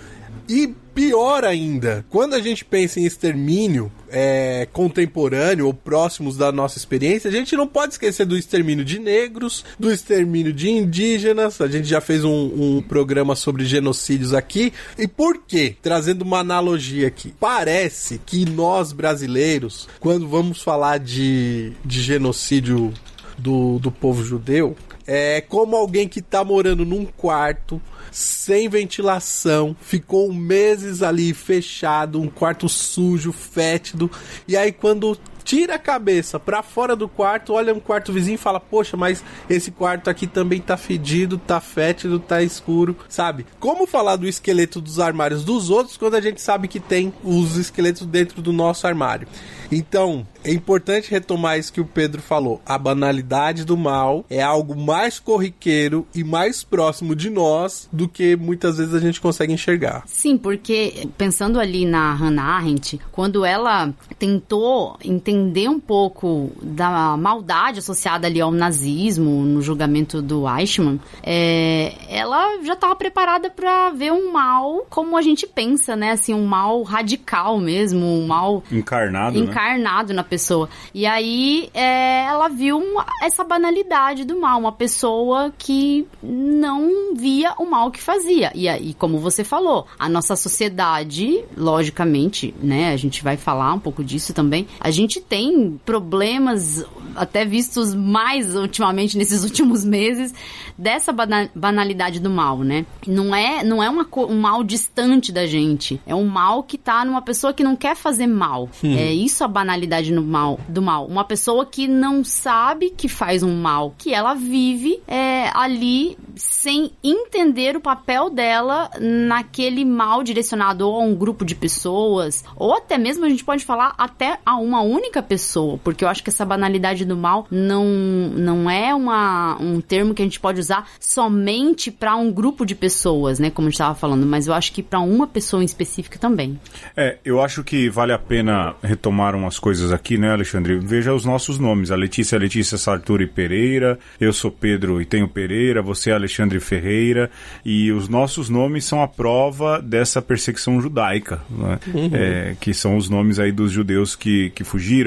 E 0.49 0.73
pior 0.97 1.45
ainda, 1.45 2.07
quando 2.09 2.35
a 2.35 2.41
gente 2.41 2.65
pensa 2.65 2.99
em 2.99 3.05
extermínio 3.05 3.93
é, 4.09 4.67
contemporâneo 4.73 5.67
ou 5.67 5.75
próximos 5.75 6.39
da 6.39 6.51
nossa 6.51 6.79
experiência, 6.79 7.29
a 7.29 7.33
gente 7.33 7.55
não 7.55 7.67
pode 7.67 7.93
esquecer 7.93 8.25
do 8.25 8.35
extermínio 8.35 8.83
de 8.85 8.99
negros, 8.99 9.63
do 9.79 9.93
extermínio 9.93 10.55
de 10.55 10.71
indígenas. 10.71 11.61
A 11.61 11.67
gente 11.67 11.87
já 11.87 12.01
fez 12.01 12.25
um, 12.25 12.77
um 12.77 12.83
programa 12.83 13.37
sobre 13.37 13.67
genocídios 13.67 14.33
aqui. 14.33 14.73
E 14.97 15.07
por 15.07 15.43
quê? 15.47 15.77
Trazendo 15.83 16.23
uma 16.23 16.39
analogia 16.39 17.09
aqui. 17.09 17.35
Parece 17.39 18.19
que 18.25 18.47
nós 18.47 18.93
brasileiros, 18.93 19.89
quando 20.01 20.27
vamos 20.27 20.63
falar 20.63 20.99
de, 20.99 21.73
de 21.85 22.01
genocídio 22.01 22.95
do, 23.37 23.79
do 23.79 23.91
povo 23.91 24.25
judeu, 24.25 24.75
é 25.07 25.41
como 25.41 25.77
alguém 25.77 26.09
que 26.09 26.21
tá 26.21 26.43
morando 26.43 26.85
num 26.85 27.05
quarto 27.05 27.81
sem 28.11 28.69
ventilação, 28.69 29.77
ficou 29.81 30.33
meses 30.33 31.03
ali 31.03 31.35
fechado, 31.35 32.21
um 32.21 32.29
quarto 32.29 32.69
sujo, 32.69 33.33
fétido, 33.33 34.11
e 34.49 34.57
aí 34.57 34.73
quando 34.73 35.19
tira 35.47 35.77
a 35.77 35.79
cabeça 35.79 36.41
para 36.41 36.61
fora 36.61 36.97
do 36.97 37.09
quarto, 37.09 37.53
olha 37.53 37.73
um 37.73 37.79
quarto 37.79 38.13
vizinho 38.13 38.35
e 38.35 38.39
fala: 38.39 38.59
Poxa, 38.59 38.97
mas 38.97 39.25
esse 39.49 39.71
quarto 39.71 40.11
aqui 40.11 40.27
também 40.27 40.61
tá 40.61 40.77
fedido, 40.77 41.39
tá 41.39 41.61
fétido, 41.61 42.19
tá 42.19 42.43
escuro, 42.43 42.97
sabe? 43.09 43.47
Como 43.61 43.87
falar 43.87 44.17
do 44.17 44.27
esqueleto 44.27 44.81
dos 44.81 44.99
armários 44.99 45.45
dos 45.45 45.71
outros 45.71 45.97
quando 45.97 46.17
a 46.17 46.21
gente 46.21 46.41
sabe 46.41 46.67
que 46.67 46.81
tem 46.81 47.15
os 47.23 47.57
esqueletos 47.57 48.05
dentro 48.07 48.43
do 48.43 48.53
nosso 48.53 48.87
armário? 48.87 49.29
Então, 49.71 50.27
é 50.45 50.53
importante 50.53 51.11
retomar 51.11 51.59
isso 51.59 51.73
que 51.73 51.81
o 51.81 51.85
Pedro 51.85 52.23
falou. 52.23 52.61
A 52.65 52.79
banalidade 52.79 53.65
do 53.65 53.77
mal 53.77 54.25
é 54.31 54.41
algo 54.41 54.77
mais 54.77 55.19
corriqueiro 55.19 56.07
e 56.15 56.23
mais 56.23 56.63
próximo 56.63 57.17
de 57.17 57.29
nós 57.31 57.89
do 57.93 58.09
que 58.09 58.37
muitas 58.37 58.79
vezes 58.79 58.95
a 58.95 59.01
gente 59.01 59.21
consegue 59.21 59.53
enxergar. 59.53 60.05
Sim, 60.07 60.39
porque 60.39 61.09
pensando 61.19 61.59
ali 61.59 61.85
na 61.85 62.15
Hannah 62.15 62.45
Arendt, 62.45 63.01
quando 63.11 63.45
ela 63.45 63.93
tentou 64.19 64.97
entender 65.05 65.36
um 65.69 65.81
pouco 65.81 66.51
da 66.63 67.17
maldade 67.17 67.79
associada 67.79 68.27
ali 68.27 68.41
ao 68.41 68.51
nazismo 68.51 69.43
no 69.43 69.63
julgamento 69.63 70.23
do 70.23 70.45
Eichmann, 70.49 71.01
é, 71.23 71.95
ela 72.09 72.63
já 72.63 72.75
estava 72.75 72.95
preparada 72.97 73.51
para 73.51 73.91
ver 73.91 74.13
um 74.13 74.33
mal 74.33 74.87
como 74.89 75.17
a 75.17 75.23
gente 75.23 75.47
pensa, 75.47 75.97
né? 75.97 76.13
Assim, 76.13 76.35
um 76.35 76.47
mal 76.47 76.83
radical 76.83 77.59
mesmo, 77.59 78.05
um 78.05 78.27
mal 78.27 78.63
encarnado, 78.71 79.39
né? 79.39 79.45
encarnado 79.45 80.15
na 80.15 80.25
pessoa. 80.25 80.69
E 80.95 81.07
aí 81.07 81.71
é, 81.75 82.25
ela 82.27 82.49
viu 82.49 82.79
uma, 82.79 83.07
essa 83.23 83.45
banalidade 83.45 84.25
do 84.25 84.39
mal, 84.39 84.59
uma 84.59 84.73
pessoa 84.73 85.53
que 85.57 86.07
não 86.23 87.15
via 87.15 87.53
o 87.59 87.65
mal 87.65 87.91
que 87.91 88.01
fazia. 88.01 88.51
E 88.55 88.69
aí, 88.69 88.95
como 88.95 89.19
você 89.19 89.45
falou, 89.45 89.87
a 89.99 90.09
nossa 90.09 90.37
sociedade, 90.37 91.45
logicamente, 91.57 92.55
né, 92.61 92.93
a 92.93 92.97
gente 92.97 93.23
vai 93.23 93.37
falar 93.37 93.73
um 93.73 93.79
pouco 93.79 94.03
disso 94.03 94.33
também, 94.33 94.67
a 94.81 94.91
gente 94.91 95.21
tem 95.29 95.81
problemas 95.85 96.85
até 97.15 97.45
vistos 97.45 97.95
mais 97.95 98.55
ultimamente 98.55 99.17
nesses 99.19 99.43
últimos 99.43 99.85
meses 99.85 100.35
dessa 100.79 101.13
banalidade 101.55 102.21
do 102.21 102.29
mal, 102.29 102.59
né? 102.59 102.85
Não 103.07 103.35
é, 103.35 103.65
não 103.65 103.83
é 103.83 103.89
uma, 103.89 104.07
um 104.29 104.41
mal 104.41 104.63
distante 104.63 105.33
da 105.33 105.47
gente, 105.47 106.01
é 106.07 106.15
um 106.15 106.27
mal 106.27 106.63
que 106.63 106.77
tá 106.77 107.05
numa 107.05 107.23
pessoa 107.23 107.53
que 107.53 107.65
não 107.65 107.75
quer 107.75 107.97
fazer 107.97 108.27
mal. 108.27 108.69
Hum. 108.85 108.97
É 108.97 109.13
isso 109.13 109.43
a 109.43 109.49
banalidade 109.49 110.13
no 110.13 110.23
mal, 110.23 110.61
do 110.69 110.83
mal. 110.83 111.07
Uma 111.07 111.25
pessoa 111.25 111.65
que 111.65 111.89
não 111.89 112.23
sabe 112.23 112.91
que 112.91 113.09
faz 113.09 113.43
um 113.43 113.55
mal, 113.61 113.95
que 113.97 114.13
ela 114.13 114.35
vive 114.35 115.01
é, 115.09 115.51
ali 115.55 116.19
sem 116.35 116.93
entender 117.03 117.77
o 117.77 117.81
papel 117.81 118.29
dela 118.29 118.91
naquele 119.01 119.85
mal 119.85 120.23
direcionado 120.23 120.85
a 120.85 120.99
um 120.99 121.15
grupo 121.15 121.45
de 121.45 121.55
pessoas, 121.55 122.45
ou 122.55 122.75
até 122.75 122.99
mesmo 122.99 123.25
a 123.25 123.29
gente 123.29 123.45
pode 123.45 123.65
falar 123.65 123.95
até 123.97 124.39
a 124.45 124.57
uma 124.57 124.83
única 124.83 125.16
pessoa, 125.23 125.79
porque 125.83 126.05
eu 126.05 126.09
acho 126.09 126.23
que 126.23 126.31
essa 126.31 126.45
banalidade 126.45 127.05
do 127.05 127.17
mal 127.17 127.47
não, 127.51 127.85
não 127.85 128.71
é 128.71 128.95
uma, 128.95 129.57
um 129.61 129.81
termo 129.81 130.15
que 130.15 130.23
a 130.23 130.25
gente 130.25 130.41
pode 130.41 130.61
usar 130.61 130.89
somente 130.99 131.91
para 131.91 132.17
um 132.17 132.33
grupo 132.33 132.65
de 132.65 132.75
pessoas, 132.75 133.39
né, 133.39 133.51
como 133.51 133.69
a 133.69 133.71
gente 133.71 133.77
estava 133.77 133.95
falando, 133.95 134.27
mas 134.27 134.47
eu 134.47 134.55
acho 134.55 134.73
que 134.73 134.83
para 134.83 135.01
uma 135.01 135.27
pessoa 135.27 135.63
em 135.63 135.67
específico 135.67 136.19
também. 136.19 136.59
É, 136.97 137.19
eu 137.25 137.43
acho 137.43 137.63
que 137.63 137.89
vale 137.89 138.13
a 138.13 138.19
pena 138.19 138.75
retomar 138.83 139.35
umas 139.35 139.59
coisas 139.59 139.93
aqui, 139.93 140.19
né, 140.19 140.33
Alexandre? 140.33 140.79
Veja 140.79 141.15
os 141.15 141.25
nossos 141.25 141.59
nomes. 141.59 141.91
A 141.91 141.97
Letícia 141.97 142.37
é 142.37 142.39
Letícia 142.39 142.79
Sartori 142.79 143.27
Pereira, 143.27 143.99
eu 144.21 144.33
sou 144.33 144.51
Pedro 144.51 145.01
e 145.01 145.05
tenho 145.05 145.29
Pereira, 145.29 145.83
você 145.83 146.11
é 146.11 146.15
Alexandre 146.15 146.61
Ferreira, 146.61 147.31
e 147.65 147.93
os 147.93 148.09
nossos 148.09 148.49
nomes 148.49 148.85
são 148.85 149.03
a 149.03 149.09
prova 149.09 149.81
dessa 149.81 150.21
perseguição 150.21 150.81
judaica, 150.81 151.41
né? 151.51 151.79
uhum. 151.95 152.11
é, 152.13 152.57
que 152.61 152.73
são 152.75 152.97
os 152.97 153.09
nomes 153.09 153.39
aí 153.39 153.53
dos 153.53 153.73
judeus 153.73 154.17
que, 154.17 154.51
que 154.51 154.65
fugiram. 154.65 155.06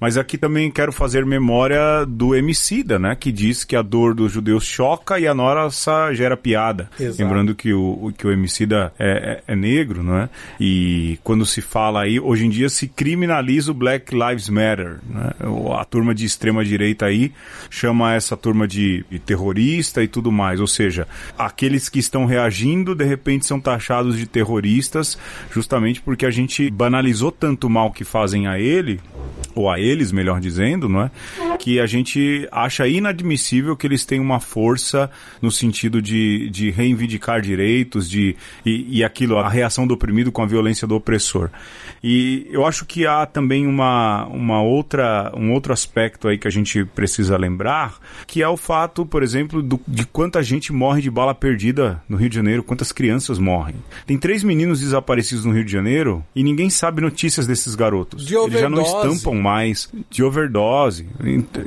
Mas 0.00 0.16
aqui 0.16 0.36
também 0.36 0.70
quero 0.70 0.92
fazer 0.92 1.24
memória 1.24 2.04
do 2.06 2.34
Emicida, 2.34 2.98
né, 2.98 3.16
que 3.18 3.32
diz 3.32 3.64
que 3.64 3.74
a 3.74 3.82
dor 3.82 4.14
dos 4.14 4.32
judeus 4.32 4.64
choca 4.64 5.18
e 5.18 5.26
a 5.26 5.34
nossa 5.34 6.12
gera 6.12 6.36
piada. 6.36 6.90
Exato. 6.98 7.22
Lembrando 7.22 7.54
que 7.54 7.72
o, 7.72 8.12
que 8.16 8.26
o 8.26 8.32
Emicida 8.32 8.92
é, 8.98 9.42
é, 9.46 9.52
é 9.52 9.56
negro, 9.56 10.02
não 10.02 10.18
é? 10.18 10.28
E 10.58 11.18
quando 11.22 11.44
se 11.46 11.60
fala 11.60 12.02
aí, 12.02 12.20
hoje 12.20 12.46
em 12.46 12.50
dia 12.50 12.68
se 12.68 12.88
criminaliza 12.88 13.70
o 13.70 13.74
Black 13.74 14.14
Lives 14.14 14.48
Matter. 14.48 14.98
Né? 15.08 15.30
A 15.78 15.84
turma 15.84 16.14
de 16.14 16.24
extrema 16.24 16.64
direita 16.64 17.06
aí 17.06 17.32
chama 17.68 18.14
essa 18.14 18.36
turma 18.36 18.66
de, 18.66 19.04
de 19.10 19.18
terrorista 19.18 20.02
e 20.02 20.08
tudo 20.08 20.30
mais. 20.30 20.60
Ou 20.60 20.66
seja, 20.66 21.06
aqueles 21.38 21.88
que 21.88 21.98
estão 21.98 22.24
reagindo 22.24 22.94
de 22.94 23.04
repente 23.04 23.46
são 23.46 23.60
taxados 23.60 24.16
de 24.16 24.26
terroristas 24.26 25.18
justamente 25.50 26.00
porque 26.00 26.26
a 26.26 26.30
gente 26.30 26.70
banalizou 26.70 27.32
tanto 27.32 27.66
o 27.66 27.70
mal 27.70 27.90
que 27.90 28.04
fazem 28.04 28.46
a 28.46 28.58
ele 28.58 29.00
ou 29.54 29.70
a 29.70 29.78
eles, 29.78 30.12
melhor 30.12 30.40
dizendo, 30.40 30.88
não 30.88 31.02
é? 31.02 31.10
que 31.58 31.78
a 31.78 31.86
gente 31.86 32.48
acha 32.50 32.88
inadmissível 32.88 33.76
que 33.76 33.86
eles 33.86 34.04
tenham 34.04 34.24
uma 34.24 34.40
força 34.40 35.10
no 35.42 35.50
sentido 35.50 36.00
de, 36.00 36.48
de 36.48 36.70
reivindicar 36.70 37.42
direitos 37.42 38.08
de, 38.08 38.34
e, 38.64 38.98
e 38.98 39.04
aquilo, 39.04 39.36
a 39.36 39.48
reação 39.48 39.86
do 39.86 39.92
oprimido 39.92 40.32
com 40.32 40.42
a 40.42 40.46
violência 40.46 40.88
do 40.88 40.94
opressor. 40.94 41.50
E 42.02 42.46
eu 42.50 42.64
acho 42.64 42.86
que 42.86 43.06
há 43.06 43.26
também 43.26 43.66
uma, 43.66 44.24
uma 44.26 44.62
outra, 44.62 45.30
um 45.36 45.52
outro 45.52 45.72
aspecto 45.72 46.28
aí 46.28 46.38
que 46.38 46.48
a 46.48 46.50
gente 46.50 46.84
precisa 46.84 47.36
lembrar, 47.36 47.98
que 48.26 48.42
é 48.42 48.48
o 48.48 48.56
fato, 48.56 49.04
por 49.04 49.22
exemplo, 49.22 49.62
do, 49.62 49.78
de 49.86 50.06
quanta 50.06 50.42
gente 50.42 50.72
morre 50.72 51.02
de 51.02 51.10
bala 51.10 51.34
perdida 51.34 52.02
no 52.08 52.16
Rio 52.16 52.30
de 52.30 52.36
Janeiro, 52.36 52.62
quantas 52.62 52.90
crianças 52.90 53.38
morrem. 53.38 53.76
Tem 54.06 54.16
três 54.16 54.42
meninos 54.42 54.80
desaparecidos 54.80 55.44
no 55.44 55.52
Rio 55.52 55.64
de 55.64 55.72
Janeiro 55.72 56.24
e 56.34 56.42
ninguém 56.42 56.70
sabe 56.70 57.02
notícias 57.02 57.46
desses 57.46 57.74
garotos. 57.74 58.24
De 58.24 58.34
Eles 58.34 58.60
já 58.60 58.70
não 58.70 58.82
overdose. 58.82 59.19
Estampam 59.20 59.40
mais 59.40 59.88
de 60.10 60.22
overdose. 60.22 61.06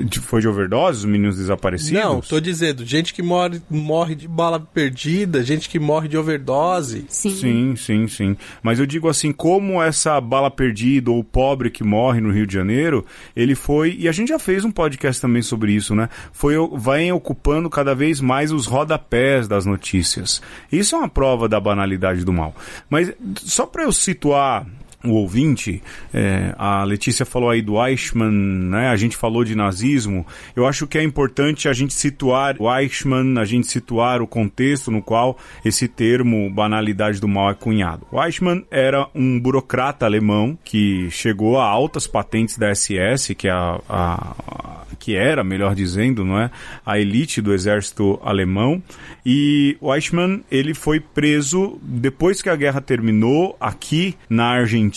De- 0.05 0.19
Foi 0.19 0.41
de 0.41 0.47
overdose 0.47 0.99
os 0.99 1.05
meninos 1.05 1.37
desaparecidos? 1.37 2.01
Não, 2.03 2.21
tô 2.21 2.39
dizendo, 2.39 2.85
gente 2.85 3.13
que 3.13 3.21
morre, 3.21 3.61
morre 3.69 4.15
de 4.15 4.27
bala 4.27 4.59
perdida, 4.59 5.43
gente 5.43 5.69
que 5.69 5.79
morre 5.79 6.07
de 6.07 6.17
overdose. 6.17 7.05
Sim. 7.09 7.29
Sim, 7.35 7.75
sim, 7.75 8.07
sim. 8.07 8.37
Mas 8.61 8.79
eu 8.79 8.85
digo 8.85 9.07
assim, 9.09 9.31
como 9.31 9.81
essa 9.81 10.19
bala 10.21 10.49
perdida 10.49 11.11
ou 11.11 11.23
pobre 11.23 11.69
que 11.69 11.83
morre 11.83 12.19
no 12.21 12.31
Rio 12.31 12.45
de 12.47 12.53
Janeiro, 12.53 13.05
ele 13.35 13.55
foi, 13.55 13.95
e 13.99 14.07
a 14.07 14.11
gente 14.11 14.29
já 14.29 14.39
fez 14.39 14.63
um 14.65 14.71
podcast 14.71 15.21
também 15.21 15.41
sobre 15.41 15.73
isso, 15.73 15.93
né? 15.95 16.09
Foi, 16.31 16.55
vai 16.73 17.11
ocupando 17.11 17.69
cada 17.69 17.93
vez 17.95 18.19
mais 18.21 18.51
os 18.51 18.65
rodapés 18.65 19.47
das 19.47 19.65
notícias. 19.65 20.41
Isso 20.71 20.95
é 20.95 20.99
uma 20.99 21.09
prova 21.09 21.47
da 21.49 21.59
banalidade 21.59 22.23
do 22.25 22.33
mal. 22.33 22.55
Mas 22.89 23.11
só 23.37 23.65
para 23.65 23.83
eu 23.83 23.91
situar 23.91 24.65
o 25.03 25.11
ouvinte, 25.11 25.81
é, 26.13 26.53
a 26.57 26.83
Letícia 26.83 27.25
falou 27.25 27.49
aí 27.49 27.61
do 27.61 27.83
Eichmann, 27.83 28.31
né? 28.31 28.87
A 28.89 28.95
gente 28.95 29.17
falou 29.17 29.43
de 29.43 29.55
nazismo. 29.55 30.25
Eu 30.55 30.65
acho 30.65 30.87
que 30.87 30.97
é 30.97 31.03
importante 31.03 31.67
a 31.67 31.73
gente 31.73 31.93
situar 31.93 32.55
o 32.59 32.73
Eichmann, 32.73 33.37
a 33.37 33.45
gente 33.45 33.67
situar 33.67 34.21
o 34.21 34.27
contexto 34.27 34.89
no 34.91 35.01
qual 35.01 35.37
esse 35.65 35.87
termo 35.87 36.49
banalidade 36.49 37.19
do 37.19 37.27
mal 37.27 37.49
é 37.49 37.53
cunhado. 37.53 38.05
O 38.11 38.23
Eichmann 38.23 38.63
era 38.71 39.07
um 39.13 39.39
burocrata 39.39 40.05
alemão 40.05 40.57
que 40.63 41.09
chegou 41.11 41.59
a 41.59 41.65
altas 41.65 42.07
patentes 42.07 42.57
da 42.57 42.69
SS, 42.73 43.35
que 43.35 43.47
é 43.47 43.51
a, 43.51 43.79
a- 43.89 44.35
a- 44.47 44.83
que 44.99 45.17
era, 45.17 45.43
melhor 45.43 45.75
dizendo, 45.75 46.23
não 46.23 46.39
é, 46.39 46.49
a 46.85 46.97
elite 46.97 47.41
do 47.41 47.53
exército 47.53 48.17
alemão. 48.23 48.81
E 49.25 49.75
o 49.81 49.93
Eichmann 49.93 50.43
ele 50.49 50.73
foi 50.73 50.99
preso 51.01 51.77
depois 51.81 52.41
que 52.41 52.47
a 52.49 52.55
guerra 52.55 52.79
terminou 52.79 53.57
aqui 53.59 54.15
na 54.29 54.45
Argentina, 54.45 54.92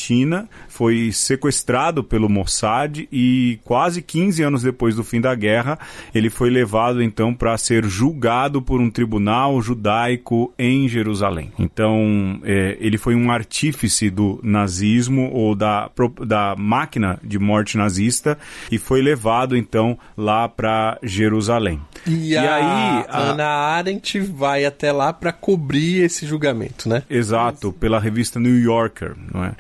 foi 0.69 1.11
sequestrado 1.13 2.05
pelo 2.05 2.29
Mossad 2.29 3.09
e 3.11 3.59
quase 3.65 4.03
15 4.03 4.43
anos 4.43 4.63
depois 4.63 4.95
do 4.95 5.03
fim 5.05 5.21
da 5.21 5.35
guerra, 5.35 5.79
ele 6.15 6.29
foi 6.31 6.51
levado 6.51 7.03
então 7.03 7.33
para 7.35 7.57
ser 7.59 7.85
julgado 7.85 8.61
por 8.61 8.81
um 8.81 8.91
tribunal 8.91 9.61
judaico 9.63 10.53
em 10.59 10.89
Jerusalém. 10.89 11.51
Então, 11.59 12.41
é, 12.45 12.77
ele 12.81 12.99
foi 12.99 13.15
um 13.15 13.31
artífice 13.31 14.11
do 14.11 14.39
nazismo 14.43 15.31
ou 15.33 15.55
da, 15.55 15.91
da 16.27 16.55
máquina 16.59 17.19
de 17.23 17.39
morte 17.39 17.77
nazista 17.77 18.39
e 18.71 18.79
foi 18.79 19.01
levado 19.01 19.57
então 19.57 19.99
lá 20.17 20.49
para 20.49 20.99
Jerusalém. 21.03 21.81
E, 22.07 22.37
a 22.37 22.55
aí, 22.55 23.05
a- 23.09 23.19
Ana 23.31 23.47
Arendt 23.47 24.19
vai 24.21 24.65
até 24.65 24.93
lá 24.93 25.13
pra 25.13 25.33
cobrir 25.33 26.03
esse 26.03 26.27
julgamento, 26.27 26.89
né? 26.89 27.03
Exato, 27.09 27.73
pela 27.73 27.99
revista 27.99 28.39
New 28.39 28.59
Yorker, 28.59 29.15
não 29.33 29.45
é? 29.45 29.53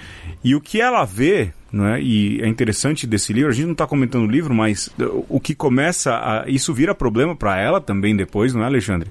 E 0.46 0.54
o 0.54 0.60
que 0.60 0.80
ela 0.80 1.04
vê, 1.04 1.50
não 1.72 1.88
é? 1.88 2.00
E 2.00 2.40
é 2.40 2.46
interessante 2.46 3.04
desse 3.04 3.32
livro, 3.32 3.50
a 3.50 3.52
gente 3.52 3.64
não 3.64 3.72
está 3.72 3.84
comentando 3.84 4.28
o 4.28 4.30
livro, 4.30 4.54
mas 4.54 4.86
uh, 4.86 5.26
o 5.28 5.40
que 5.40 5.56
começa 5.56 6.14
a, 6.14 6.44
isso 6.46 6.72
vira 6.72 6.94
problema 6.94 7.34
para 7.34 7.60
ela 7.60 7.80
também 7.80 8.14
depois, 8.14 8.54
não 8.54 8.62
é, 8.62 8.66
Alexandre? 8.66 9.10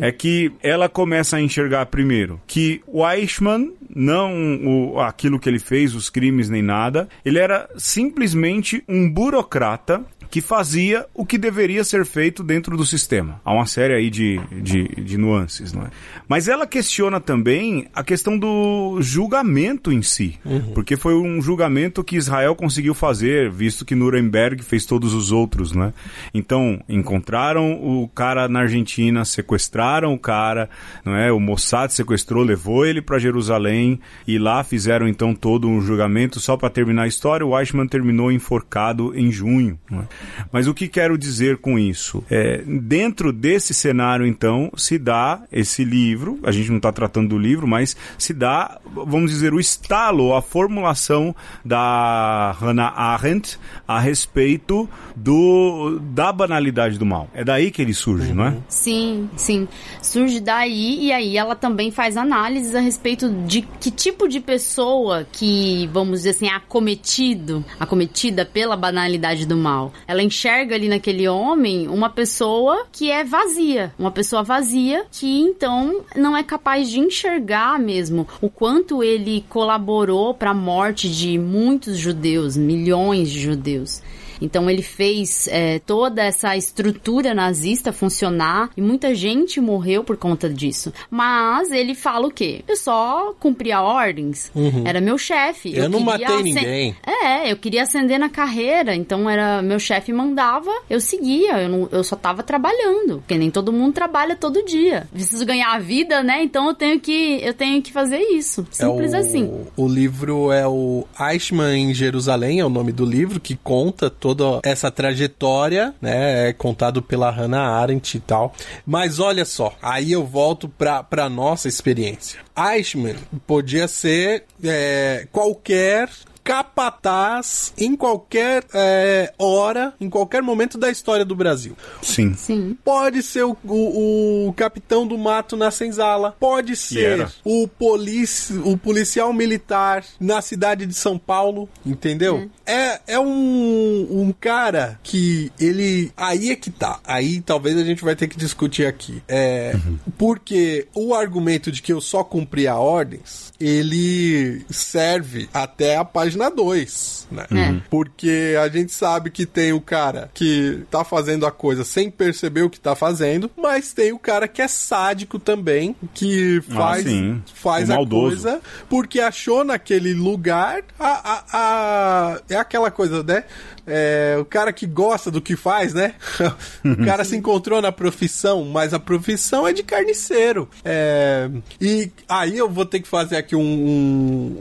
É 0.00 0.10
que 0.10 0.50
ela 0.60 0.88
começa 0.88 1.36
a 1.36 1.40
enxergar 1.40 1.86
primeiro 1.86 2.40
que 2.48 2.82
o 2.84 3.08
Eichmann 3.08 3.72
não 3.94 4.34
o, 4.64 4.98
aquilo 4.98 5.38
que 5.38 5.48
ele 5.48 5.60
fez, 5.60 5.94
os 5.94 6.10
crimes 6.10 6.50
nem 6.50 6.62
nada, 6.62 7.08
ele 7.24 7.38
era 7.38 7.70
simplesmente 7.76 8.82
um 8.88 9.08
burocrata 9.08 10.04
que 10.32 10.40
fazia 10.40 11.04
o 11.12 11.26
que 11.26 11.36
deveria 11.36 11.84
ser 11.84 12.06
feito 12.06 12.42
dentro 12.42 12.74
do 12.74 12.86
sistema. 12.86 13.38
Há 13.44 13.52
uma 13.52 13.66
série 13.66 13.92
aí 13.92 14.08
de, 14.08 14.40
de, 14.62 14.84
de 14.84 15.18
nuances, 15.18 15.74
não 15.74 15.82
é? 15.82 15.90
Mas 16.26 16.48
ela 16.48 16.66
questiona 16.66 17.20
também 17.20 17.86
a 17.94 18.02
questão 18.02 18.38
do 18.38 18.96
julgamento 19.02 19.92
em 19.92 20.00
si, 20.00 20.38
porque 20.72 20.96
foi 20.96 21.14
um 21.14 21.42
julgamento 21.42 22.02
que 22.02 22.16
Israel 22.16 22.56
conseguiu 22.56 22.94
fazer, 22.94 23.50
visto 23.50 23.84
que 23.84 23.94
Nuremberg 23.94 24.62
fez 24.62 24.86
todos 24.86 25.12
os 25.12 25.30
outros, 25.30 25.72
não 25.72 25.84
é? 25.84 25.92
Então, 26.32 26.82
encontraram 26.88 27.70
o 27.74 28.08
cara 28.08 28.48
na 28.48 28.60
Argentina, 28.60 29.26
sequestraram 29.26 30.14
o 30.14 30.18
cara, 30.18 30.70
não 31.04 31.14
é? 31.14 31.30
O 31.30 31.38
Mossad 31.38 31.92
sequestrou, 31.92 32.42
levou 32.42 32.86
ele 32.86 33.02
para 33.02 33.18
Jerusalém 33.18 34.00
e 34.26 34.38
lá 34.38 34.64
fizeram 34.64 35.06
então 35.06 35.34
todo 35.34 35.68
um 35.68 35.82
julgamento 35.82 36.40
só 36.40 36.56
para 36.56 36.70
terminar 36.70 37.02
a 37.02 37.06
história. 37.06 37.44
O 37.44 37.58
Eichmann 37.58 37.86
terminou 37.86 38.32
enforcado 38.32 39.14
em 39.14 39.30
junho. 39.30 39.78
não 39.90 40.00
é? 40.00 40.21
Mas 40.50 40.66
o 40.66 40.74
que 40.74 40.88
quero 40.88 41.16
dizer 41.16 41.58
com 41.58 41.78
isso? 41.78 42.24
É, 42.30 42.62
dentro 42.66 43.32
desse 43.32 43.74
cenário, 43.74 44.26
então, 44.26 44.70
se 44.76 44.98
dá 44.98 45.42
esse 45.50 45.84
livro, 45.84 46.38
a 46.42 46.50
gente 46.50 46.70
não 46.70 46.76
está 46.76 46.92
tratando 46.92 47.30
do 47.30 47.38
livro, 47.38 47.66
mas 47.66 47.96
se 48.18 48.32
dá, 48.32 48.80
vamos 48.84 49.30
dizer, 49.30 49.54
o 49.54 49.60
estalo, 49.60 50.34
a 50.34 50.42
formulação 50.42 51.34
da 51.64 52.52
Hannah 52.60 52.92
Arendt 52.94 53.58
a 53.86 53.98
respeito 53.98 54.88
do, 55.16 55.98
da 56.00 56.32
banalidade 56.32 56.98
do 56.98 57.06
mal. 57.06 57.28
É 57.34 57.44
daí 57.44 57.70
que 57.70 57.82
ele 57.82 57.94
surge, 57.94 58.32
não 58.32 58.46
é? 58.46 58.56
Sim, 58.68 59.28
sim. 59.36 59.68
Surge 60.00 60.40
daí 60.40 61.06
e 61.06 61.12
aí 61.12 61.36
ela 61.36 61.54
também 61.54 61.90
faz 61.90 62.16
análises 62.16 62.74
a 62.74 62.80
respeito 62.80 63.28
de 63.46 63.62
que 63.62 63.90
tipo 63.90 64.28
de 64.28 64.40
pessoa 64.40 65.26
que, 65.30 65.88
vamos 65.92 66.20
dizer 66.20 66.30
assim, 66.30 66.46
é 66.46 66.54
acometido, 66.54 67.64
acometida 67.78 68.44
pela 68.44 68.76
banalidade 68.76 69.46
do 69.46 69.56
mal. 69.56 69.92
Ela 70.12 70.22
enxerga 70.22 70.74
ali 70.74 70.90
naquele 70.90 71.26
homem 71.26 71.88
uma 71.88 72.10
pessoa 72.10 72.86
que 72.92 73.10
é 73.10 73.24
vazia, 73.24 73.94
uma 73.98 74.10
pessoa 74.10 74.42
vazia 74.42 75.06
que 75.10 75.40
então 75.40 76.04
não 76.14 76.36
é 76.36 76.42
capaz 76.42 76.90
de 76.90 77.00
enxergar 77.00 77.78
mesmo 77.78 78.28
o 78.42 78.50
quanto 78.50 79.02
ele 79.02 79.42
colaborou 79.48 80.34
para 80.34 80.50
a 80.50 80.54
morte 80.54 81.08
de 81.08 81.38
muitos 81.38 81.96
judeus, 81.96 82.58
milhões 82.58 83.30
de 83.30 83.40
judeus. 83.40 84.02
Então 84.44 84.68
ele 84.68 84.82
fez 84.82 85.48
é, 85.48 85.78
toda 85.80 86.22
essa 86.22 86.56
estrutura 86.56 87.34
nazista 87.34 87.92
funcionar 87.92 88.70
e 88.76 88.80
muita 88.82 89.14
gente 89.14 89.60
morreu 89.60 90.02
por 90.04 90.16
conta 90.16 90.48
disso. 90.48 90.92
Mas 91.10 91.70
ele 91.70 91.94
fala 91.94 92.26
o 92.26 92.30
quê? 92.30 92.62
Eu 92.66 92.76
só 92.76 93.34
cumpria 93.38 93.80
ordens. 93.80 94.50
Era 94.84 95.00
meu 95.00 95.16
chefe. 95.18 95.70
Uhum. 95.70 95.76
Eu 95.76 95.88
não 95.88 96.00
matei 96.00 96.42
ninguém. 96.42 96.96
É, 97.06 97.50
eu 97.50 97.56
queria 97.56 97.82
ascender 97.82 98.18
na 98.18 98.28
carreira. 98.28 98.94
Então 98.94 99.28
era 99.28 99.62
meu 99.62 99.78
chefe 99.78 100.12
mandava, 100.12 100.70
eu 100.90 101.00
seguia. 101.00 101.62
Eu, 101.62 101.68
não- 101.68 101.88
eu 101.92 102.04
só 102.04 102.16
tava 102.16 102.42
trabalhando. 102.42 103.18
Porque 103.18 103.36
nem 103.38 103.50
todo 103.50 103.72
mundo 103.72 103.92
trabalha 103.94 104.34
todo 104.36 104.64
dia. 104.64 105.06
Preciso 105.12 105.44
ganhar 105.46 105.72
a 105.74 105.78
vida, 105.78 106.22
né? 106.22 106.42
Então 106.42 106.66
eu 106.68 106.74
tenho 106.74 106.98
que 107.00 107.40
eu 107.42 107.54
tenho 107.54 107.80
que 107.82 107.92
fazer 107.92 108.18
isso. 108.18 108.66
Simples 108.70 109.12
é 109.12 109.16
o, 109.16 109.20
assim. 109.20 109.50
O 109.76 109.88
livro 109.88 110.50
é 110.52 110.66
o 110.66 111.06
Eichmann 111.18 111.90
em 111.90 111.94
Jerusalém, 111.94 112.60
é 112.60 112.64
o 112.64 112.68
nome 112.68 112.92
do 112.92 113.04
livro, 113.04 113.40
que 113.40 113.56
conta 113.56 114.10
toda 114.34 114.60
essa 114.62 114.90
trajetória, 114.90 115.94
né? 116.00 116.48
É 116.48 116.52
contado 116.52 117.02
pela 117.02 117.30
Hannah 117.30 117.80
Arendt 117.80 118.16
e 118.16 118.20
tal. 118.20 118.54
Mas 118.86 119.18
olha 119.18 119.44
só, 119.44 119.74
aí 119.82 120.12
eu 120.12 120.24
volto 120.24 120.68
pra, 120.68 121.02
pra 121.02 121.28
nossa 121.28 121.68
experiência. 121.68 122.40
Eichmann 122.56 123.16
podia 123.46 123.88
ser 123.88 124.44
é, 124.62 125.26
qualquer 125.30 126.08
capataz 126.42 127.72
em 127.78 127.94
qualquer 127.96 128.64
é, 128.74 129.32
hora, 129.38 129.94
em 130.00 130.08
qualquer 130.08 130.42
momento 130.42 130.76
da 130.78 130.90
história 130.90 131.24
do 131.24 131.34
Brasil. 131.36 131.76
Sim. 132.02 132.34
Sim. 132.34 132.76
Pode 132.84 133.22
ser 133.22 133.44
o, 133.44 133.56
o- 133.64 134.48
o 134.48 134.52
capitão 134.54 135.06
do 135.06 135.16
mato 135.18 135.56
na 135.56 135.70
senzala. 135.70 136.36
Pode 136.38 136.76
ser 136.76 137.28
o, 137.44 137.66
polici, 137.68 138.54
o 138.64 138.76
policial 138.76 139.32
militar 139.32 140.04
na 140.20 140.40
cidade 140.40 140.86
de 140.86 140.94
São 140.94 141.18
Paulo. 141.18 141.68
Entendeu? 141.84 142.50
É, 142.66 143.00
é 143.06 143.18
um, 143.18 144.06
um 144.10 144.34
cara 144.38 144.98
que 145.02 145.50
ele. 145.60 146.12
Aí 146.16 146.50
é 146.50 146.56
que 146.56 146.70
tá. 146.70 147.00
Aí 147.04 147.40
talvez 147.40 147.76
a 147.76 147.84
gente 147.84 148.04
vai 148.04 148.14
ter 148.16 148.28
que 148.28 148.36
discutir 148.36 148.86
aqui. 148.86 149.22
É. 149.28 149.74
Porque 150.18 150.86
o 150.94 151.14
argumento 151.14 151.70
de 151.70 151.82
que 151.82 151.92
eu 151.92 152.00
só 152.00 152.22
cumpria 152.24 152.74
ordens. 152.76 153.51
Ele 153.64 154.64
serve 154.70 155.48
até 155.54 155.96
a 155.96 156.04
página 156.04 156.32
seja 156.32 156.38
na 156.38 156.48
2, 156.50 157.28
né? 157.30 157.44
É. 157.50 157.80
Porque 157.90 158.54
a 158.62 158.68
gente 158.68 158.90
sabe 158.92 159.28
que 159.30 159.44
tem 159.44 159.72
o 159.72 159.80
cara 159.80 160.30
que 160.32 160.82
tá 160.90 161.04
fazendo 161.04 161.44
a 161.44 161.50
coisa 161.50 161.84
sem 161.84 162.10
perceber 162.10 162.62
o 162.62 162.70
que 162.70 162.80
tá 162.80 162.94
fazendo, 162.94 163.50
mas 163.56 163.92
tem 163.92 164.12
o 164.12 164.18
cara 164.18 164.48
que 164.48 164.62
é 164.62 164.68
sádico 164.68 165.38
também, 165.38 165.94
que 166.14 166.62
faz, 166.70 167.04
Ah, 167.06 167.40
faz 167.54 167.88
O 167.88 167.92
a 167.92 167.96
maldoso. 167.96 168.26
coisa 168.28 168.60
porque 168.88 169.20
achou 169.20 169.62
naquele 169.64 170.14
lugar 170.14 170.82
a, 170.98 171.08
a, 171.32 171.44
a- 171.52 172.40
é 172.48 172.56
aquela 172.56 172.90
coisa, 172.90 173.22
né? 173.22 173.44
É, 173.86 174.36
o 174.40 174.44
cara 174.44 174.72
que 174.72 174.86
gosta 174.86 175.30
do 175.30 175.40
que 175.40 175.56
faz, 175.56 175.92
né? 175.92 176.14
o 176.84 177.04
cara 177.04 177.24
se 177.24 177.36
encontrou 177.36 177.82
na 177.82 177.90
profissão, 177.90 178.64
mas 178.64 178.94
a 178.94 178.98
profissão 179.00 179.66
é 179.66 179.72
de 179.72 179.82
carniceiro. 179.82 180.68
É, 180.84 181.50
e 181.80 182.10
aí 182.28 182.56
eu 182.56 182.68
vou 182.70 182.86
ter 182.86 183.00
que 183.00 183.08
fazer 183.08 183.36
aqui 183.36 183.56
um, 183.56 183.60
um- 183.60 184.58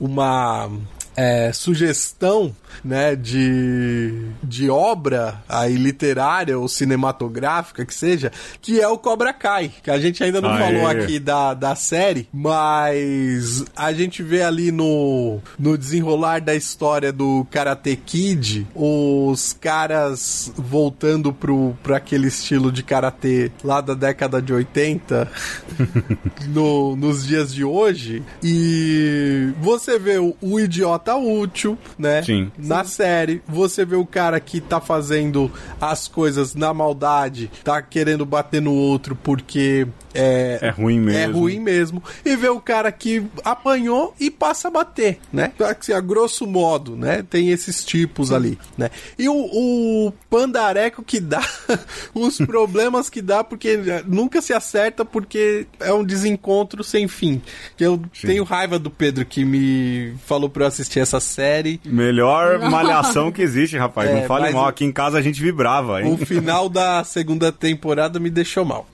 um- 0.00 0.06
uma 0.06 0.70
é, 1.16 1.50
sugestão 1.52 2.54
né, 2.84 3.16
de, 3.16 4.12
de 4.42 4.68
obra 4.70 5.42
aí 5.48 5.74
literária 5.76 6.58
ou 6.58 6.68
cinematográfica 6.68 7.84
que 7.84 7.94
seja, 7.94 8.30
que 8.60 8.80
é 8.80 8.88
o 8.88 8.98
Cobra 8.98 9.32
Kai, 9.32 9.70
que 9.82 9.90
a 9.90 9.98
gente 9.98 10.22
ainda 10.22 10.40
não 10.40 10.50
Aê. 10.50 10.58
falou 10.64 10.86
aqui 10.86 11.18
da, 11.18 11.54
da 11.54 11.74
série, 11.74 12.28
mas 12.32 13.64
a 13.74 13.92
gente 13.92 14.22
vê 14.22 14.42
ali 14.42 14.70
no, 14.72 15.38
no 15.58 15.76
desenrolar 15.76 16.40
da 16.40 16.54
história 16.54 17.12
do 17.12 17.46
Karate 17.50 17.96
Kid, 17.96 18.66
os 18.74 19.52
caras 19.52 20.52
voltando 20.56 21.32
pro, 21.32 21.74
pro 21.82 21.94
aquele 21.94 22.28
estilo 22.28 22.70
de 22.72 22.82
karatê 22.82 23.50
lá 23.64 23.80
da 23.80 23.94
década 23.94 24.40
de 24.40 24.52
80 24.52 25.30
no- 26.48 26.96
nos 26.96 27.26
dias 27.26 27.52
de 27.52 27.64
hoje 27.64 28.22
e 28.42 29.52
você 29.60 29.98
vê 29.98 30.18
o, 30.18 30.34
o 30.40 30.58
idiota 30.60 31.14
útil, 31.16 31.78
né? 31.98 32.22
Sim. 32.22 32.50
Na 32.58 32.84
série, 32.84 33.42
você 33.46 33.84
vê 33.84 33.96
o 33.96 34.06
cara 34.06 34.38
que 34.40 34.60
tá 34.60 34.80
fazendo 34.80 35.50
as 35.80 36.08
coisas 36.08 36.54
na 36.54 36.72
maldade, 36.72 37.50
tá 37.64 37.80
querendo 37.82 38.24
bater 38.24 38.60
no 38.62 38.72
outro 38.72 39.14
porque 39.16 39.86
é, 40.14 40.58
É 40.62 40.70
ruim 40.70 40.98
mesmo. 40.98 41.18
é 41.20 41.26
ruim 41.26 41.58
mesmo. 41.60 42.02
E 42.24 42.34
vê 42.36 42.48
o 42.48 42.60
cara 42.60 42.90
que 42.90 43.24
apanhou 43.44 44.14
e 44.18 44.30
passa 44.30 44.68
a 44.68 44.70
bater, 44.70 45.18
né? 45.32 45.52
Assim, 45.60 45.92
a 45.92 46.00
grosso 46.00 46.46
modo, 46.46 46.96
né? 46.96 47.22
Tem 47.28 47.50
esses 47.50 47.84
tipos 47.84 48.32
ali, 48.32 48.58
né? 48.78 48.90
E 49.18 49.28
o, 49.28 49.34
o 49.34 50.12
pandareco 50.30 51.02
que 51.02 51.20
dá, 51.20 51.46
os 52.14 52.38
problemas 52.38 53.10
que 53.10 53.20
dá, 53.20 53.44
porque 53.44 53.78
nunca 54.06 54.40
se 54.40 54.52
acerta, 54.52 55.04
porque 55.04 55.66
é 55.80 55.92
um 55.92 56.04
desencontro 56.04 56.82
sem 56.82 57.06
fim. 57.08 57.42
Eu 57.78 58.00
tenho 58.22 58.44
raiva 58.44 58.78
do 58.78 58.90
Pedro 58.90 59.24
que 59.24 59.44
me 59.44 60.14
falou 60.24 60.48
pra 60.48 60.64
eu 60.64 60.68
assistir 60.68 61.00
essa 61.00 61.20
série. 61.20 61.80
Melhor 61.84 62.45
malhação 62.70 63.30
que 63.30 63.42
existe, 63.42 63.76
rapaz. 63.76 64.10
É, 64.10 64.14
não 64.14 64.22
fale 64.24 64.52
mal. 64.52 64.66
Aqui 64.66 64.84
em 64.84 64.92
casa 64.92 65.18
a 65.18 65.22
gente 65.22 65.40
vibrava, 65.40 66.02
hein? 66.02 66.12
O 66.12 66.26
final 66.26 66.68
da 66.68 67.04
segunda 67.04 67.52
temporada 67.52 68.18
me 68.18 68.30
deixou 68.30 68.64
mal. 68.64 68.86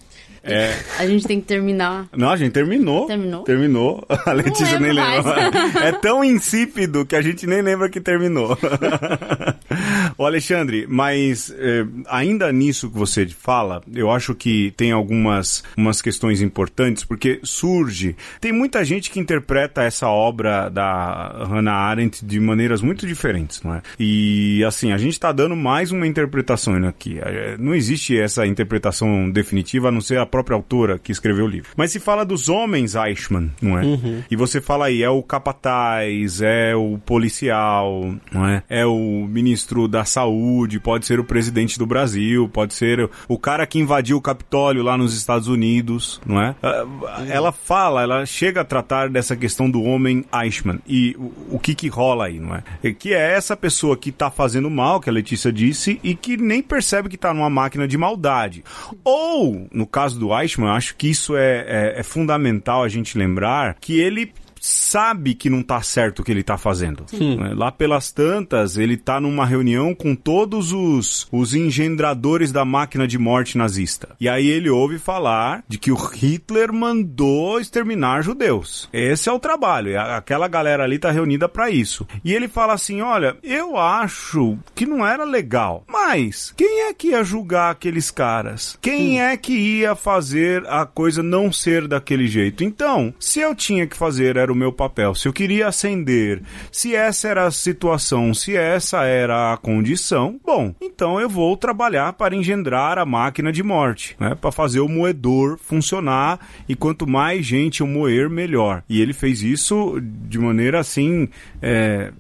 É. 0.44 0.74
A 0.98 1.06
gente 1.06 1.24
tem 1.26 1.40
que 1.40 1.46
terminar. 1.46 2.08
Não, 2.12 2.28
a 2.28 2.36
gente 2.36 2.52
terminou. 2.52 3.06
Terminou? 3.06 3.44
Terminou. 3.44 4.04
A 4.26 4.32
Letícia 4.32 4.78
nem 4.80 4.92
lembra. 4.92 5.50
É 5.84 5.92
tão 5.92 6.24
insípido 6.24 7.06
que 7.06 7.14
a 7.14 7.22
gente 7.22 7.46
nem 7.46 7.62
lembra 7.62 7.88
que 7.88 8.00
terminou. 8.00 8.58
Ô 10.16 10.24
Alexandre, 10.26 10.86
mas 10.88 11.52
eh, 11.56 11.84
ainda 12.08 12.52
nisso 12.52 12.90
que 12.90 12.98
você 12.98 13.26
fala, 13.26 13.82
eu 13.94 14.10
acho 14.10 14.34
que 14.34 14.72
tem 14.76 14.92
algumas 14.92 15.62
umas 15.76 16.00
questões 16.02 16.40
importantes, 16.40 17.04
porque 17.04 17.40
surge. 17.42 18.16
Tem 18.40 18.52
muita 18.52 18.84
gente 18.84 19.10
que 19.10 19.20
interpreta 19.20 19.82
essa 19.82 20.08
obra 20.08 20.68
da 20.68 21.46
Hannah 21.48 21.74
Arendt 21.74 22.24
de 22.24 22.38
maneiras 22.40 22.80
muito 22.82 23.06
diferentes, 23.06 23.62
não 23.62 23.74
é? 23.74 23.82
E 23.98 24.62
assim, 24.64 24.92
a 24.92 24.98
gente 24.98 25.12
está 25.12 25.32
dando 25.32 25.56
mais 25.56 25.92
uma 25.92 26.06
interpretação 26.06 26.72
aqui. 26.86 27.18
Eh, 27.18 27.56
Não 27.58 27.74
existe 27.74 28.18
essa 28.18 28.46
interpretação 28.46 29.30
definitiva, 29.30 29.88
a 29.88 29.90
não 29.92 30.00
ser 30.00 30.18
a 30.18 30.26
própria 30.26 30.54
autora 30.54 30.98
que 30.98 31.12
escreveu 31.12 31.44
o 31.44 31.48
livro. 31.48 31.70
Mas 31.76 31.92
se 31.92 32.00
fala 32.00 32.24
dos 32.24 32.48
homens 32.48 32.94
Eichmann, 32.94 33.50
não 33.60 33.78
é? 33.78 33.82
E 34.30 34.36
você 34.36 34.60
fala 34.60 34.86
aí, 34.86 35.02
é 35.02 35.10
o 35.10 35.22
capataz, 35.22 36.40
é 36.40 36.74
o 36.74 36.98
policial, 36.98 38.14
não 38.32 38.46
é? 38.46 38.62
É 38.68 38.86
o 38.86 39.26
ministro 39.28 39.88
da 39.88 40.01
saúde, 40.04 40.80
pode 40.80 41.06
ser 41.06 41.20
o 41.20 41.24
presidente 41.24 41.78
do 41.78 41.86
Brasil, 41.86 42.48
pode 42.48 42.74
ser 42.74 43.08
o 43.28 43.38
cara 43.38 43.66
que 43.66 43.78
invadiu 43.78 44.16
o 44.16 44.20
Capitólio 44.20 44.82
lá 44.82 44.96
nos 44.96 45.14
Estados 45.16 45.48
Unidos, 45.48 46.20
não 46.26 46.40
é? 46.40 46.54
Ah, 46.62 46.84
Ela 47.28 47.52
fala, 47.52 48.02
ela 48.02 48.26
chega 48.26 48.60
a 48.60 48.64
tratar 48.64 49.08
dessa 49.08 49.36
questão 49.36 49.70
do 49.70 49.82
homem 49.82 50.24
Eichmann 50.32 50.80
e 50.86 51.16
o, 51.18 51.56
o 51.56 51.58
que 51.58 51.74
que 51.74 51.88
rola 51.88 52.26
aí, 52.26 52.38
não 52.38 52.54
é? 52.54 52.92
Que 52.92 53.14
é 53.14 53.32
essa 53.32 53.56
pessoa 53.56 53.96
que 53.96 54.12
tá 54.12 54.30
fazendo 54.30 54.70
mal, 54.70 55.00
que 55.00 55.08
a 55.08 55.12
Letícia 55.12 55.52
disse, 55.52 56.00
e 56.02 56.14
que 56.14 56.36
nem 56.36 56.62
percebe 56.62 57.08
que 57.08 57.16
tá 57.16 57.32
numa 57.32 57.50
máquina 57.50 57.86
de 57.86 57.96
maldade. 57.96 58.64
Ou, 59.04 59.66
no 59.72 59.86
caso 59.86 60.18
do 60.18 60.36
Eichmann, 60.38 60.70
acho 60.70 60.94
que 60.96 61.08
isso 61.08 61.36
é, 61.36 61.64
é, 61.66 62.00
é 62.00 62.02
fundamental 62.02 62.82
a 62.82 62.88
gente 62.88 63.16
lembrar 63.18 63.76
que 63.80 63.98
ele 64.00 64.32
sabe 64.62 65.34
que 65.34 65.50
não 65.50 65.60
tá 65.60 65.82
certo 65.82 66.20
o 66.20 66.24
que 66.24 66.30
ele 66.30 66.44
tá 66.44 66.56
fazendo. 66.56 67.04
Né? 67.36 67.52
Lá 67.54 67.72
pelas 67.72 68.12
tantas, 68.12 68.78
ele 68.78 68.96
tá 68.96 69.20
numa 69.20 69.44
reunião 69.44 69.92
com 69.92 70.14
todos 70.14 70.72
os, 70.72 71.26
os 71.32 71.52
engendradores 71.52 72.52
da 72.52 72.64
máquina 72.64 73.06
de 73.06 73.18
morte 73.18 73.58
nazista. 73.58 74.10
E 74.20 74.28
aí 74.28 74.46
ele 74.46 74.70
ouve 74.70 74.98
falar 74.98 75.64
de 75.66 75.78
que 75.78 75.90
o 75.90 75.96
Hitler 75.96 76.72
mandou 76.72 77.58
exterminar 77.58 78.22
judeus. 78.22 78.88
Esse 78.92 79.28
é 79.28 79.32
o 79.32 79.40
trabalho. 79.40 79.90
e 79.90 79.96
Aquela 79.96 80.46
galera 80.46 80.84
ali 80.84 80.98
tá 80.98 81.10
reunida 81.10 81.48
pra 81.48 81.68
isso. 81.68 82.06
E 82.24 82.32
ele 82.32 82.46
fala 82.46 82.74
assim: 82.74 83.00
olha, 83.00 83.36
eu 83.42 83.76
acho 83.76 84.56
que 84.74 84.86
não 84.86 85.04
era 85.04 85.24
legal. 85.24 85.84
Mas 85.88 86.52
quem 86.56 86.82
é 86.82 86.94
que 86.94 87.08
ia 87.08 87.24
julgar 87.24 87.72
aqueles 87.72 88.10
caras? 88.10 88.78
Quem 88.80 89.20
é 89.20 89.36
que 89.36 89.52
ia 89.52 89.96
fazer 89.96 90.64
a 90.68 90.86
coisa 90.86 91.22
não 91.22 91.50
ser 91.50 91.88
daquele 91.88 92.28
jeito? 92.28 92.62
Então, 92.62 93.12
se 93.18 93.40
eu 93.40 93.54
tinha 93.54 93.86
que 93.86 93.96
fazer, 93.96 94.36
era 94.36 94.51
o 94.52 94.56
meu 94.56 94.72
papel. 94.72 95.14
Se 95.14 95.26
eu 95.28 95.32
queria 95.32 95.68
acender, 95.68 96.42
se 96.70 96.94
essa 96.94 97.28
era 97.28 97.46
a 97.46 97.50
situação, 97.50 98.34
se 98.34 98.56
essa 98.56 99.04
era 99.04 99.52
a 99.52 99.56
condição, 99.56 100.38
bom, 100.44 100.74
então 100.80 101.20
eu 101.20 101.28
vou 101.28 101.56
trabalhar 101.56 102.12
para 102.12 102.34
engendrar 102.34 102.98
a 102.98 103.04
máquina 103.04 103.52
de 103.52 103.62
morte, 103.62 104.16
né? 104.18 104.34
Para 104.34 104.52
fazer 104.52 104.80
o 104.80 104.88
moedor 104.88 105.58
funcionar 105.58 106.38
e 106.68 106.74
quanto 106.74 107.06
mais 107.06 107.44
gente 107.44 107.82
o 107.82 107.86
moer, 107.86 108.28
melhor. 108.28 108.82
E 108.88 109.00
ele 109.00 109.12
fez 109.12 109.42
isso 109.42 110.00
de 110.00 110.38
maneira 110.38 110.78
assim. 110.80 111.28
é, 111.60 112.12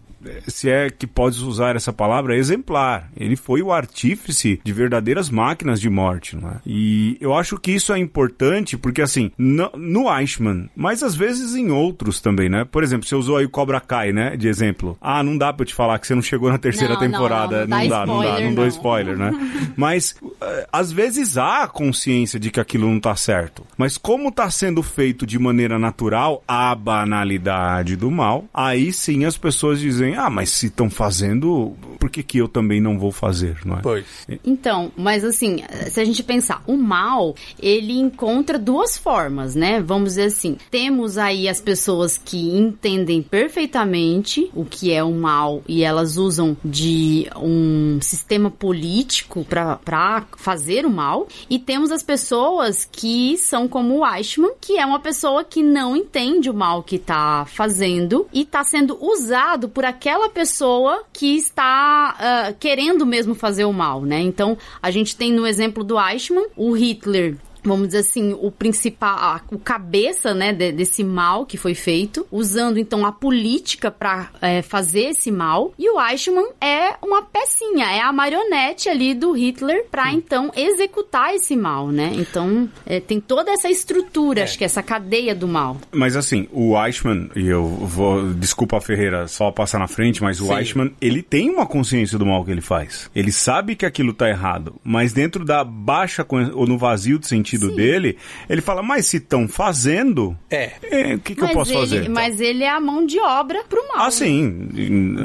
se 0.46 0.68
é 0.70 0.90
que 0.90 1.06
pode 1.06 1.42
usar 1.42 1.76
essa 1.76 1.92
palavra, 1.92 2.36
exemplar. 2.36 3.10
Ele 3.16 3.36
foi 3.36 3.62
o 3.62 3.72
artífice 3.72 4.60
de 4.62 4.72
verdadeiras 4.72 5.30
máquinas 5.30 5.80
de 5.80 5.88
morte, 5.88 6.36
não 6.36 6.50
é? 6.50 6.54
E 6.66 7.16
eu 7.20 7.34
acho 7.34 7.58
que 7.58 7.72
isso 7.72 7.92
é 7.92 7.98
importante 7.98 8.76
porque, 8.76 9.02
assim, 9.02 9.30
no, 9.38 9.70
no 9.76 10.12
Eichmann, 10.18 10.68
mas 10.76 11.02
às 11.02 11.14
vezes 11.14 11.54
em 11.54 11.70
outros 11.70 12.20
também, 12.20 12.48
né? 12.48 12.64
Por 12.64 12.82
exemplo, 12.82 13.06
você 13.06 13.14
usou 13.14 13.36
aí 13.36 13.44
o 13.44 13.50
Cobra 13.50 13.80
Kai, 13.80 14.12
né? 14.12 14.36
De 14.36 14.48
exemplo. 14.48 14.96
Ah, 15.00 15.22
não 15.22 15.36
dá 15.36 15.52
pra 15.52 15.62
eu 15.62 15.66
te 15.66 15.74
falar 15.74 15.98
que 15.98 16.06
você 16.06 16.14
não 16.14 16.22
chegou 16.22 16.50
na 16.50 16.58
terceira 16.58 16.94
Não, 16.94 17.00
temporada. 17.00 17.66
não, 17.66 17.78
não 17.78 17.88
dá 17.88 18.02
dá, 18.02 18.06
não 18.06 18.18
dá, 18.18 18.24
spoiler, 18.24 18.44
não 18.48 18.54
dou 18.54 18.64
não. 18.64 18.68
spoiler, 18.68 19.16
né? 19.16 19.50
Mas 19.76 20.14
eh, 20.40 20.66
às 20.72 20.92
vezes 20.92 21.36
há 21.36 21.66
consciência 21.68 22.38
de 22.38 22.50
que 22.50 22.60
aquilo 22.60 22.88
não 22.88 23.00
tá 23.00 23.14
certo. 23.16 23.64
Mas 23.76 23.96
como 23.96 24.30
tá 24.32 24.50
sendo 24.50 24.82
feito 24.82 25.26
de 25.26 25.38
maneira 25.38 25.78
natural, 25.78 26.42
a 26.46 26.74
banalidade 26.74 27.96
do 27.96 28.10
mal, 28.10 28.44
aí 28.52 28.92
sim 28.92 29.24
as 29.24 29.36
pessoas 29.36 29.80
dizem: 29.80 30.11
ah, 30.14 30.30
mas 30.30 30.50
se 30.50 30.66
estão 30.66 30.88
fazendo, 30.88 31.74
por 31.98 32.10
que, 32.10 32.22
que 32.22 32.38
eu 32.38 32.48
também 32.48 32.80
não 32.80 32.98
vou 32.98 33.12
fazer, 33.12 33.58
não 33.64 33.78
é? 33.78 33.80
Pois. 33.82 34.04
Então, 34.44 34.90
mas 34.96 35.24
assim, 35.24 35.62
se 35.88 36.00
a 36.00 36.04
gente 36.04 36.22
pensar, 36.22 36.62
o 36.66 36.76
mal, 36.76 37.34
ele 37.60 37.92
encontra 37.98 38.58
duas 38.58 38.96
formas, 38.96 39.54
né? 39.54 39.80
Vamos 39.80 40.10
dizer 40.10 40.24
assim, 40.24 40.56
temos 40.70 41.18
aí 41.18 41.48
as 41.48 41.60
pessoas 41.60 42.18
que 42.18 42.56
entendem 42.56 43.22
perfeitamente 43.22 44.50
o 44.54 44.64
que 44.64 44.92
é 44.92 45.02
o 45.02 45.12
mal 45.12 45.62
e 45.66 45.84
elas 45.84 46.16
usam 46.16 46.56
de 46.64 47.28
um 47.36 47.98
sistema 48.00 48.50
político 48.50 49.44
para 49.44 50.26
fazer 50.36 50.84
o 50.86 50.90
mal, 50.90 51.28
e 51.48 51.58
temos 51.58 51.90
as 51.90 52.02
pessoas 52.02 52.88
que 52.90 53.36
são 53.38 53.68
como 53.68 53.98
o 53.98 54.06
Eichmann, 54.06 54.52
que 54.60 54.78
é 54.78 54.84
uma 54.84 55.00
pessoa 55.00 55.44
que 55.44 55.62
não 55.62 55.96
entende 55.96 56.50
o 56.50 56.54
mal 56.54 56.82
que 56.82 56.98
tá 56.98 57.44
fazendo 57.46 58.26
e 58.32 58.44
tá 58.44 58.64
sendo 58.64 58.98
usado 59.00 59.68
por 59.68 59.84
aquela 60.02 60.28
pessoa 60.28 61.04
que 61.12 61.36
está 61.36 62.16
ah, 62.18 62.52
querendo 62.58 63.06
mesmo 63.06 63.36
fazer 63.36 63.64
o 63.64 63.72
mal, 63.72 64.02
né? 64.02 64.20
Então, 64.20 64.58
a 64.82 64.90
gente 64.90 65.14
tem 65.14 65.32
no 65.32 65.46
exemplo 65.46 65.84
do 65.84 65.96
Eichmann, 65.96 66.48
o 66.56 66.72
Hitler 66.72 67.36
vamos 67.64 67.88
dizer 67.88 67.98
assim, 67.98 68.36
o 68.40 68.50
principal, 68.50 69.16
a, 69.16 69.40
o 69.50 69.58
cabeça, 69.58 70.34
né, 70.34 70.52
de, 70.52 70.72
desse 70.72 71.04
mal 71.04 71.46
que 71.46 71.56
foi 71.56 71.74
feito, 71.74 72.26
usando 72.30 72.78
então 72.78 73.06
a 73.06 73.12
política 73.12 73.90
para 73.90 74.30
é, 74.40 74.62
fazer 74.62 75.10
esse 75.10 75.30
mal. 75.30 75.72
E 75.78 75.88
o 75.88 76.00
Eichmann 76.00 76.50
é 76.60 76.96
uma 77.02 77.22
pecinha, 77.22 77.86
é 77.86 78.00
a 78.00 78.12
marionete 78.12 78.88
ali 78.88 79.14
do 79.14 79.32
Hitler 79.32 79.86
para 79.90 80.12
então 80.12 80.50
executar 80.56 81.34
esse 81.34 81.56
mal, 81.56 81.88
né? 81.88 82.12
Então 82.14 82.68
é, 82.84 83.00
tem 83.00 83.20
toda 83.20 83.50
essa 83.52 83.70
estrutura, 83.70 84.40
é. 84.40 84.42
acho 84.44 84.58
que 84.58 84.64
essa 84.64 84.82
cadeia 84.82 85.34
do 85.34 85.46
mal. 85.46 85.76
Mas 85.92 86.16
assim, 86.16 86.48
o 86.52 86.76
Eichmann, 86.82 87.30
e 87.36 87.46
eu 87.46 87.64
vou, 87.64 88.32
desculpa 88.34 88.80
Ferreira, 88.80 89.28
só 89.28 89.50
passar 89.50 89.78
na 89.78 89.88
frente, 89.88 90.22
mas 90.22 90.40
o 90.40 90.46
Sim. 90.46 90.54
Eichmann, 90.54 90.94
ele 91.00 91.22
tem 91.22 91.50
uma 91.50 91.66
consciência 91.66 92.18
do 92.18 92.26
mal 92.26 92.44
que 92.44 92.50
ele 92.50 92.60
faz. 92.60 93.10
Ele 93.14 93.30
sabe 93.30 93.76
que 93.76 93.86
aquilo 93.86 94.12
tá 94.12 94.28
errado, 94.28 94.74
mas 94.82 95.12
dentro 95.12 95.44
da 95.44 95.64
baixa 95.64 96.26
ou 96.54 96.66
no 96.66 96.78
vazio 96.78 97.18
de 97.18 97.26
sentido 97.26 97.51
Sim. 97.60 97.76
dele, 97.76 98.18
ele 98.48 98.60
fala, 98.60 98.82
mas 98.82 99.06
se 99.06 99.18
estão 99.18 99.48
fazendo, 99.48 100.36
é, 100.50 100.72
é 100.82 101.14
o 101.14 101.20
que, 101.20 101.34
que 101.34 101.42
eu 101.42 101.48
posso 101.50 101.72
ele, 101.72 101.80
fazer? 101.80 102.00
Então? 102.02 102.14
Mas 102.14 102.40
ele 102.40 102.64
é 102.64 102.70
a 102.70 102.80
mão 102.80 103.04
de 103.04 103.18
obra 103.20 103.62
pro 103.68 103.86
mal. 103.88 104.06
Ah, 104.06 104.10
sim. 104.10 104.68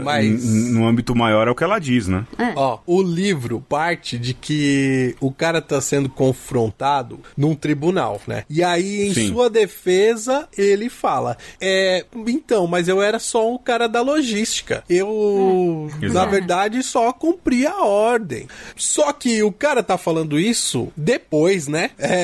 Mas... 0.03 0.45
No 0.47 0.87
âmbito 0.87 1.15
maior 1.15 1.47
é 1.47 1.51
o 1.51 1.55
que 1.55 1.63
ela 1.63 1.79
diz, 1.79 2.07
né? 2.07 2.25
É. 2.37 2.53
Ó, 2.55 2.79
o 2.85 3.01
livro 3.01 3.61
parte 3.61 4.17
de 4.17 4.33
que 4.33 5.15
o 5.19 5.31
cara 5.31 5.61
tá 5.61 5.79
sendo 5.81 6.09
confrontado 6.09 7.19
num 7.35 7.55
tribunal, 7.55 8.21
né? 8.27 8.43
E 8.49 8.63
aí, 8.63 9.07
em 9.07 9.13
sim. 9.13 9.29
sua 9.29 9.49
defesa, 9.49 10.47
ele 10.57 10.89
fala, 10.89 11.37
é, 11.61 12.05
então, 12.27 12.67
mas 12.67 12.87
eu 12.87 13.01
era 13.01 13.19
só 13.19 13.51
um 13.51 13.57
cara 13.57 13.87
da 13.87 14.01
logística. 14.01 14.83
Eu, 14.89 15.89
é. 16.01 16.07
na 16.07 16.25
verdade, 16.25 16.81
só 16.83 17.11
cumpria 17.11 17.71
a 17.71 17.85
ordem. 17.85 18.47
Só 18.75 19.11
que 19.13 19.43
o 19.43 19.51
cara 19.51 19.83
tá 19.83 19.97
falando 19.97 20.39
isso 20.39 20.91
depois, 20.95 21.67
né? 21.67 21.91
É, 21.97 22.16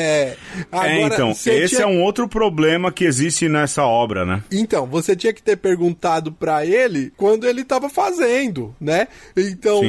agora, 0.71 0.91
é 0.91 1.01
então, 1.03 1.31
esse 1.31 1.67
tinha... 1.67 1.81
é 1.83 1.87
um 1.87 2.01
outro 2.01 2.27
problema 2.27 2.91
que 2.91 3.05
existe 3.05 3.47
nessa 3.47 3.83
obra, 3.83 4.25
né? 4.25 4.43
Então, 4.51 4.85
você 4.85 5.15
tinha 5.15 5.33
que 5.33 5.41
ter 5.41 5.57
perguntado 5.57 6.31
para 6.31 6.65
ele 6.65 7.11
quando 7.17 7.47
ele 7.47 7.63
tava 7.63 7.89
fazendo, 7.89 8.75
né? 8.79 9.07
Então, 9.35 9.81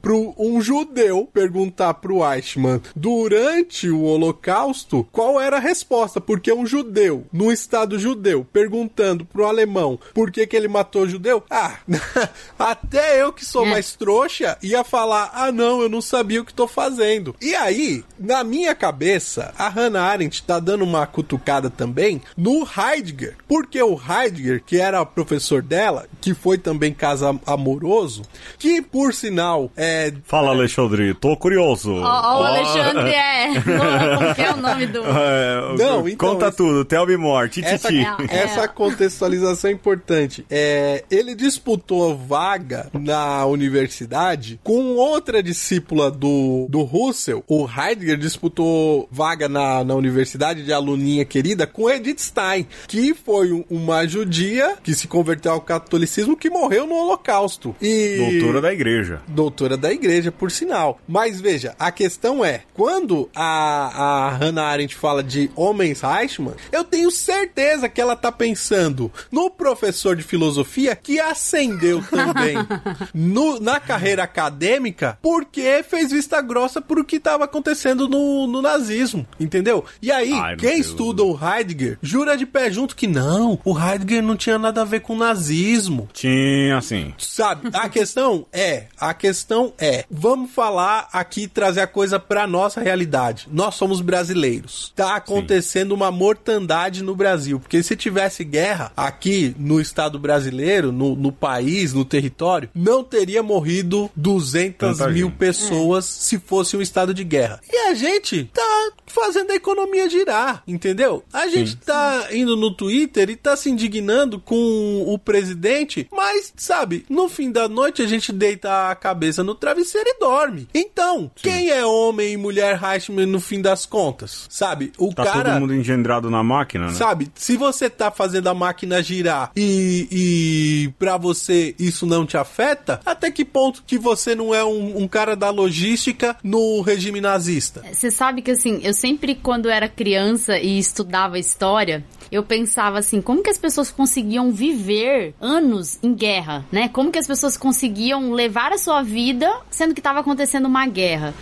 para 0.00 0.12
um 0.12 0.60
judeu 0.60 1.28
perguntar 1.32 1.94
pro 1.94 2.24
Eichmann 2.24 2.80
durante 2.94 3.88
o 3.88 4.02
Holocausto, 4.02 5.06
qual 5.12 5.40
era 5.40 5.56
a 5.56 5.60
resposta? 5.60 6.20
Porque 6.20 6.52
um 6.52 6.66
judeu, 6.66 7.26
no 7.32 7.52
Estado 7.52 7.98
judeu, 7.98 8.46
perguntando 8.52 9.24
pro 9.24 9.46
alemão 9.46 9.98
por 10.14 10.30
que, 10.30 10.46
que 10.46 10.56
ele 10.56 10.68
matou 10.68 11.02
o 11.02 11.08
judeu, 11.08 11.42
ah, 11.50 11.76
até 12.58 13.22
eu 13.22 13.32
que 13.32 13.44
sou 13.44 13.66
é. 13.66 13.70
mais 13.70 13.94
trouxa 13.94 14.58
ia 14.62 14.84
falar, 14.84 15.30
ah 15.34 15.52
não, 15.52 15.80
eu 15.80 15.88
não 15.88 16.00
sabia 16.00 16.40
o 16.40 16.44
que 16.44 16.54
tô 16.54 16.66
fazendo. 16.66 17.34
E 17.40 17.54
aí, 17.54 18.04
na 18.18 18.42
minha 18.44 18.74
cabeça, 18.74 19.45
a 19.58 19.68
Hannah 19.68 20.02
Arendt 20.02 20.42
tá 20.42 20.58
dando 20.58 20.84
uma 20.84 21.06
cutucada 21.06 21.70
também 21.70 22.20
no 22.36 22.66
Heidegger, 22.66 23.36
porque 23.48 23.82
o 23.82 23.98
Heidegger, 23.98 24.62
que 24.64 24.78
era 24.80 25.04
professor 25.04 25.62
dela, 25.62 26.06
que 26.20 26.34
foi 26.34 26.58
também 26.58 26.92
caso 26.92 27.40
amoroso, 27.46 28.22
que 28.58 28.82
por 28.82 29.12
sinal 29.12 29.70
é. 29.76 30.12
Fala, 30.24 30.50
Alexandre, 30.50 31.14
tô 31.14 31.36
curioso. 31.36 31.92
Ó, 31.92 31.98
oh, 31.98 32.38
oh, 32.38 32.42
o 32.42 32.44
Alexandre 32.44 33.14
é. 33.14 33.46
Como 34.16 34.34
que 34.34 34.42
é 34.42 34.52
o 34.52 34.56
nome 34.56 34.86
do. 34.86 35.04
É, 35.04 35.76
Não, 35.78 36.08
então, 36.08 36.28
Conta 36.28 36.48
esse... 36.48 36.56
tudo, 36.56 36.84
tell 36.84 37.06
me 37.06 37.16
more, 37.16 37.48
tititi. 37.48 37.74
Essa, 37.74 37.88
é, 37.88 38.36
essa 38.36 38.68
contextualização 38.68 39.70
é 39.70 39.72
importante. 39.72 40.44
É, 40.50 41.04
ele 41.10 41.34
disputou 41.34 42.16
vaga 42.16 42.88
na 42.92 43.44
universidade 43.46 44.60
com 44.62 44.96
outra 44.96 45.42
discípula 45.42 46.10
do, 46.10 46.66
do 46.68 46.82
Russell. 46.82 47.44
O 47.46 47.66
Heidegger 47.66 48.16
disputou 48.16 49.08
vaga 49.10 49.35
na, 49.48 49.84
na 49.84 49.94
universidade 49.94 50.64
de 50.64 50.72
aluninha 50.72 51.24
querida 51.24 51.66
com 51.66 51.90
Edith 51.90 52.20
Stein, 52.20 52.66
que 52.88 53.14
foi 53.14 53.64
uma 53.70 54.06
judia 54.06 54.76
que 54.82 54.94
se 54.94 55.06
converteu 55.06 55.52
ao 55.52 55.60
catolicismo 55.60 56.36
que 56.36 56.50
morreu 56.50 56.86
no 56.86 56.94
Holocausto. 56.94 57.74
E... 57.80 58.16
Doutora 58.16 58.60
da 58.60 58.72
igreja. 58.72 59.20
Doutora 59.28 59.76
da 59.76 59.92
igreja, 59.92 60.32
por 60.32 60.50
sinal. 60.50 60.98
Mas 61.06 61.40
veja, 61.40 61.74
a 61.78 61.90
questão 61.92 62.44
é, 62.44 62.62
quando 62.74 63.28
a, 63.34 64.26
a 64.26 64.30
Hannah 64.30 64.66
Arendt 64.66 64.94
fala 64.94 65.22
de 65.22 65.50
homens 65.54 66.00
Reichmann, 66.00 66.54
eu 66.72 66.84
tenho 66.84 67.10
certeza 67.10 67.88
que 67.88 68.00
ela 68.00 68.16
tá 68.16 68.32
pensando 68.32 69.10
no 69.30 69.50
professor 69.50 70.16
de 70.16 70.22
filosofia 70.22 70.96
que 70.96 71.20
ascendeu 71.20 72.02
também 72.02 72.56
no, 73.14 73.60
na 73.60 73.78
carreira 73.78 74.22
acadêmica 74.22 75.18
porque 75.22 75.82
fez 75.82 76.10
vista 76.10 76.40
grossa 76.40 76.80
por 76.80 76.98
o 76.98 77.04
que 77.04 77.16
estava 77.16 77.44
acontecendo 77.44 78.08
no, 78.08 78.46
no 78.46 78.62
nazismo, 78.62 79.15
entendeu? 79.38 79.84
E 80.02 80.10
aí, 80.10 80.32
Ai, 80.32 80.56
quem 80.56 80.78
estuda 80.78 81.22
o 81.22 81.38
Heidegger 81.38 81.98
jura 82.02 82.36
de 82.36 82.44
pé 82.44 82.70
junto 82.70 82.96
que 82.96 83.06
não, 83.06 83.58
o 83.64 83.78
Heidegger 83.78 84.22
não 84.22 84.36
tinha 84.36 84.58
nada 84.58 84.82
a 84.82 84.84
ver 84.84 85.00
com 85.00 85.16
nazismo. 85.16 86.08
Tinha, 86.12 86.80
sim. 86.80 87.14
Sabe, 87.18 87.68
a 87.72 87.88
questão 87.90 88.46
é, 88.52 88.86
a 88.98 89.14
questão 89.14 89.72
é, 89.78 90.04
vamos 90.10 90.50
falar 90.50 91.08
aqui, 91.12 91.46
trazer 91.46 91.80
a 91.80 91.86
coisa 91.86 92.18
pra 92.18 92.46
nossa 92.46 92.80
realidade. 92.80 93.48
Nós 93.50 93.74
somos 93.74 94.00
brasileiros. 94.00 94.92
Tá 94.94 95.16
acontecendo 95.16 95.90
sim. 95.90 95.94
uma 95.94 96.10
mortandade 96.10 97.02
no 97.02 97.14
Brasil, 97.14 97.60
porque 97.60 97.82
se 97.82 97.96
tivesse 97.96 98.44
guerra 98.44 98.92
aqui 98.96 99.54
no 99.58 99.80
estado 99.80 100.18
brasileiro, 100.18 100.92
no, 100.92 101.14
no 101.14 101.32
país, 101.32 101.92
no 101.92 102.04
território, 102.04 102.68
não 102.74 103.04
teria 103.04 103.42
morrido 103.42 104.10
200 104.16 104.76
Tanta 104.78 105.08
mil 105.10 105.28
gente. 105.28 105.36
pessoas 105.36 106.04
se 106.04 106.38
fosse 106.38 106.76
um 106.76 106.82
estado 106.82 107.12
de 107.12 107.24
guerra. 107.24 107.60
E 107.70 107.76
a 107.88 107.94
gente 107.94 108.44
tá 108.52 108.90
fazendo 109.06 109.50
a 109.50 109.54
economia 109.54 110.08
girar, 110.08 110.62
entendeu? 110.66 111.22
A 111.32 111.48
gente 111.48 111.70
Sim. 111.70 111.78
tá 111.84 112.28
indo 112.32 112.56
no 112.56 112.70
Twitter 112.70 113.30
e 113.30 113.36
tá 113.36 113.56
se 113.56 113.70
indignando 113.70 114.40
com 114.40 115.04
o 115.06 115.18
presidente, 115.18 116.08
mas, 116.12 116.52
sabe, 116.56 117.04
no 117.08 117.28
fim 117.28 117.50
da 117.50 117.68
noite 117.68 118.02
a 118.02 118.06
gente 118.06 118.32
deita 118.32 118.90
a 118.90 118.94
cabeça 118.94 119.42
no 119.42 119.54
travesseiro 119.54 120.08
e 120.08 120.18
dorme. 120.18 120.68
Então, 120.74 121.30
Sim. 121.36 121.42
quem 121.42 121.70
é 121.70 121.84
homem 121.84 122.32
e 122.32 122.36
mulher 122.36 122.76
Reichmann 122.76 123.26
no 123.26 123.40
fim 123.40 123.60
das 123.60 123.86
contas? 123.86 124.46
Sabe, 124.48 124.92
o 124.98 125.14
tá 125.14 125.24
cara... 125.24 125.50
todo 125.50 125.60
mundo 125.60 125.74
engendrado 125.74 126.30
na 126.30 126.42
máquina, 126.42 126.86
né? 126.86 126.94
Sabe, 126.94 127.30
se 127.34 127.56
você 127.56 127.88
tá 127.88 128.10
fazendo 128.10 128.48
a 128.48 128.54
máquina 128.54 129.02
girar 129.02 129.50
e, 129.56 130.08
e 130.10 130.92
pra 130.98 131.16
você 131.16 131.74
isso 131.78 132.06
não 132.06 132.26
te 132.26 132.36
afeta, 132.36 133.00
até 133.04 133.30
que 133.30 133.44
ponto 133.44 133.82
que 133.86 133.98
você 133.98 134.34
não 134.34 134.54
é 134.54 134.64
um, 134.64 135.02
um 135.02 135.08
cara 135.08 135.34
da 135.36 135.50
logística 135.50 136.36
no 136.42 136.80
regime 136.80 137.20
nazista? 137.20 137.82
Você 137.92 138.10
sabe 138.10 138.42
que, 138.42 138.50
assim, 138.50 138.80
eu 138.82 138.92
sempre, 138.96 139.34
quando 139.34 139.68
era 139.68 139.88
criança 139.88 140.58
e 140.58 140.78
estudava 140.78 141.38
história, 141.38 142.04
eu 142.30 142.42
pensava 142.42 142.98
assim, 142.98 143.20
como 143.20 143.42
que 143.42 143.50
as 143.50 143.58
pessoas 143.58 143.90
conseguiam 143.90 144.50
viver 144.50 145.34
anos 145.40 145.98
em 146.02 146.14
guerra, 146.14 146.64
né? 146.72 146.88
Como 146.88 147.12
que 147.12 147.18
as 147.18 147.26
pessoas 147.26 147.56
conseguiam 147.56 148.32
levar 148.32 148.72
a 148.72 148.78
sua 148.78 149.02
vida 149.02 149.52
sendo 149.70 149.94
que 149.94 150.00
estava 150.00 150.20
acontecendo 150.20 150.66
uma 150.66 150.86
guerra? 150.86 151.34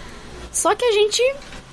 Só 0.52 0.74
que 0.74 0.84
a 0.84 0.92
gente 0.92 1.22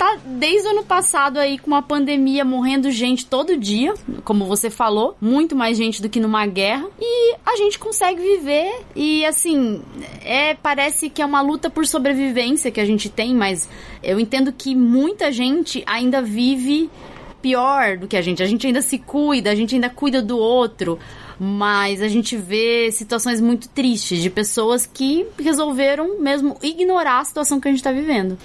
tá 0.02 0.18
desde 0.26 0.68
o 0.68 0.72
ano 0.72 0.84
passado 0.84 1.38
aí 1.38 1.60
com 1.60 1.68
uma 1.68 1.84
pandemia 1.84 2.44
morrendo 2.44 2.90
gente 2.90 3.24
todo 3.24 3.56
dia, 3.56 3.94
como 4.24 4.46
você 4.46 4.68
falou, 4.68 5.16
muito 5.22 5.56
mais 5.56 5.78
gente 5.78 6.02
do 6.02 6.10
que 6.10 6.20
numa 6.20 6.44
guerra, 6.48 6.88
e 7.00 7.36
a 7.46 7.56
gente 7.56 7.78
consegue 7.78 8.20
viver 8.20 8.82
e 8.96 9.24
assim, 9.28 9.84
é 10.24 10.56
parece 10.56 11.08
que 11.08 11.22
é 11.22 11.26
uma 11.26 11.42
luta 11.42 11.70
por 11.70 11.86
sobrevivência 11.86 12.72
que 12.72 12.80
a 12.80 12.86
gente 12.86 13.10
tem, 13.10 13.36
mas 13.36 13.70
eu 14.02 14.20
entendo 14.20 14.52
que 14.52 14.74
muita 14.74 15.32
gente 15.32 15.84
ainda 15.86 16.20
vive 16.20 16.90
pior 17.40 17.96
do 17.98 18.08
que 18.08 18.18
a 18.18 18.22
gente. 18.22 18.42
A 18.42 18.48
gente 18.48 18.66
ainda 18.66 18.82
se 18.82 18.98
cuida, 18.98 19.52
a 19.52 19.56
gente 19.56 19.76
ainda 19.76 19.90
cuida 19.90 20.20
do 20.20 20.38
outro 20.38 20.98
mas 21.44 22.04
a 22.04 22.08
gente 22.08 22.38
vê 22.38 22.92
situações 22.92 23.42
muito 23.42 23.68
tristes 23.68 24.22
de 24.22 24.30
pessoas 24.30 24.86
que 24.86 25.26
resolveram 25.40 26.20
mesmo 26.20 26.56
ignorar 26.62 27.18
a 27.18 27.24
situação 27.24 27.60
que 27.60 27.68
a 27.68 27.72
gente 27.72 27.80
está 27.80 27.92
vivendo. 27.92 28.38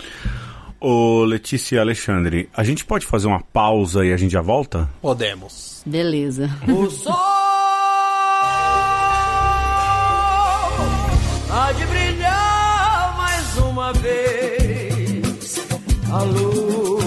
Ô 0.80 1.24
Letícia 1.24 1.76
e 1.76 1.78
Alexandre, 1.78 2.48
a 2.54 2.62
gente 2.62 2.84
pode 2.84 3.06
fazer 3.06 3.26
uma 3.26 3.40
pausa 3.40 4.04
e 4.04 4.12
a 4.12 4.16
gente 4.16 4.32
já 4.32 4.42
volta? 4.42 4.88
Podemos. 5.00 5.82
Beleza. 5.86 6.50
O 6.68 6.90
sol 6.90 7.12
há 11.50 11.72
de 11.72 11.86
brilhar 11.86 13.14
mais 13.16 13.56
uma 13.58 13.92
vez. 13.94 15.66
A 16.12 16.22
luz 16.22 17.06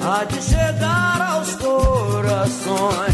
há 0.00 0.24
de 0.24 0.42
chegar 0.42 1.20
aos 1.22 1.54
corações 1.54 3.07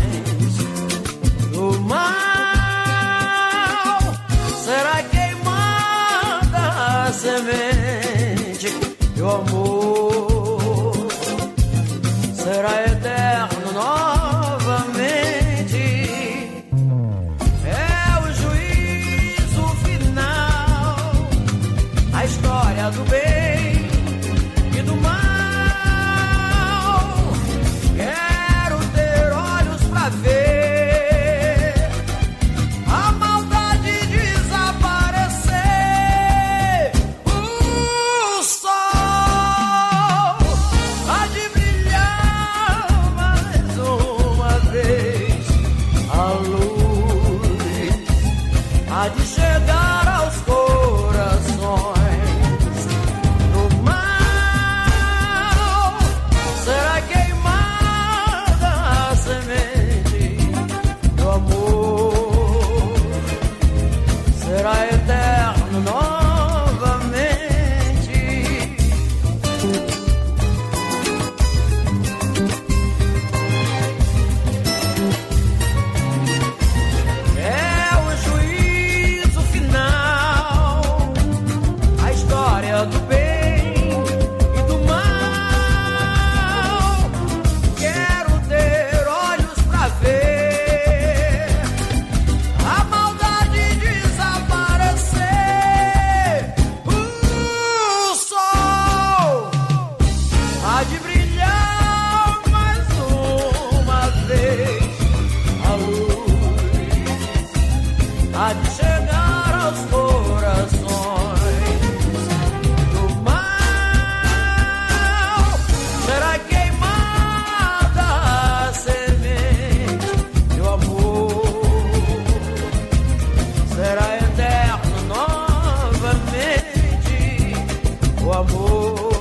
o 128.24 128.32
amor 128.32 129.12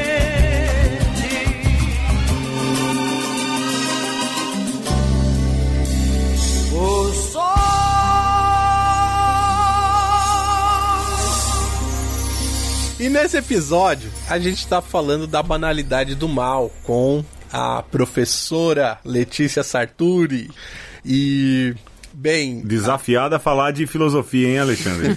E 12.98 13.08
nesse 13.08 13.38
episódio, 13.38 14.10
a 14.28 14.38
gente 14.38 14.58
está 14.58 14.82
falando 14.82 15.26
da 15.26 15.42
banalidade 15.42 16.14
do 16.14 16.28
mal 16.28 16.70
com 16.82 17.24
a 17.52 17.82
professora 17.82 18.98
Letícia 19.04 19.62
Sarturi. 19.62 20.50
E 21.04 21.74
Bem, 22.18 22.62
Desafiada 22.62 23.36
a 23.36 23.38
falar 23.38 23.72
de 23.72 23.86
filosofia, 23.86 24.48
hein, 24.48 24.58
Alexandre? 24.58 25.14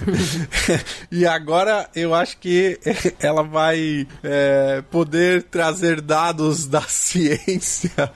e 1.10 1.26
agora 1.26 1.88
eu 1.96 2.14
acho 2.14 2.36
que 2.36 2.78
ela 3.18 3.42
vai 3.42 4.06
é, 4.22 4.82
poder 4.90 5.44
trazer 5.44 6.02
dados 6.02 6.66
da 6.68 6.82
ciência 6.82 8.12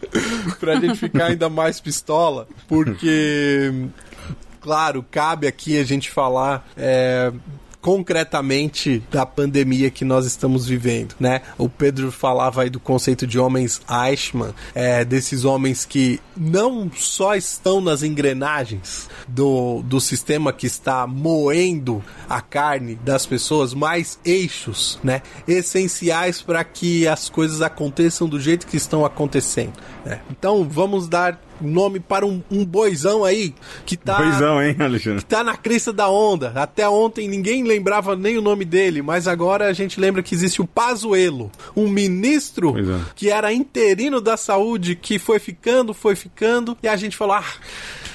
pra 0.61 0.77
gente 0.77 0.99
ficar 0.99 1.29
ainda 1.29 1.49
mais 1.49 1.81
pistola, 1.81 2.47
porque, 2.69 3.89
claro, 4.61 5.03
cabe 5.11 5.47
aqui 5.47 5.81
a 5.81 5.85
gente 5.85 6.11
falar. 6.11 6.69
É, 6.77 7.33
concretamente 7.85 9.03
da 9.11 9.27
pandemia 9.27 9.91
que 9.91 10.07
nós 10.07 10.25
estamos 10.25 10.67
vivendo, 10.67 11.15
né? 11.21 11.43
O 11.59 11.69
Pedro 11.69 12.11
falava 12.11 12.63
aí 12.63 12.71
do 12.71 12.81
conceito 12.81 13.27
de 13.27 13.39
homens 13.39 13.79
Eichmann, 13.87 14.55
é, 14.75 15.05
desses 15.05 15.45
homens 15.45 15.85
que 15.85 16.19
não 16.35 16.91
só 16.97 17.35
estão 17.35 17.83
nas 17.83 18.03
engrenagens 18.03 19.11
do, 19.29 19.83
do 19.83 20.01
sistema 20.01 20.51
que 20.51 20.67
está 20.67 21.07
moendo 21.07 22.03
a 22.27 22.41
carne 22.41 22.95
das 22.95 23.27
pessoas, 23.27 23.75
mas 23.75 24.19
eixos, 24.25 24.99
né? 25.05 25.21
Essenciais 25.47 26.41
para 26.41 26.65
que 26.65 27.07
as 27.07 27.29
coisas 27.29 27.61
aconteçam 27.61 28.27
do 28.27 28.41
jeito 28.41 28.67
que 28.67 28.79
estão 28.79 29.05
acontecendo. 29.05 29.75
Né? 30.07 30.23
Então 30.31 30.67
vamos 30.67 31.07
dar 31.07 31.39
nome 31.61 32.01
para 32.01 32.27
um, 32.27 32.43
um 32.51 32.65
boizão 32.65 33.25
aí 33.25 33.55
que 33.87 33.97
tá 33.97 34.17
Poisão, 34.17 34.63
hein, 34.63 34.77
Alexandre? 34.79 35.21
que 35.21 35.27
tá 35.27 35.43
na 35.45 35.57
crista 35.57 35.93
da 35.93 36.09
onda. 36.09 36.53
Até 36.57 36.89
ontem 36.89 37.29
ninguém 37.29 37.65
lembrava 37.65 38.17
nem 38.17 38.37
o 38.37 38.43
nome 38.43 38.65
dele, 38.65 39.03
mas 39.03 39.29
agora 39.29 39.67
a 39.67 39.73
gente 39.73 39.99
lembra 40.01 40.23
que 40.23 40.35
existe 40.35 40.61
o 40.61 40.67
Pazuello, 40.67 41.51
um 41.77 41.89
ministro 41.89 42.75
é. 42.79 43.01
que 43.15 43.31
era 43.31 43.53
interino 43.53 44.21
da 44.21 44.37
saúde, 44.37 44.95
que 44.95 45.19
foi 45.19 45.39
ficando, 45.39 45.95
foi 45.95 46.17
ficando, 46.17 46.77
e 46.83 46.89
a 46.89 46.97
gente 46.97 47.17
falou: 47.17 47.35
ah, 47.35 47.45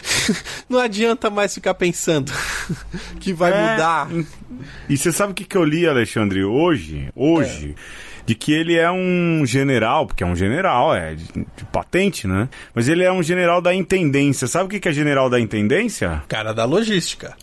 não 0.69 0.79
adianta 0.79 1.29
mais 1.29 1.53
ficar 1.53 1.73
pensando 1.73 2.31
que 3.19 3.33
vai 3.33 3.51
É. 3.51 3.71
mudar. 3.71 4.09
E 4.89 4.97
você 4.97 5.11
sabe 5.11 5.31
o 5.31 5.35
que, 5.35 5.45
que 5.45 5.55
eu 5.57 5.63
li, 5.63 5.87
Alexandre, 5.87 6.43
hoje? 6.43 7.09
Hoje. 7.15 7.75
De 8.29 8.35
que 8.35 8.53
ele 8.53 8.75
é 8.75 8.91
um 8.91 9.41
general, 9.43 10.05
porque 10.05 10.23
é 10.23 10.27
um 10.27 10.35
general, 10.35 10.95
é 10.95 11.15
de, 11.15 11.23
de 11.33 11.65
patente, 11.71 12.27
né? 12.27 12.47
Mas 12.75 12.87
ele 12.87 13.03
é 13.03 13.11
um 13.11 13.23
general 13.23 13.59
da 13.59 13.73
intendência. 13.73 14.45
Sabe 14.45 14.65
o 14.65 14.69
que, 14.69 14.79
que 14.79 14.87
é 14.87 14.93
general 14.93 15.31
da 15.31 15.39
intendência? 15.39 16.21
Cara 16.27 16.53
da 16.53 16.63
logística, 16.63 17.35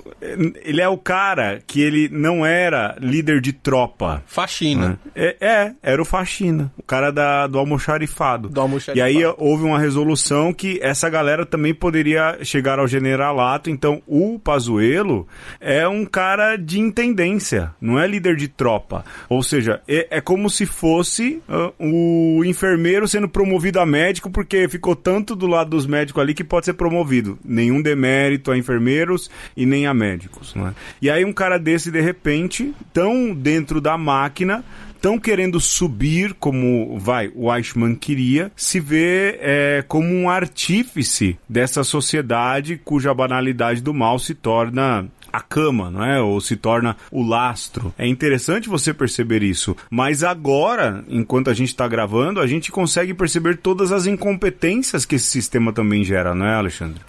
Ele 0.64 0.80
é 0.80 0.89
o 0.89 0.97
cara 0.97 1.61
que 1.66 1.80
ele 1.80 2.09
não 2.09 2.47
era 2.47 2.97
líder 3.01 3.41
de 3.41 3.53
tropa. 3.53 4.22
faxina. 4.26 4.91
né? 4.91 4.99
É, 5.16 5.37
é, 5.41 5.72
era 5.82 6.01
o 6.01 6.05
faxina, 6.05 6.72
o 6.78 6.84
cara 6.84 7.11
da, 7.11 7.49
do 7.49 7.59
almoxarifado. 7.59 8.49
Do 8.49 8.61
almoxarifado. 8.61 8.97
E 8.97 9.03
aí 9.03 9.24
houve 9.39 9.64
uma 9.64 9.80
resolução 9.80 10.53
que 10.53 10.78
essa 10.80 11.11
galera 11.11 11.45
também 11.45 11.74
poderia 11.74 12.39
chegar 12.45 12.78
ao 12.78 12.87
generalato. 12.87 13.70
Então 13.70 14.01
o 14.07 14.39
Pazuello 14.39 15.26
é 15.61 15.89
um 15.89 16.05
cara 16.05 16.55
de 16.55 16.78
intendência, 16.78 17.74
não 17.80 17.99
é 17.99 18.07
líder 18.07 18.37
de 18.37 18.47
tropa. 18.47 19.05
Ou 19.28 19.43
seja, 19.43 19.80
é, 19.89 20.07
é 20.11 20.20
como 20.20 20.49
se 20.49 20.64
fosse 20.77 21.41
ah, 21.49 21.72
o 21.79 22.45
enfermeiro 22.45 23.09
sendo 23.09 23.29
promovido 23.29 23.81
a 23.81 23.87
médico 23.87 24.31
porque 24.31 24.68
ficou 24.68 24.95
tanto 24.95 25.35
do 25.35 25.47
lado 25.47 25.70
dos 25.70 25.87
médicos 25.87 26.22
ali 26.22 26.35
que 26.35 26.45
pode 26.45 26.66
ser 26.66 26.74
promovido. 26.74 27.39
Nenhum 27.45 27.81
demérito 27.81 28.51
a 28.51 28.59
enfermeiros 28.59 29.31
e 29.57 29.64
nem 29.64 29.87
a 29.87 29.95
médicos. 29.95 30.55
Não 30.55 30.68
é? 30.68 30.74
E 31.01 31.09
aí 31.09 31.24
um 31.24 31.33
cara 31.33 31.59
desse, 31.59 31.91
de 31.91 32.01
repente, 32.01 32.74
tão 32.93 33.35
dentro 33.35 33.81
da 33.81 33.97
máquina 33.97 34.62
estão 34.95 35.18
querendo 35.18 35.61
subir, 35.61 36.35
como 36.35 36.99
vai, 36.99 37.31
o 37.35 37.55
Eichmann 37.55 37.95
queria, 37.95 38.51
se 38.57 38.81
vê 38.81 39.39
é, 39.41 39.85
como 39.87 40.09
um 40.12 40.29
artífice 40.29 41.39
dessa 41.49 41.85
sociedade 41.85 42.81
cuja 42.85 43.14
banalidade 43.14 43.81
do 43.81 43.95
mal 43.95 44.18
se 44.18 44.35
torna 44.35 45.07
a 45.37 45.41
cama, 45.41 45.91
não 45.91 46.05
é? 46.05 46.20
Ou 46.20 46.41
se 46.41 46.57
torna 46.57 46.97
o 47.11 47.22
lastro. 47.22 47.95
É 47.99 48.07
interessante 48.07 48.68
você 48.68 48.93
perceber 48.95 49.43
isso. 49.43 49.76
Mas 49.91 50.22
agora, 50.22 51.05
enquanto 51.09 51.51
a 51.51 51.55
gente 51.55 51.68
está 51.68 51.87
gravando, 51.87 52.41
a 52.41 52.47
gente 52.47 52.70
consegue 52.72 53.14
perceber 53.14 53.59
todas 53.59 53.93
as 53.93 54.07
incompetências 54.07 55.05
que 55.05 55.16
esse 55.16 55.26
sistema 55.26 55.72
também 55.72 56.05
gera, 56.05 56.34
não 56.34 56.47
é, 56.47 56.55
Alexandre? 56.55 57.01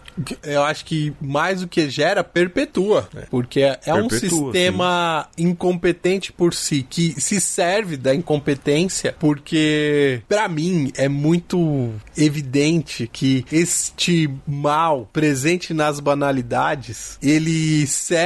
Eu 0.44 0.64
acho 0.64 0.84
que 0.86 1.14
mais 1.22 1.62
do 1.62 1.68
que 1.68 1.90
gera, 1.90 2.24
perpetua. 2.24 3.08
né? 3.14 3.26
Porque 3.30 3.62
é 3.62 3.80
é 3.86 3.94
um 3.94 4.08
Perpetua, 4.08 4.52
sistema 4.52 5.28
incompetente 5.38 6.34
por 6.34 6.54
si, 6.54 6.86
que 6.90 7.20
se 7.22 7.40
serve 7.40 7.96
da 7.98 8.16
incompetência, 8.16 9.16
porque, 9.20 10.22
pra 10.28 10.48
mim, 10.48 10.92
é 10.96 11.08
muito 11.08 11.94
evidente 12.18 13.08
que 13.12 13.46
este 13.52 14.30
mal 14.48 15.08
presente 15.14 15.74
nas 15.74 16.00
banalidades, 16.00 17.18
ele 17.22 17.86
serve 17.86 18.17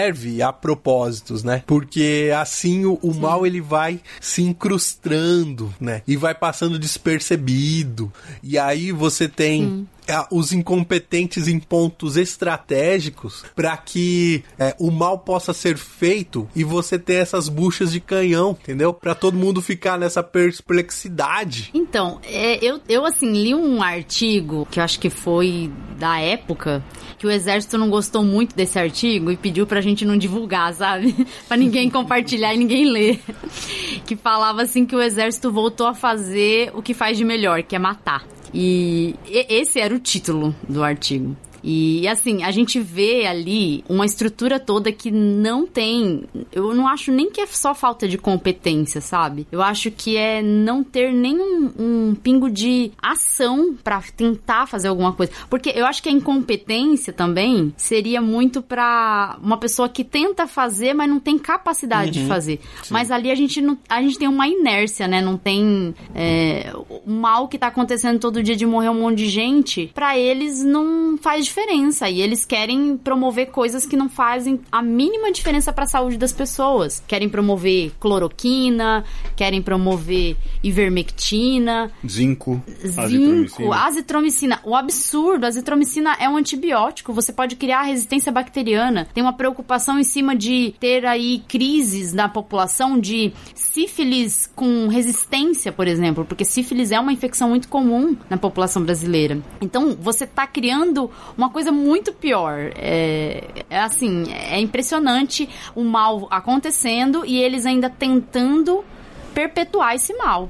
a 0.42 0.54
propósitos, 0.54 1.44
né? 1.44 1.64
Porque 1.66 2.32
assim 2.38 2.86
o, 2.86 2.94
o 3.02 3.14
mal 3.14 3.46
ele 3.46 3.62
vai 3.62 4.00
se 4.20 4.42
incrustando, 4.42 5.74
né? 5.80 6.02
E 6.08 6.16
vai 6.16 6.34
passando 6.34 6.80
despercebido. 6.80 8.12
E 8.44 8.58
aí 8.58 8.92
você 8.92 9.28
tem 9.28 9.64
é, 9.64 10.01
os 10.32 10.52
incompetentes 10.52 11.48
em 11.48 11.60
pontos 11.60 12.18
estratégicos 12.18 13.44
para 13.56 13.76
que 13.78 14.44
é, 14.58 14.76
o 14.80 14.92
mal 14.92 15.20
possa 15.20 15.54
ser 15.54 15.78
feito 15.78 16.48
e 16.56 16.64
você 16.64 16.98
ter 16.98 17.16
essas 17.16 17.48
buchas 17.50 17.92
de 17.92 18.00
canhão, 18.00 18.58
entendeu? 18.62 18.94
Para 18.94 19.16
todo 19.16 19.38
mundo 19.38 19.62
ficar 19.62 19.98
nessa 19.98 20.24
perplexidade. 20.24 21.70
Então, 21.74 22.20
é, 22.24 22.64
eu, 22.64 22.80
eu 22.88 23.06
assim, 23.06 23.32
li 23.32 23.54
um 23.54 23.82
artigo 23.82 24.68
que 24.70 24.80
eu 24.80 24.84
acho 24.84 25.00
que 25.00 25.10
foi 25.10 25.72
da 25.98 26.20
época, 26.20 26.84
que 27.18 27.28
o 27.28 27.32
exército 27.32 27.78
não 27.78 27.90
gostou 27.90 28.24
muito 28.24 28.56
desse 28.56 28.80
artigo 28.80 29.32
e 29.32 29.38
pediu 29.38 29.68
pra 29.68 29.82
gente 29.82 30.04
não 30.04 30.18
divulgar, 30.18 30.74
sabe? 30.74 31.16
pra 31.48 31.56
ninguém 31.56 31.90
compartilhar 31.90 32.54
e 32.54 32.58
ninguém 32.58 32.86
ler. 32.86 33.20
que 34.06 34.16
falava 34.16 34.64
assim 34.64 34.86
que 34.86 34.96
o 34.96 35.02
exército 35.02 35.52
voltou 35.52 35.88
a 35.88 35.94
fazer 35.94 36.72
o 36.74 36.82
que 36.82 36.94
faz 36.94 37.18
de 37.18 37.24
melhor, 37.24 37.64
que 37.64 37.76
é 37.76 37.80
matar. 37.80 38.26
E 38.54 39.16
esse 39.26 39.80
era 39.80 39.94
o 39.94 40.00
título 40.00 40.56
do 40.68 40.84
artigo. 40.84 41.36
E 41.64 42.08
assim, 42.08 42.44
a 42.44 42.52
gente 42.52 42.80
vê 42.80 43.26
ali 43.26 43.84
uma 43.88 44.06
estrutura 44.06 44.60
toda 44.60 44.92
que 44.92 45.12
não 45.12 45.66
tem. 45.66 46.24
Eu 46.52 46.74
não 46.74 46.88
acho 46.88 47.12
nem 47.12 47.30
que 47.30 47.42
é 47.42 47.46
só 47.46 47.74
falta 47.74 48.08
de 48.08 48.18
competência, 48.18 49.02
sabe? 49.02 49.48
Eu 49.52 49.62
acho 49.62 49.92
que 49.92 50.18
é 50.18 50.42
não 50.42 50.84
ter 50.84 51.14
nenhum 51.14 51.72
um 51.78 52.16
pingo 52.16 52.50
de 52.50 52.92
ação 53.02 53.76
pra 53.84 54.02
tentar 54.16 54.66
fazer 54.68 54.88
alguma 54.88 55.14
coisa. 55.14 55.32
Porque 55.50 55.72
eu 55.76 55.86
acho 55.86 56.02
que 56.02 56.10
a 56.10 56.12
incompetência 56.12 57.14
também 57.14 57.74
seria 57.78 58.22
muito 58.22 58.62
pra 58.62 59.38
uma 59.42 59.58
pessoa 59.58 59.88
que 59.88 60.04
tenta 60.04 60.48
fazer, 60.48 60.94
mas 60.94 61.10
não 61.10 61.20
tem 61.20 61.38
capacidade 61.38 62.12
de 62.12 62.26
fazer. 62.26 62.60
Mas 62.90 63.12
ali 63.12 63.32
a 63.32 63.36
gente 63.36 63.62
não, 63.62 63.78
a 63.88 64.02
gente 64.02 64.18
tem 64.18 64.28
uma 64.28 64.48
inércia, 64.48 65.08
né? 65.08 65.22
Não 65.22 65.38
tem 65.38 65.94
é, 66.16 66.72
o 66.90 67.10
mal 67.10 67.48
que 67.48 67.58
tá 67.58 67.68
acontecendo 67.68 68.20
todo 68.20 68.44
dia 68.44 68.56
de 68.56 68.66
morrer 68.66 68.90
um 68.90 69.02
monte 69.02 69.20
de 69.20 69.28
gente. 69.28 69.92
Pra 69.94 70.18
eles 70.18 70.64
não 70.64 71.18
faz 71.18 71.48
diferença 71.52 72.10
e 72.10 72.22
eles 72.22 72.46
querem 72.46 72.96
promover 72.98 73.48
coisas 73.48 73.86
que 73.86 73.98
não 73.98 74.08
fazem 74.10 74.62
a 74.72 74.82
mínima 74.82 75.32
diferença 75.32 75.74
pra 75.74 75.86
saúde 75.86 76.18
das 76.18 76.32
pessoas. 76.32 77.04
Querem 77.06 77.28
promover 77.28 77.92
cloroquina, 78.00 79.04
querem 79.36 79.62
promover 79.62 80.38
ivermectina, 80.64 81.92
Zinco, 82.08 82.62
zinco, 82.86 83.02
azitromicina. 83.02 83.76
azitromicina. 83.86 84.60
O 84.64 84.76
absurdo, 84.76 85.46
a 85.46 85.48
azitromicina 85.50 86.16
é 86.20 86.30
um 86.30 86.38
antibiótico, 86.38 87.14
você 87.14 87.34
pode 87.34 87.56
criar 87.58 87.84
resistência 87.84 88.32
bacteriana. 88.32 89.08
Tem 89.14 89.22
uma 89.22 89.34
preocupação 89.34 90.00
em 90.00 90.04
cima 90.04 90.36
de 90.36 90.74
ter 90.80 91.06
aí 91.06 91.44
crises 91.48 92.14
na 92.14 92.30
população 92.30 92.98
de 93.00 93.34
sífilis 93.54 94.50
com 94.56 94.88
resistência, 94.88 95.72
por 95.72 95.88
exemplo, 95.88 96.24
porque 96.26 96.46
sífilis 96.46 96.92
é 96.92 97.00
uma 97.00 97.12
infecção 97.12 97.50
muito 97.50 97.68
comum 97.68 98.16
na 98.30 98.38
população 98.38 98.84
brasileira. 98.84 99.40
Então, 99.60 99.96
você 100.00 100.26
tá 100.26 100.48
criando 100.48 101.10
uma 101.42 101.50
coisa 101.50 101.72
muito 101.72 102.14
pior. 102.14 102.72
É, 102.76 103.44
é 103.68 103.80
assim, 103.80 104.32
é 104.32 104.60
impressionante 104.60 105.50
o 105.74 105.84
mal 105.84 106.28
acontecendo 106.30 107.26
e 107.26 107.42
eles 107.42 107.66
ainda 107.66 107.90
tentando 107.90 108.86
perpetuar 109.34 109.96
esse 109.96 110.14
mal. 110.14 110.50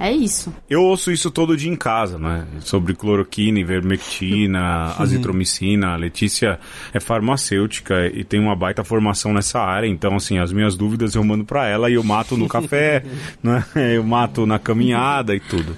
É 0.00 0.10
isso. 0.10 0.50
Eu 0.68 0.82
ouço 0.82 1.12
isso 1.12 1.30
todo 1.30 1.54
dia 1.54 1.70
em 1.70 1.76
casa, 1.76 2.18
né? 2.18 2.46
Sobre 2.60 2.94
cloroquina, 2.94 3.60
ivermectina, 3.60 4.94
azitromicina. 4.98 5.88
A 5.92 5.96
Letícia 5.96 6.58
é 6.94 6.98
farmacêutica 6.98 8.06
e 8.06 8.24
tem 8.24 8.40
uma 8.40 8.56
baita 8.56 8.82
formação 8.82 9.34
nessa 9.34 9.60
área. 9.60 9.86
Então, 9.86 10.16
assim, 10.16 10.38
as 10.38 10.54
minhas 10.54 10.74
dúvidas 10.74 11.14
eu 11.14 11.22
mando 11.22 11.44
pra 11.44 11.68
ela 11.68 11.90
e 11.90 11.94
eu 11.94 12.02
mato 12.02 12.34
no 12.34 12.48
café, 12.48 13.04
né? 13.44 13.62
Eu 13.94 14.02
mato 14.02 14.46
na 14.46 14.58
caminhada 14.58 15.36
e 15.36 15.40
tudo. 15.40 15.76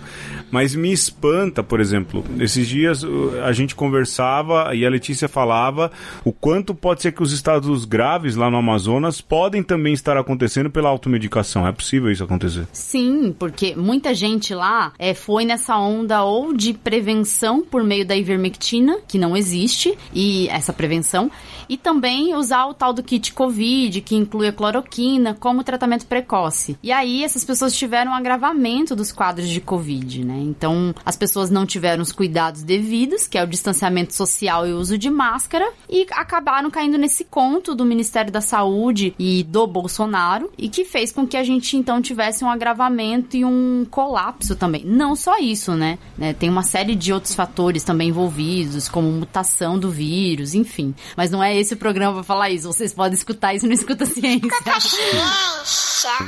Mas 0.53 0.75
me 0.75 0.93
espanta, 0.93 1.63
por 1.63 1.81
exemplo, 1.81 2.23
esses 2.39 2.69
dias 2.69 3.03
a 3.43 3.53
gente 3.53 3.75
conversava 3.75 4.75
e 4.75 4.85
a 4.85 4.91
Letícia 4.91 5.27
falava 5.27 5.91
o 6.25 6.31
quanto 6.31 6.75
pode 6.75 7.01
ser 7.01 7.13
que 7.13 7.23
os 7.23 7.33
estados 7.33 7.87
graves 7.87 8.37
lá 8.37 8.51
no 8.51 8.59
Amazonas 8.59 9.21
podem 9.23 9.63
também 9.63 9.95
estar 9.95 10.15
acontecendo 10.19 10.71
pela 10.71 10.91
automedicação. 10.91 11.67
É 11.67 11.73
possível 11.73 12.11
isso 12.11 12.23
acontecer? 12.23 12.67
Sim, 12.71 13.35
porque 13.39 13.75
muita 13.75 14.12
gente 14.15 14.55
lá 14.55 14.93
é, 14.99 15.15
foi 15.15 15.45
nessa 15.45 15.77
onda 15.77 16.23
ou 16.25 16.53
de 16.53 16.73
prevenção 16.73 17.63
por 17.63 17.83
meio 17.83 18.07
da 18.07 18.17
ivermectina, 18.17 18.99
que 19.07 19.19
não 19.19 19.37
existe, 19.37 19.97
e 20.13 20.49
essa 20.49 20.73
prevenção, 20.73 21.31
e 21.73 21.79
também 21.79 22.35
usar 22.35 22.67
o 22.67 22.75
tal 22.75 22.93
do 22.93 23.03
kit 23.03 23.33
Covid, 23.33 24.03
que 24.03 24.15
inclui 24.15 24.47
a 24.47 24.53
cloroquina, 24.53 25.35
como 25.41 25.65
tratamento 25.65 26.05
precoce. 26.05 26.77
E 26.83 26.93
aí 26.93 27.25
essas 27.25 27.47
pessoas 27.47 27.75
tiveram 27.75 28.13
um 28.13 28.15
agravamento 28.15 28.95
dos 28.95 29.11
quadros 29.11 29.49
de 29.49 29.59
Covid, 29.59 30.23
né? 30.23 30.39
Então 30.39 30.95
as 31.03 31.17
pessoas 31.17 31.49
não 31.49 31.65
tiveram 31.65 32.03
os 32.03 32.13
cuidados 32.13 32.63
devidos, 32.63 33.27
que 33.27 33.39
é 33.39 33.43
o 33.43 33.47
distanciamento 33.47 34.15
social 34.15 34.67
e 34.67 34.73
o 34.75 34.79
uso 34.79 34.99
de 34.99 35.09
máscara, 35.09 35.67
e 35.89 36.07
acabaram 36.11 36.71
caindo 36.71 36.99
nesse 36.99 37.25
conto 37.25 37.75
do 37.75 37.87
Ministério 37.87 38.31
da 38.31 38.43
Saúde 38.43 39.15
e 39.19 39.43
do 39.43 39.67
Bolsonaro, 39.67 40.53
e 40.59 40.69
que 40.69 40.85
fez 40.85 41.11
com 41.11 41.27
que 41.27 41.39
a 41.39 41.43
gente 41.43 41.75
então 41.75 42.03
tivesse 42.03 42.45
um 42.45 42.51
agravamento 42.51 43.35
e 43.35 43.47
um 43.47 43.87
colapso 43.91 44.55
também. 44.57 44.85
Não 44.85 45.17
só 45.17 45.39
isso, 45.39 45.73
né? 45.73 45.99
né? 46.19 46.35
Tem 46.35 46.51
uma 46.51 46.65
série 46.65 46.95
de 46.95 47.15
outros 47.15 47.35
fatores 47.35 47.83
também 47.83 48.11
envolvidos, 48.11 48.91
como 48.91 49.11
mutação 49.11 49.79
do 49.79 49.91
vírus, 49.91 50.55
enfim. 50.55 50.95
Mas 51.17 51.31
não 51.31 51.43
é 51.43 51.62
esse 51.63 51.75
o 51.75 51.77
programa 51.77 52.15
pra 52.15 52.23
falar 52.23 52.51
isso. 52.51 52.67
Vocês 52.67 52.93
podem 52.93 53.15
escutar 53.15 53.55
isso 53.55 53.67
no 53.67 53.73
Escuta 53.73 54.05
Ciência. 54.05 54.51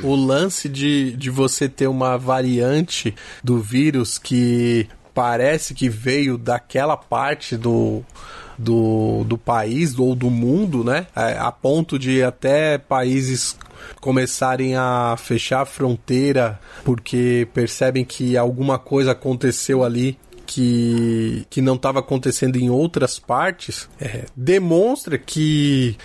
O 0.02 0.14
lance 0.14 0.68
de, 0.68 1.12
de 1.12 1.30
você 1.30 1.68
ter 1.68 1.86
uma 1.86 2.16
variante 2.16 3.14
do 3.42 3.60
vírus 3.60 4.18
que 4.18 4.88
parece 5.12 5.74
que 5.74 5.88
veio 5.88 6.38
daquela 6.38 6.96
parte 6.96 7.56
do, 7.56 8.02
do, 8.58 9.24
do 9.24 9.36
país 9.36 9.98
ou 9.98 10.14
do 10.14 10.30
mundo, 10.30 10.82
né? 10.82 11.06
É, 11.14 11.38
A 11.38 11.52
ponto 11.52 11.98
de 11.98 12.22
até 12.22 12.78
países 12.78 13.56
começarem 14.00 14.76
a 14.76 15.14
fechar 15.18 15.60
a 15.62 15.66
fronteira 15.66 16.58
porque 16.84 17.46
percebem 17.52 18.04
que 18.04 18.36
alguma 18.36 18.78
coisa 18.78 19.12
aconteceu 19.12 19.84
ali 19.84 20.18
que, 20.54 21.44
que 21.50 21.60
não 21.60 21.74
estava 21.74 21.98
acontecendo 21.98 22.56
em 22.56 22.70
outras 22.70 23.18
partes, 23.18 23.88
é, 24.00 24.26
demonstra 24.36 25.18
que 25.18 25.96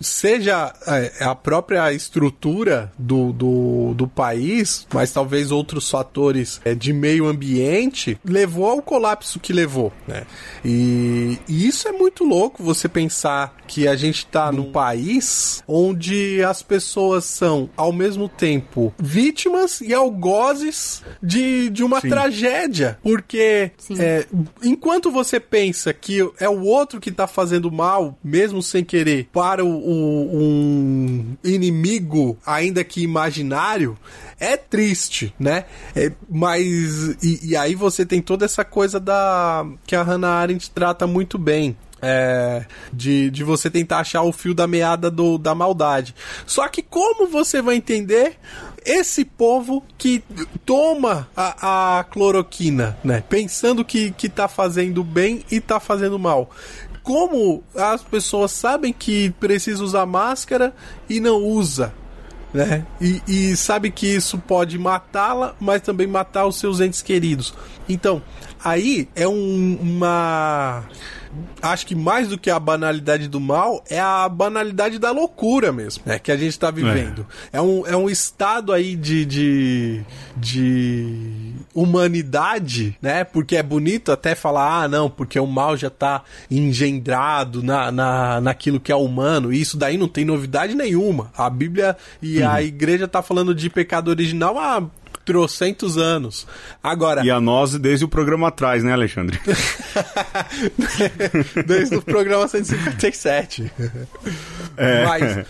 seja 0.00 0.72
é, 0.86 1.24
a 1.24 1.34
própria 1.34 1.92
estrutura 1.92 2.92
do, 2.96 3.32
do, 3.32 3.94
do 3.94 4.06
país, 4.06 4.86
mas 4.94 5.10
talvez 5.10 5.50
outros 5.50 5.90
fatores 5.90 6.60
é, 6.64 6.72
de 6.72 6.92
meio 6.92 7.26
ambiente, 7.26 8.16
levou 8.24 8.66
ao 8.66 8.80
colapso 8.80 9.40
que 9.40 9.52
levou. 9.52 9.92
Né? 10.06 10.22
E, 10.64 11.36
e 11.48 11.66
isso 11.66 11.88
é 11.88 11.92
muito 11.92 12.22
louco 12.22 12.62
você 12.62 12.88
pensar 12.88 13.56
que 13.66 13.88
a 13.88 13.96
gente 13.96 14.18
está 14.18 14.52
num 14.52 14.70
país 14.70 15.64
onde 15.66 16.44
as 16.44 16.62
pessoas 16.62 17.24
são, 17.24 17.68
ao 17.76 17.92
mesmo 17.92 18.28
tempo, 18.28 18.94
vítimas 18.96 19.80
e 19.80 19.92
algozes 19.92 21.02
de, 21.20 21.70
de 21.70 21.82
uma 21.82 22.00
Sim. 22.00 22.08
tragédia. 22.08 22.98
Porque 23.02 23.72
Sim. 23.76 23.95
É, 23.98 24.26
enquanto 24.62 25.10
você 25.10 25.38
pensa 25.40 25.92
que 25.92 26.18
é 26.38 26.48
o 26.48 26.62
outro 26.62 27.00
que 27.00 27.10
tá 27.10 27.26
fazendo 27.26 27.70
mal, 27.70 28.18
mesmo 28.22 28.62
sem 28.62 28.84
querer, 28.84 29.28
para 29.32 29.64
o, 29.64 29.68
o- 29.68 30.36
um 30.36 31.36
inimigo, 31.44 32.36
ainda 32.46 32.82
que 32.84 33.02
imaginário, 33.02 33.96
é 34.38 34.56
triste, 34.56 35.34
né? 35.38 35.64
É, 35.94 36.12
mas. 36.28 37.16
E, 37.22 37.50
e 37.50 37.56
aí 37.56 37.74
você 37.74 38.04
tem 38.04 38.20
toda 38.20 38.44
essa 38.44 38.64
coisa 38.64 38.98
da. 39.00 39.66
que 39.86 39.94
a 39.96 40.02
Hannah 40.02 40.28
Arendt 40.34 40.70
trata 40.70 41.06
muito 41.06 41.38
bem. 41.38 41.76
É, 42.02 42.66
de, 42.92 43.30
de 43.30 43.42
você 43.42 43.70
tentar 43.70 44.00
achar 44.00 44.20
o 44.22 44.30
fio 44.30 44.54
da 44.54 44.66
meada 44.66 45.10
do, 45.10 45.38
da 45.38 45.54
maldade. 45.54 46.14
Só 46.44 46.68
que 46.68 46.82
como 46.82 47.26
você 47.26 47.62
vai 47.62 47.74
entender 47.74 48.36
esse 48.86 49.24
povo 49.24 49.82
que 49.98 50.22
toma 50.64 51.28
a, 51.36 51.98
a 51.98 52.04
cloroquina, 52.04 52.96
né? 53.02 53.22
Pensando 53.28 53.84
que, 53.84 54.12
que 54.12 54.28
tá 54.28 54.46
fazendo 54.48 55.02
bem 55.02 55.44
e 55.50 55.60
tá 55.60 55.78
fazendo 55.80 56.18
mal. 56.18 56.48
Como 57.02 57.62
as 57.74 58.02
pessoas 58.02 58.52
sabem 58.52 58.92
que 58.92 59.30
precisa 59.40 59.82
usar 59.82 60.06
máscara 60.06 60.74
e 61.08 61.20
não 61.20 61.42
usa, 61.42 61.92
né? 62.54 62.84
E, 63.00 63.20
e 63.26 63.56
sabe 63.56 63.90
que 63.90 64.06
isso 64.06 64.38
pode 64.38 64.78
matá-la, 64.78 65.54
mas 65.60 65.82
também 65.82 66.06
matar 66.06 66.46
os 66.46 66.56
seus 66.56 66.80
entes 66.80 67.02
queridos. 67.02 67.52
Então, 67.88 68.22
aí 68.64 69.08
é 69.14 69.26
um- 69.28 69.78
uma. 69.80 70.84
Acho 71.62 71.86
que 71.86 71.94
mais 71.94 72.28
do 72.28 72.38
que 72.38 72.50
a 72.50 72.58
banalidade 72.58 73.28
do 73.28 73.40
mal, 73.40 73.82
é 73.88 73.98
a 73.98 74.28
banalidade 74.28 74.98
da 74.98 75.10
loucura 75.10 75.72
mesmo, 75.72 76.02
né? 76.06 76.18
Que 76.18 76.30
a 76.30 76.36
gente 76.36 76.58
tá 76.58 76.70
vivendo. 76.70 77.26
É, 77.52 77.60
um, 77.60 77.86
é 77.86 77.96
um 77.96 78.08
estado 78.08 78.72
aí 78.72 78.94
de, 78.94 79.24
de, 79.24 80.04
de 80.36 81.52
humanidade, 81.76 82.96
né? 83.02 83.22
Porque 83.22 83.54
é 83.54 83.62
bonito 83.62 84.10
até 84.10 84.34
falar, 84.34 84.82
ah, 84.82 84.88
não, 84.88 85.10
porque 85.10 85.38
o 85.38 85.46
mal 85.46 85.76
já 85.76 85.90
tá 85.90 86.22
engendrado 86.50 87.62
na, 87.62 87.92
na, 87.92 88.40
naquilo 88.40 88.80
que 88.80 88.90
é 88.90 88.96
humano. 88.96 89.52
E 89.52 89.60
isso 89.60 89.76
daí 89.76 89.98
não 89.98 90.08
tem 90.08 90.24
novidade 90.24 90.74
nenhuma. 90.74 91.30
A 91.36 91.50
Bíblia 91.50 91.94
e 92.22 92.42
a 92.42 92.62
igreja 92.62 93.06
tá 93.06 93.22
falando 93.22 93.54
de 93.54 93.68
pecado 93.68 94.08
original 94.08 94.58
há 94.58 94.82
trocentos 95.26 95.98
anos. 95.98 96.46
Agora, 96.80 97.26
E 97.26 97.30
a 97.30 97.40
nós 97.40 97.74
desde 97.74 98.04
o 98.04 98.08
programa 98.08 98.48
atrás, 98.48 98.84
né, 98.84 98.92
Alexandre? 98.92 99.38
Desde 101.66 101.96
o 101.96 102.02
programa 102.02 102.46
157. 102.46 103.72
Mas, 105.04 105.46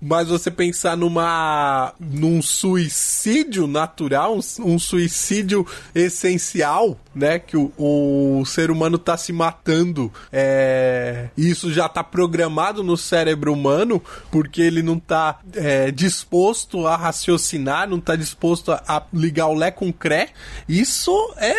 mas 0.00 0.28
você 0.28 0.50
pensar 0.50 0.94
numa 0.94 1.94
num 1.98 2.42
suicídio 2.42 3.66
natural, 3.66 4.36
um, 4.36 4.74
um 4.74 4.78
suicídio 4.78 5.47
essencial, 5.94 6.98
né? 7.14 7.38
Que 7.38 7.56
o, 7.56 7.72
o 7.78 8.44
ser 8.44 8.70
humano 8.70 8.98
tá 8.98 9.16
se 9.16 9.32
matando. 9.32 10.12
É, 10.32 11.28
isso 11.36 11.72
já 11.72 11.88
tá 11.88 12.02
programado 12.02 12.82
no 12.82 12.96
cérebro 12.96 13.52
humano, 13.52 14.02
porque 14.30 14.62
ele 14.62 14.82
não 14.82 14.98
tá 14.98 15.40
é, 15.54 15.90
disposto 15.90 16.86
a 16.86 16.96
raciocinar, 16.96 17.88
não 17.88 18.00
tá 18.00 18.16
disposto 18.16 18.72
a, 18.72 18.82
a 18.86 19.02
ligar 19.12 19.46
o 19.48 19.54
Lé 19.54 19.70
com 19.70 19.88
o 19.88 19.92
Cré. 19.92 20.30
Isso 20.68 21.12
é 21.36 21.54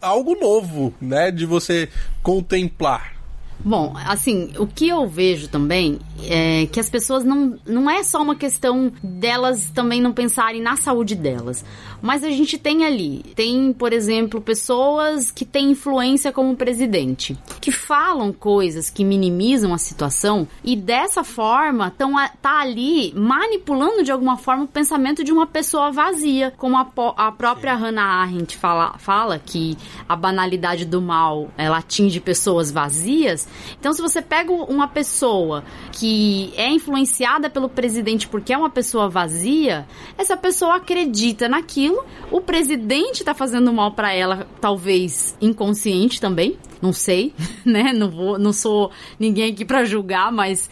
algo 0.00 0.34
novo, 0.34 0.94
né? 1.00 1.30
De 1.30 1.46
você 1.46 1.88
contemplar. 2.22 3.15
Bom, 3.64 3.94
assim, 4.06 4.52
o 4.58 4.66
que 4.66 4.88
eu 4.88 5.06
vejo 5.06 5.48
também 5.48 5.98
é 6.28 6.66
que 6.66 6.78
as 6.78 6.88
pessoas 6.88 7.24
não. 7.24 7.58
Não 7.66 7.90
é 7.90 8.02
só 8.02 8.22
uma 8.22 8.36
questão 8.36 8.92
delas 9.02 9.70
também 9.74 10.00
não 10.00 10.12
pensarem 10.12 10.60
na 10.60 10.76
saúde 10.76 11.14
delas. 11.14 11.64
Mas 12.00 12.22
a 12.22 12.30
gente 12.30 12.58
tem 12.58 12.84
ali, 12.84 13.24
tem, 13.34 13.72
por 13.72 13.92
exemplo, 13.92 14.40
pessoas 14.40 15.30
que 15.30 15.44
têm 15.44 15.70
influência 15.70 16.30
como 16.32 16.56
presidente, 16.56 17.36
que 17.60 17.72
falam 17.72 18.32
coisas 18.32 18.90
que 18.90 19.04
minimizam 19.04 19.72
a 19.72 19.78
situação 19.78 20.46
e 20.62 20.76
dessa 20.76 21.24
forma 21.24 21.88
estão 21.88 22.12
tá 22.40 22.60
ali 22.60 23.12
manipulando 23.14 24.02
de 24.02 24.12
alguma 24.12 24.36
forma 24.36 24.64
o 24.64 24.68
pensamento 24.68 25.24
de 25.24 25.32
uma 25.32 25.46
pessoa 25.46 25.90
vazia, 25.90 26.52
como 26.56 26.76
a, 26.76 26.86
a 27.16 27.32
própria 27.32 27.74
Hannah 27.74 28.22
Arendt 28.22 28.56
fala, 28.56 28.98
fala 28.98 29.38
que 29.38 29.76
a 30.08 30.14
banalidade 30.14 30.84
do 30.84 31.00
mal 31.00 31.48
ela 31.56 31.78
atinge 31.78 32.20
pessoas 32.20 32.70
vazias. 32.70 33.45
Então, 33.78 33.92
se 33.92 34.02
você 34.02 34.20
pega 34.22 34.52
uma 34.52 34.88
pessoa 34.88 35.64
que 35.92 36.52
é 36.56 36.68
influenciada 36.68 37.48
pelo 37.48 37.68
presidente 37.68 38.28
porque 38.28 38.52
é 38.52 38.58
uma 38.58 38.70
pessoa 38.70 39.08
vazia, 39.08 39.86
essa 40.16 40.36
pessoa 40.36 40.76
acredita 40.76 41.48
naquilo. 41.48 42.04
O 42.30 42.40
presidente 42.40 43.24
tá 43.24 43.34
fazendo 43.34 43.72
mal 43.72 43.92
pra 43.92 44.12
ela, 44.12 44.46
talvez 44.60 45.36
inconsciente 45.40 46.20
também, 46.20 46.58
não 46.80 46.92
sei, 46.92 47.32
né? 47.64 47.92
Não 47.92 48.10
vou, 48.10 48.38
não 48.38 48.52
sou 48.52 48.90
ninguém 49.18 49.52
aqui 49.52 49.64
pra 49.64 49.84
julgar, 49.84 50.32
mas 50.32 50.68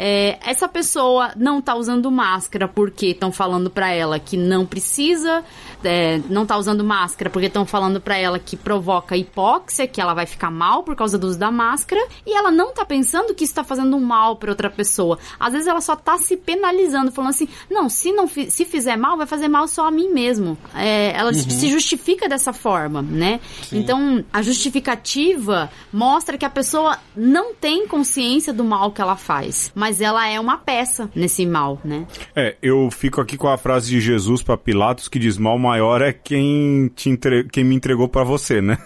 é, 0.00 0.38
essa 0.48 0.68
pessoa 0.68 1.32
não 1.36 1.60
tá 1.60 1.74
usando 1.74 2.08
máscara 2.08 2.68
porque 2.68 3.06
estão 3.08 3.32
falando 3.32 3.68
pra 3.68 3.90
ela 3.92 4.20
que 4.20 4.36
não 4.36 4.64
precisa, 4.64 5.42
é, 5.82 6.20
não 6.30 6.46
tá 6.46 6.56
usando 6.56 6.84
máscara 6.84 7.28
porque 7.28 7.48
estão 7.48 7.66
falando 7.66 8.00
pra 8.00 8.16
ela 8.16 8.38
que 8.38 8.56
provoca 8.56 9.16
hipóxia, 9.16 9.88
que 9.88 10.00
ela 10.00 10.14
vai 10.14 10.24
ficar 10.24 10.52
mal 10.52 10.84
por 10.84 10.94
causa 10.94 11.18
do 11.18 11.26
uso 11.26 11.38
da 11.38 11.50
máscara, 11.50 12.00
E 12.24 12.32
ela 12.36 12.52
não 12.52 12.72
tá 12.72 12.84
pensando 12.84 13.34
que 13.34 13.42
isso 13.44 13.54
tá 13.54 13.64
fazendo 13.64 13.98
mal 13.98 14.36
pra 14.36 14.50
outra 14.50 14.70
pessoa. 14.70 15.18
Às 15.40 15.52
vezes 15.52 15.66
ela 15.66 15.80
só 15.80 15.96
tá 15.96 16.16
se 16.16 16.36
penalizando, 16.36 17.10
falando 17.10 17.30
assim: 17.30 17.48
não, 17.68 17.88
se 17.88 18.12
não 18.12 18.28
fi- 18.28 18.50
se 18.50 18.64
fizer 18.64 18.96
mal, 18.96 19.16
vai 19.16 19.26
fazer 19.26 19.48
mal 19.48 19.66
só 19.66 19.86
a 19.88 19.90
mim 19.90 20.10
mesmo. 20.12 20.56
É, 20.76 21.12
ela 21.16 21.32
se 21.34 21.68
justifica 21.70 22.28
dessa 22.28 22.52
forma, 22.52 23.02
né? 23.02 23.40
Então, 23.72 24.24
a 24.32 24.42
justificativa 24.42 25.70
mostra 25.92 26.38
que 26.38 26.44
a 26.44 26.50
pessoa 26.50 26.98
não 27.16 27.54
tem 27.54 27.86
consciência 27.88 28.52
do 28.52 28.62
mal 28.64 28.92
que 28.92 29.00
ela 29.00 29.16
faz, 29.16 29.72
mas 29.74 29.87
ela 30.00 30.28
é 30.28 30.38
uma 30.38 30.58
peça 30.58 31.10
nesse 31.14 31.46
mal, 31.46 31.80
né? 31.84 32.06
É, 32.36 32.56
eu 32.62 32.90
fico 32.90 33.20
aqui 33.20 33.36
com 33.36 33.48
a 33.48 33.56
frase 33.56 33.90
de 33.90 34.00
Jesus 34.00 34.42
para 34.42 34.56
Pilatos 34.56 35.08
que 35.08 35.18
diz: 35.18 35.38
mal 35.38 35.58
maior 35.58 36.02
é 36.02 36.12
quem, 36.12 36.90
te 36.94 37.10
entre... 37.10 37.44
quem 37.44 37.64
me 37.64 37.74
entregou 37.74 38.08
para 38.08 38.24
você, 38.24 38.60
né? 38.60 38.78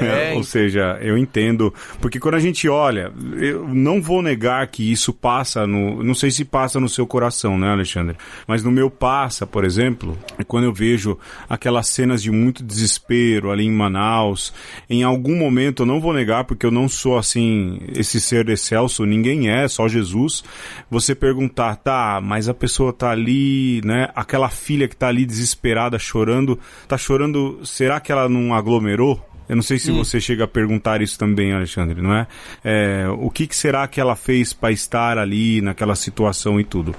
É. 0.00 0.34
Ou 0.36 0.42
seja, 0.42 0.98
eu 1.00 1.18
entendo. 1.18 1.72
Porque 2.00 2.20
quando 2.20 2.36
a 2.36 2.40
gente 2.40 2.68
olha, 2.68 3.12
eu 3.40 3.66
não 3.68 4.00
vou 4.00 4.22
negar 4.22 4.66
que 4.68 4.90
isso 4.90 5.12
passa 5.12 5.66
no. 5.66 6.02
Não 6.02 6.14
sei 6.14 6.30
se 6.30 6.44
passa 6.44 6.78
no 6.78 6.88
seu 6.88 7.06
coração, 7.06 7.58
né, 7.58 7.68
Alexandre? 7.70 8.16
Mas 8.46 8.62
no 8.62 8.70
meu 8.70 8.90
passa, 8.90 9.46
por 9.46 9.64
exemplo, 9.64 10.16
é 10.38 10.44
quando 10.44 10.64
eu 10.64 10.72
vejo 10.72 11.18
aquelas 11.48 11.88
cenas 11.88 12.22
de 12.22 12.30
muito 12.30 12.62
desespero 12.62 13.50
ali 13.50 13.64
em 13.64 13.72
Manaus. 13.72 14.52
Em 14.88 15.02
algum 15.02 15.36
momento, 15.36 15.82
eu 15.82 15.86
não 15.86 16.00
vou 16.00 16.12
negar, 16.12 16.44
porque 16.44 16.64
eu 16.64 16.70
não 16.70 16.88
sou 16.88 17.18
assim, 17.18 17.80
esse 17.94 18.20
ser 18.20 18.48
excelso, 18.48 19.04
ninguém 19.04 19.50
é, 19.50 19.66
só 19.68 19.88
Jesus. 19.88 20.27
Você 20.90 21.14
perguntar, 21.14 21.76
tá, 21.76 22.20
mas 22.22 22.48
a 22.48 22.54
pessoa 22.54 22.92
tá 22.92 23.10
ali, 23.10 23.80
né? 23.84 24.08
Aquela 24.14 24.48
filha 24.48 24.88
que 24.88 24.96
tá 24.96 25.08
ali 25.08 25.24
desesperada, 25.24 25.98
chorando, 25.98 26.58
tá 26.86 26.96
chorando, 26.96 27.60
será 27.64 28.00
que 28.00 28.12
ela 28.12 28.28
não 28.28 28.54
aglomerou? 28.54 29.28
Eu 29.48 29.56
não 29.56 29.62
sei 29.62 29.78
se 29.78 29.90
você 29.90 30.20
chega 30.20 30.44
a 30.44 30.48
perguntar 30.48 31.00
isso 31.00 31.18
também, 31.18 31.52
Alexandre, 31.52 32.02
não 32.02 32.14
é? 32.14 32.26
É, 32.62 33.06
o 33.18 33.30
que, 33.30 33.46
que 33.46 33.56
será 33.56 33.88
que 33.88 34.00
ela 34.00 34.14
fez 34.14 34.52
para 34.52 34.70
estar 34.70 35.16
ali 35.16 35.62
naquela 35.62 35.94
situação 35.94 36.60
e 36.60 36.64
tudo? 36.64 36.94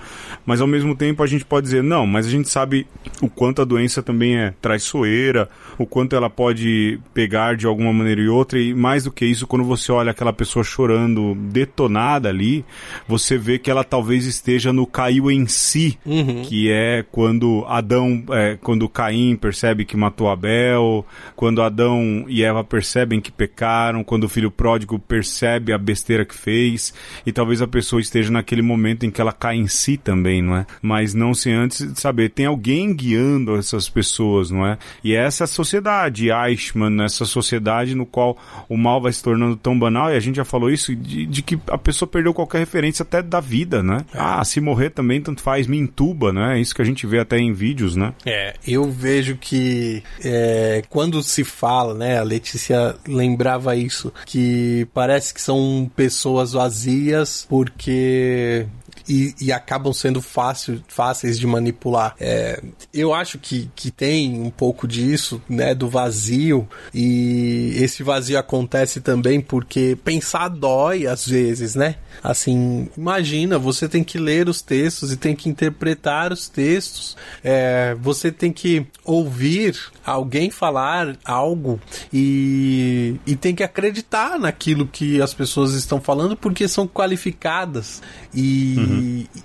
Mas 0.45 0.59
ao 0.59 0.67
mesmo 0.67 0.95
tempo 0.95 1.21
a 1.21 1.27
gente 1.27 1.45
pode 1.45 1.65
dizer, 1.65 1.83
não, 1.83 2.07
mas 2.07 2.25
a 2.25 2.29
gente 2.29 2.49
sabe 2.49 2.87
o 3.21 3.29
quanto 3.29 3.61
a 3.61 3.65
doença 3.65 4.01
também 4.01 4.37
é 4.37 4.53
traiçoeira, 4.61 5.47
o 5.77 5.85
quanto 5.85 6.15
ela 6.15 6.29
pode 6.29 6.99
pegar 7.13 7.55
de 7.55 7.67
alguma 7.67 7.93
maneira 7.93 8.21
e 8.21 8.27
outra, 8.27 8.59
e 8.59 8.73
mais 8.73 9.03
do 9.03 9.11
que 9.11 9.25
isso, 9.25 9.45
quando 9.45 9.63
você 9.63 9.91
olha 9.91 10.11
aquela 10.11 10.33
pessoa 10.33 10.63
chorando, 10.63 11.35
detonada 11.35 12.29
ali, 12.29 12.65
você 13.07 13.37
vê 13.37 13.59
que 13.59 13.69
ela 13.69 13.83
talvez 13.83 14.25
esteja 14.25 14.73
no 14.73 14.87
caiu 14.87 15.29
em 15.29 15.45
si, 15.45 15.99
que 16.43 16.71
é 16.71 17.05
quando 17.11 17.63
Adão, 17.67 18.23
é, 18.31 18.57
quando 18.61 18.89
Caim 18.89 19.35
percebe 19.35 19.85
que 19.85 19.95
matou 19.95 20.29
Abel, 20.29 21.05
quando 21.35 21.61
Adão 21.61 22.25
e 22.27 22.38
Eva 22.43 22.63
percebem 22.63 23.21
que 23.21 23.31
pecaram, 23.31 24.03
quando 24.03 24.23
o 24.25 24.29
filho 24.29 24.51
pródigo 24.51 24.99
percebe 24.99 25.73
a 25.73 25.77
besteira 25.77 26.25
que 26.25 26.35
fez, 26.35 26.93
e 27.25 27.31
talvez 27.31 27.61
a 27.61 27.67
pessoa 27.67 28.01
esteja 28.01 28.31
naquele 28.31 28.61
momento 28.61 29.05
em 29.05 29.11
que 29.11 29.21
ela 29.21 29.33
cai 29.33 29.55
em 29.55 29.67
si 29.67 29.97
também, 29.97 30.41
não 30.41 30.55
é? 30.55 30.65
Mas 30.81 31.13
não 31.13 31.33
se 31.33 31.51
antes 31.51 31.85
saber, 31.95 32.29
tem 32.29 32.45
alguém 32.45 32.93
guiando 32.93 33.55
essas 33.55 33.89
pessoas, 33.89 34.51
não 34.51 34.65
é? 34.65 34.77
E 35.03 35.13
é 35.13 35.23
essa 35.23 35.45
sociedade, 35.47 36.29
Eichmann, 36.29 37.03
essa 37.03 37.25
sociedade 37.25 37.95
no 37.95 38.05
qual 38.05 38.37
o 38.67 38.77
mal 38.77 39.01
vai 39.01 39.11
se 39.11 39.23
tornando 39.23 39.55
tão 39.55 39.77
banal, 39.77 40.11
e 40.11 40.15
a 40.15 40.19
gente 40.19 40.35
já 40.35 40.45
falou 40.45 40.69
isso, 40.69 40.95
de, 40.95 41.25
de 41.25 41.41
que 41.41 41.59
a 41.67 41.77
pessoa 41.77 42.07
perdeu 42.07 42.33
qualquer 42.33 42.59
referência 42.59 43.03
até 43.03 43.21
da 43.21 43.39
vida, 43.39 43.81
né? 43.83 44.05
Ah, 44.13 44.43
se 44.43 44.59
morrer 44.59 44.89
também, 44.89 45.21
tanto 45.21 45.41
faz, 45.41 45.67
me 45.67 45.77
entuba, 45.77 46.31
né? 46.31 46.57
É 46.57 46.61
isso 46.61 46.75
que 46.75 46.81
a 46.81 46.85
gente 46.85 47.05
vê 47.05 47.19
até 47.19 47.37
em 47.37 47.53
vídeos, 47.53 47.95
né? 47.95 48.13
É, 48.25 48.55
eu 48.67 48.89
vejo 48.91 49.37
que 49.37 50.03
é, 50.23 50.83
quando 50.89 51.21
se 51.23 51.43
fala, 51.43 51.93
né, 51.93 52.19
Letícia 52.29 52.95
lembrava 53.07 53.75
isso, 53.75 54.13
que 54.25 54.87
parece 54.93 55.33
que 55.33 55.41
são 55.41 55.89
pessoas 55.95 56.53
vazias 56.53 57.45
porque 57.49 58.67
e, 59.09 59.33
e 59.41 59.51
acabam 59.51 59.91
sendo 59.91 60.21
fácil, 60.21 60.81
fáceis 60.87 61.39
de 61.39 61.47
manipular. 61.47 62.15
É, 62.19 62.61
eu 62.93 63.13
acho 63.13 63.39
que, 63.39 63.69
que 63.75 63.89
tem 63.89 64.39
um 64.39 64.51
pouco 64.51 64.87
disso, 64.87 65.41
né, 65.49 65.73
do 65.73 65.89
vazio, 65.89 66.67
e 66.93 67.73
esse 67.75 68.03
vazio 68.03 68.37
acontece 68.37 69.01
também 69.01 69.41
porque 69.41 69.97
pensar 70.03 70.47
dói 70.47 71.07
às 71.07 71.27
vezes, 71.27 71.73
né? 71.73 71.95
Assim, 72.23 72.89
imagina, 72.97 73.57
você 73.57 73.87
tem 73.87 74.03
que 74.03 74.17
ler 74.17 74.49
os 74.49 74.61
textos 74.61 75.11
e 75.11 75.17
tem 75.17 75.35
que 75.35 75.49
interpretar 75.49 76.31
os 76.31 76.49
textos, 76.49 77.17
é, 77.43 77.95
você 77.99 78.31
tem 78.31 78.51
que 78.51 78.85
ouvir 79.05 79.75
alguém 80.05 80.49
falar 80.49 81.17
algo 81.23 81.79
e, 82.11 83.15
e 83.25 83.35
tem 83.35 83.55
que 83.55 83.63
acreditar 83.63 84.37
naquilo 84.37 84.85
que 84.85 85.21
as 85.21 85.33
pessoas 85.33 85.73
estão 85.73 86.01
falando 86.01 86.35
porque 86.35 86.67
são 86.67 86.87
qualificadas 86.87 88.01
e, 88.33 88.75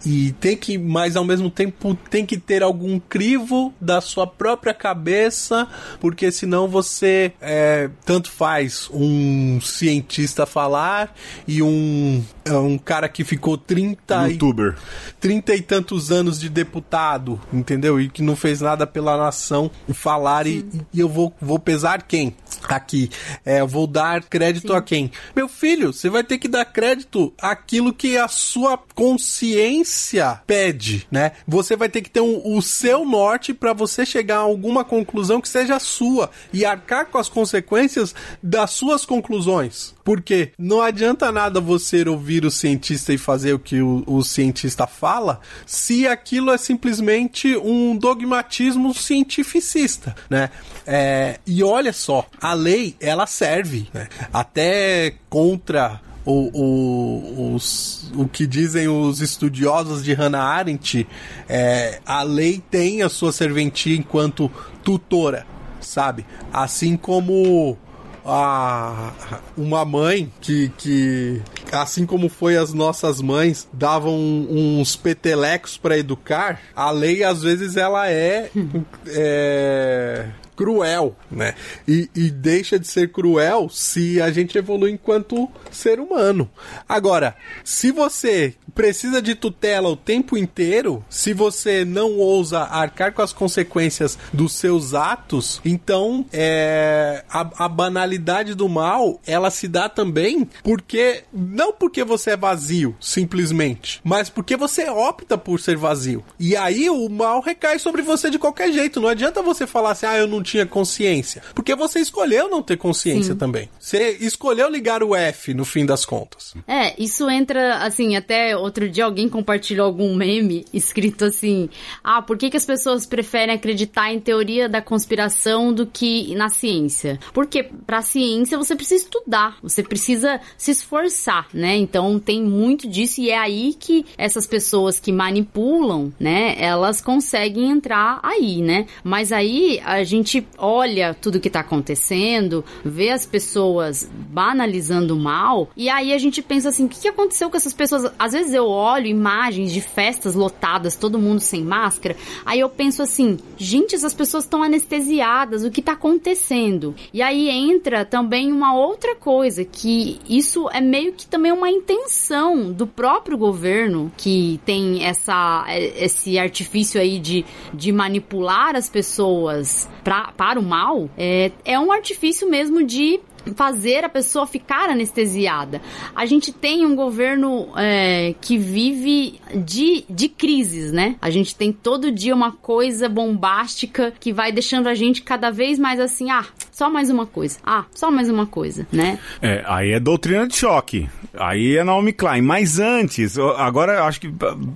e 0.04 0.32
tem 0.40 0.56
que, 0.56 0.76
mas 0.78 1.16
ao 1.16 1.24
mesmo 1.24 1.50
tempo 1.50 1.94
tem 2.10 2.24
que 2.26 2.36
ter 2.36 2.62
algum 2.62 2.98
crivo 2.98 3.72
da 3.80 4.00
sua 4.00 4.26
própria 4.26 4.74
cabeça 4.74 5.66
porque 6.00 6.30
senão 6.30 6.68
você 6.68 7.32
é, 7.40 7.90
tanto 8.04 8.30
faz 8.30 8.88
um 8.92 9.60
cientista 9.60 10.46
falar 10.46 11.14
e 11.46 11.62
um, 11.62 12.22
um 12.50 12.78
cara 12.78 13.08
que 13.08 13.24
ficou 13.24 13.56
30 13.56 14.28
e- 14.28 14.32
Youtuber. 14.32 14.76
trinta 15.20 15.54
e 15.54 15.62
tantos 15.62 16.10
anos 16.10 16.38
de 16.40 16.48
deputado, 16.48 17.40
entendeu? 17.52 18.00
E 18.00 18.08
que 18.08 18.22
não 18.22 18.36
fez 18.36 18.60
nada 18.60 18.86
pela 18.86 19.16
nação 19.16 19.70
falar 19.92 20.46
e, 20.46 20.64
e 20.92 21.00
eu 21.00 21.08
vou, 21.08 21.32
vou 21.40 21.58
pesar 21.58 22.02
quem? 22.02 22.34
Aqui. 22.68 23.10
É, 23.44 23.60
eu 23.60 23.66
vou 23.68 23.86
dar 23.86 24.22
crédito 24.22 24.72
a 24.72 24.82
quem? 24.82 25.10
Meu 25.34 25.48
filho, 25.48 25.92
você 25.92 26.08
vai 26.08 26.22
ter 26.24 26.38
que 26.38 26.48
dar 26.48 26.64
crédito 26.64 27.32
àquilo 27.40 27.92
que 27.92 28.16
a 28.16 28.28
sua 28.28 28.78
consciência 28.94 30.40
pede, 30.46 31.06
né? 31.10 31.32
Você 31.46 31.76
vai 31.76 31.88
ter 31.88 32.02
que 32.02 32.10
ter 32.10 32.20
um- 32.20 32.56
o 32.56 32.62
seu 32.62 33.04
norte 33.04 33.52
para 33.52 33.72
você 33.72 34.04
chegar 34.06 34.36
a 34.36 34.40
alguma 34.40 34.84
conclusão 34.84 35.40
que 35.40 35.48
seja 35.48 35.78
sua 35.78 36.30
e 36.52 36.64
arcar 36.64 37.06
com 37.06 37.18
as 37.18 37.28
consequências 37.28 38.14
das 38.42 38.70
suas 38.70 39.04
conclusões. 39.04 39.94
Porque 40.04 40.52
não 40.58 40.82
adianta 40.82 41.32
nada 41.32 41.60
você 41.60 42.06
ouvir 42.06 42.44
o 42.44 42.50
cientista 42.50 43.12
e 43.12 43.18
fazer 43.18 43.54
o 43.54 43.58
que 43.58 43.80
o, 43.80 44.04
o 44.06 44.22
cientista 44.22 44.86
fala 44.86 45.40
se 45.66 46.06
aquilo 46.06 46.50
é 46.50 46.58
simplesmente 46.58 47.56
um 47.56 47.96
dogmatismo 47.96 48.92
cientificista, 48.92 50.14
né? 50.28 50.50
É, 50.86 51.40
e 51.46 51.62
olha 51.62 51.92
só, 51.92 52.26
a 52.38 52.52
lei, 52.52 52.94
ela 53.00 53.26
serve, 53.26 53.88
né? 53.94 54.08
Até 54.30 55.14
contra 55.30 56.00
o, 56.24 56.50
o, 56.52 57.54
os, 57.54 58.10
o 58.14 58.26
que 58.26 58.46
dizem 58.46 58.88
os 58.88 59.20
estudiosos 59.20 60.02
de 60.02 60.12
Hannah 60.14 60.42
Arendt, 60.42 61.06
é, 61.48 62.00
a 62.04 62.22
lei 62.22 62.62
tem 62.70 63.02
a 63.02 63.08
sua 63.08 63.32
serventia 63.32 63.96
enquanto 63.96 64.50
tutora, 64.82 65.46
sabe? 65.80 66.26
Assim 66.52 66.96
como 66.96 67.78
a, 68.24 69.12
uma 69.56 69.84
mãe 69.84 70.32
que, 70.40 70.70
que, 70.78 71.42
assim 71.70 72.06
como 72.06 72.28
foi 72.28 72.56
as 72.56 72.72
nossas 72.72 73.20
mães, 73.20 73.68
davam 73.72 74.14
uns 74.14 74.96
petelecos 74.96 75.76
para 75.76 75.98
educar, 75.98 76.60
a 76.74 76.90
lei 76.90 77.22
às 77.22 77.42
vezes 77.42 77.76
ela 77.76 78.08
é, 78.08 78.50
é 79.06 80.28
cruel, 80.56 81.16
né? 81.30 81.54
E, 81.86 82.08
e 82.14 82.30
deixa 82.30 82.78
de 82.78 82.86
ser 82.86 83.10
cruel 83.10 83.68
se 83.68 84.20
a 84.20 84.30
gente 84.30 84.56
evolui 84.56 84.90
enquanto 84.90 85.48
ser 85.70 86.00
humano. 86.00 86.50
Agora, 86.88 87.36
se 87.62 87.90
você 87.90 88.54
precisa 88.74 89.22
de 89.22 89.34
tutela 89.34 89.88
o 89.88 89.96
tempo 89.96 90.36
inteiro, 90.36 91.04
se 91.08 91.32
você 91.32 91.84
não 91.84 92.18
ousa 92.18 92.60
arcar 92.60 93.12
com 93.12 93.22
as 93.22 93.32
consequências 93.32 94.18
dos 94.32 94.52
seus 94.52 94.94
atos, 94.94 95.60
então 95.64 96.26
é, 96.32 97.24
a, 97.30 97.64
a 97.64 97.68
banalidade 97.68 98.54
do 98.54 98.68
mal 98.68 99.20
ela 99.26 99.50
se 99.50 99.68
dá 99.68 99.88
também 99.88 100.48
porque 100.62 101.22
não 101.32 101.72
porque 101.72 102.02
você 102.02 102.30
é 102.30 102.36
vazio, 102.36 102.96
simplesmente, 103.00 104.00
mas 104.02 104.28
porque 104.28 104.56
você 104.56 104.88
opta 104.88 105.38
por 105.38 105.60
ser 105.60 105.76
vazio. 105.76 106.24
E 106.38 106.56
aí 106.56 106.90
o 106.90 107.08
mal 107.08 107.40
recai 107.40 107.78
sobre 107.78 108.02
você 108.02 108.30
de 108.30 108.38
qualquer 108.38 108.72
jeito. 108.72 109.00
Não 109.00 109.08
adianta 109.08 109.42
você 109.42 109.66
falar 109.66 109.92
assim, 109.92 110.06
ah, 110.06 110.16
eu 110.18 110.26
não 110.26 110.42
tinha 110.44 110.64
consciência, 110.64 111.42
porque 111.54 111.74
você 111.74 111.98
escolheu 111.98 112.48
não 112.48 112.62
ter 112.62 112.76
consciência 112.76 113.34
também. 113.34 113.68
Você 113.80 114.18
escolheu 114.20 114.70
ligar 114.70 115.02
o 115.02 115.16
F 115.16 115.52
no 115.52 115.64
fim 115.64 115.84
das 115.84 116.04
contas. 116.04 116.54
É, 116.68 116.94
isso 117.02 117.28
entra, 117.28 117.78
assim, 117.78 118.14
até 118.14 118.56
outro 118.56 118.88
dia 118.88 119.04
alguém 119.04 119.28
compartilhou 119.28 119.86
algum 119.86 120.14
meme 120.14 120.64
escrito 120.72 121.24
assim: 121.24 121.68
Ah, 122.02 122.22
por 122.22 122.36
que, 122.36 122.50
que 122.50 122.56
as 122.56 122.66
pessoas 122.66 123.06
preferem 123.06 123.54
acreditar 123.54 124.12
em 124.12 124.20
teoria 124.20 124.68
da 124.68 124.80
conspiração 124.80 125.72
do 125.72 125.86
que 125.86 126.34
na 126.34 126.48
ciência? 126.48 127.18
Porque 127.32 127.62
pra 127.86 128.02
ciência 128.02 128.58
você 128.58 128.76
precisa 128.76 129.04
estudar, 129.04 129.56
você 129.62 129.82
precisa 129.82 130.40
se 130.56 130.70
esforçar, 130.70 131.48
né? 131.52 131.76
Então 131.76 132.18
tem 132.18 132.42
muito 132.42 132.88
disso 132.88 133.20
e 133.20 133.30
é 133.30 133.38
aí 133.38 133.74
que 133.78 134.04
essas 134.18 134.46
pessoas 134.46 135.00
que 135.00 135.12
manipulam, 135.12 136.12
né, 136.18 136.54
elas 136.58 137.00
conseguem 137.00 137.70
entrar 137.70 138.20
aí, 138.22 138.60
né? 138.62 138.86
Mas 139.02 139.32
aí 139.32 139.80
a 139.84 140.02
gente 140.04 140.33
gente 140.34 140.48
olha 140.58 141.14
tudo 141.14 141.40
que 141.40 141.50
tá 141.50 141.60
acontecendo, 141.60 142.64
vê 142.84 143.10
as 143.10 143.24
pessoas 143.24 144.08
banalizando 144.12 145.14
o 145.14 145.18
mal, 145.18 145.68
e 145.76 145.88
aí 145.88 146.12
a 146.12 146.18
gente 146.18 146.42
pensa 146.42 146.68
assim, 146.68 146.86
o 146.86 146.88
que, 146.88 147.00
que 147.00 147.08
aconteceu 147.08 147.48
com 147.50 147.56
essas 147.56 147.72
pessoas? 147.72 148.10
Às 148.18 148.32
vezes 148.32 148.52
eu 148.52 148.66
olho 148.66 149.06
imagens 149.06 149.72
de 149.72 149.80
festas 149.80 150.34
lotadas, 150.34 150.96
todo 150.96 151.18
mundo 151.18 151.40
sem 151.40 151.62
máscara, 151.62 152.16
aí 152.44 152.60
eu 152.60 152.68
penso 152.68 153.02
assim, 153.02 153.38
gente, 153.56 153.94
essas 153.94 154.14
pessoas 154.14 154.44
estão 154.44 154.62
anestesiadas, 154.62 155.64
o 155.64 155.70
que 155.70 155.82
tá 155.82 155.92
acontecendo? 155.92 156.94
E 157.12 157.22
aí 157.22 157.48
entra 157.48 158.04
também 158.04 158.50
uma 158.50 158.74
outra 158.74 159.14
coisa, 159.14 159.64
que 159.64 160.18
isso 160.28 160.68
é 160.70 160.80
meio 160.80 161.12
que 161.12 161.26
também 161.26 161.52
uma 161.52 161.70
intenção 161.70 162.72
do 162.72 162.86
próprio 162.86 163.38
governo, 163.38 164.10
que 164.16 164.60
tem 164.64 165.04
essa, 165.04 165.64
esse 165.68 166.38
artifício 166.38 167.00
aí 167.00 167.18
de, 167.18 167.44
de 167.72 167.92
manipular 167.92 168.74
as 168.74 168.88
pessoas 168.88 169.88
para 170.32 170.58
o 170.58 170.62
mal, 170.62 171.08
é, 171.16 171.52
é 171.64 171.78
um 171.78 171.92
artifício 171.92 172.48
mesmo 172.48 172.84
de 172.84 173.20
fazer 173.54 174.04
a 174.04 174.08
pessoa 174.08 174.46
ficar 174.46 174.88
anestesiada. 174.88 175.82
A 176.14 176.24
gente 176.24 176.52
tem 176.52 176.86
um 176.86 176.96
governo 176.96 177.68
é, 177.76 178.34
que 178.40 178.56
vive 178.56 179.38
de, 179.54 180.04
de 180.08 180.28
crises, 180.28 180.92
né? 180.92 181.16
A 181.20 181.30
gente 181.30 181.54
tem 181.54 181.72
todo 181.72 182.10
dia 182.10 182.34
uma 182.34 182.52
coisa 182.52 183.08
bombástica 183.08 184.12
que 184.18 184.32
vai 184.32 184.50
deixando 184.50 184.88
a 184.88 184.94
gente 184.94 185.22
cada 185.22 185.50
vez 185.50 185.78
mais 185.78 186.00
assim, 186.00 186.30
ah, 186.30 186.46
só 186.74 186.90
mais 186.90 187.08
uma 187.08 187.24
coisa, 187.24 187.56
ah, 187.64 187.84
só 187.94 188.10
mais 188.10 188.28
uma 188.28 188.46
coisa, 188.46 188.84
né? 188.92 189.16
É, 189.40 189.62
aí 189.64 189.92
é 189.92 190.00
doutrina 190.00 190.44
de 190.44 190.56
choque. 190.56 191.08
Aí 191.36 191.76
é 191.76 191.84
Naomi 191.84 192.12
Klein. 192.12 192.42
Mas 192.42 192.80
antes, 192.80 193.38
agora 193.38 193.94
eu 193.94 194.04
acho 194.04 194.20
que 194.20 194.32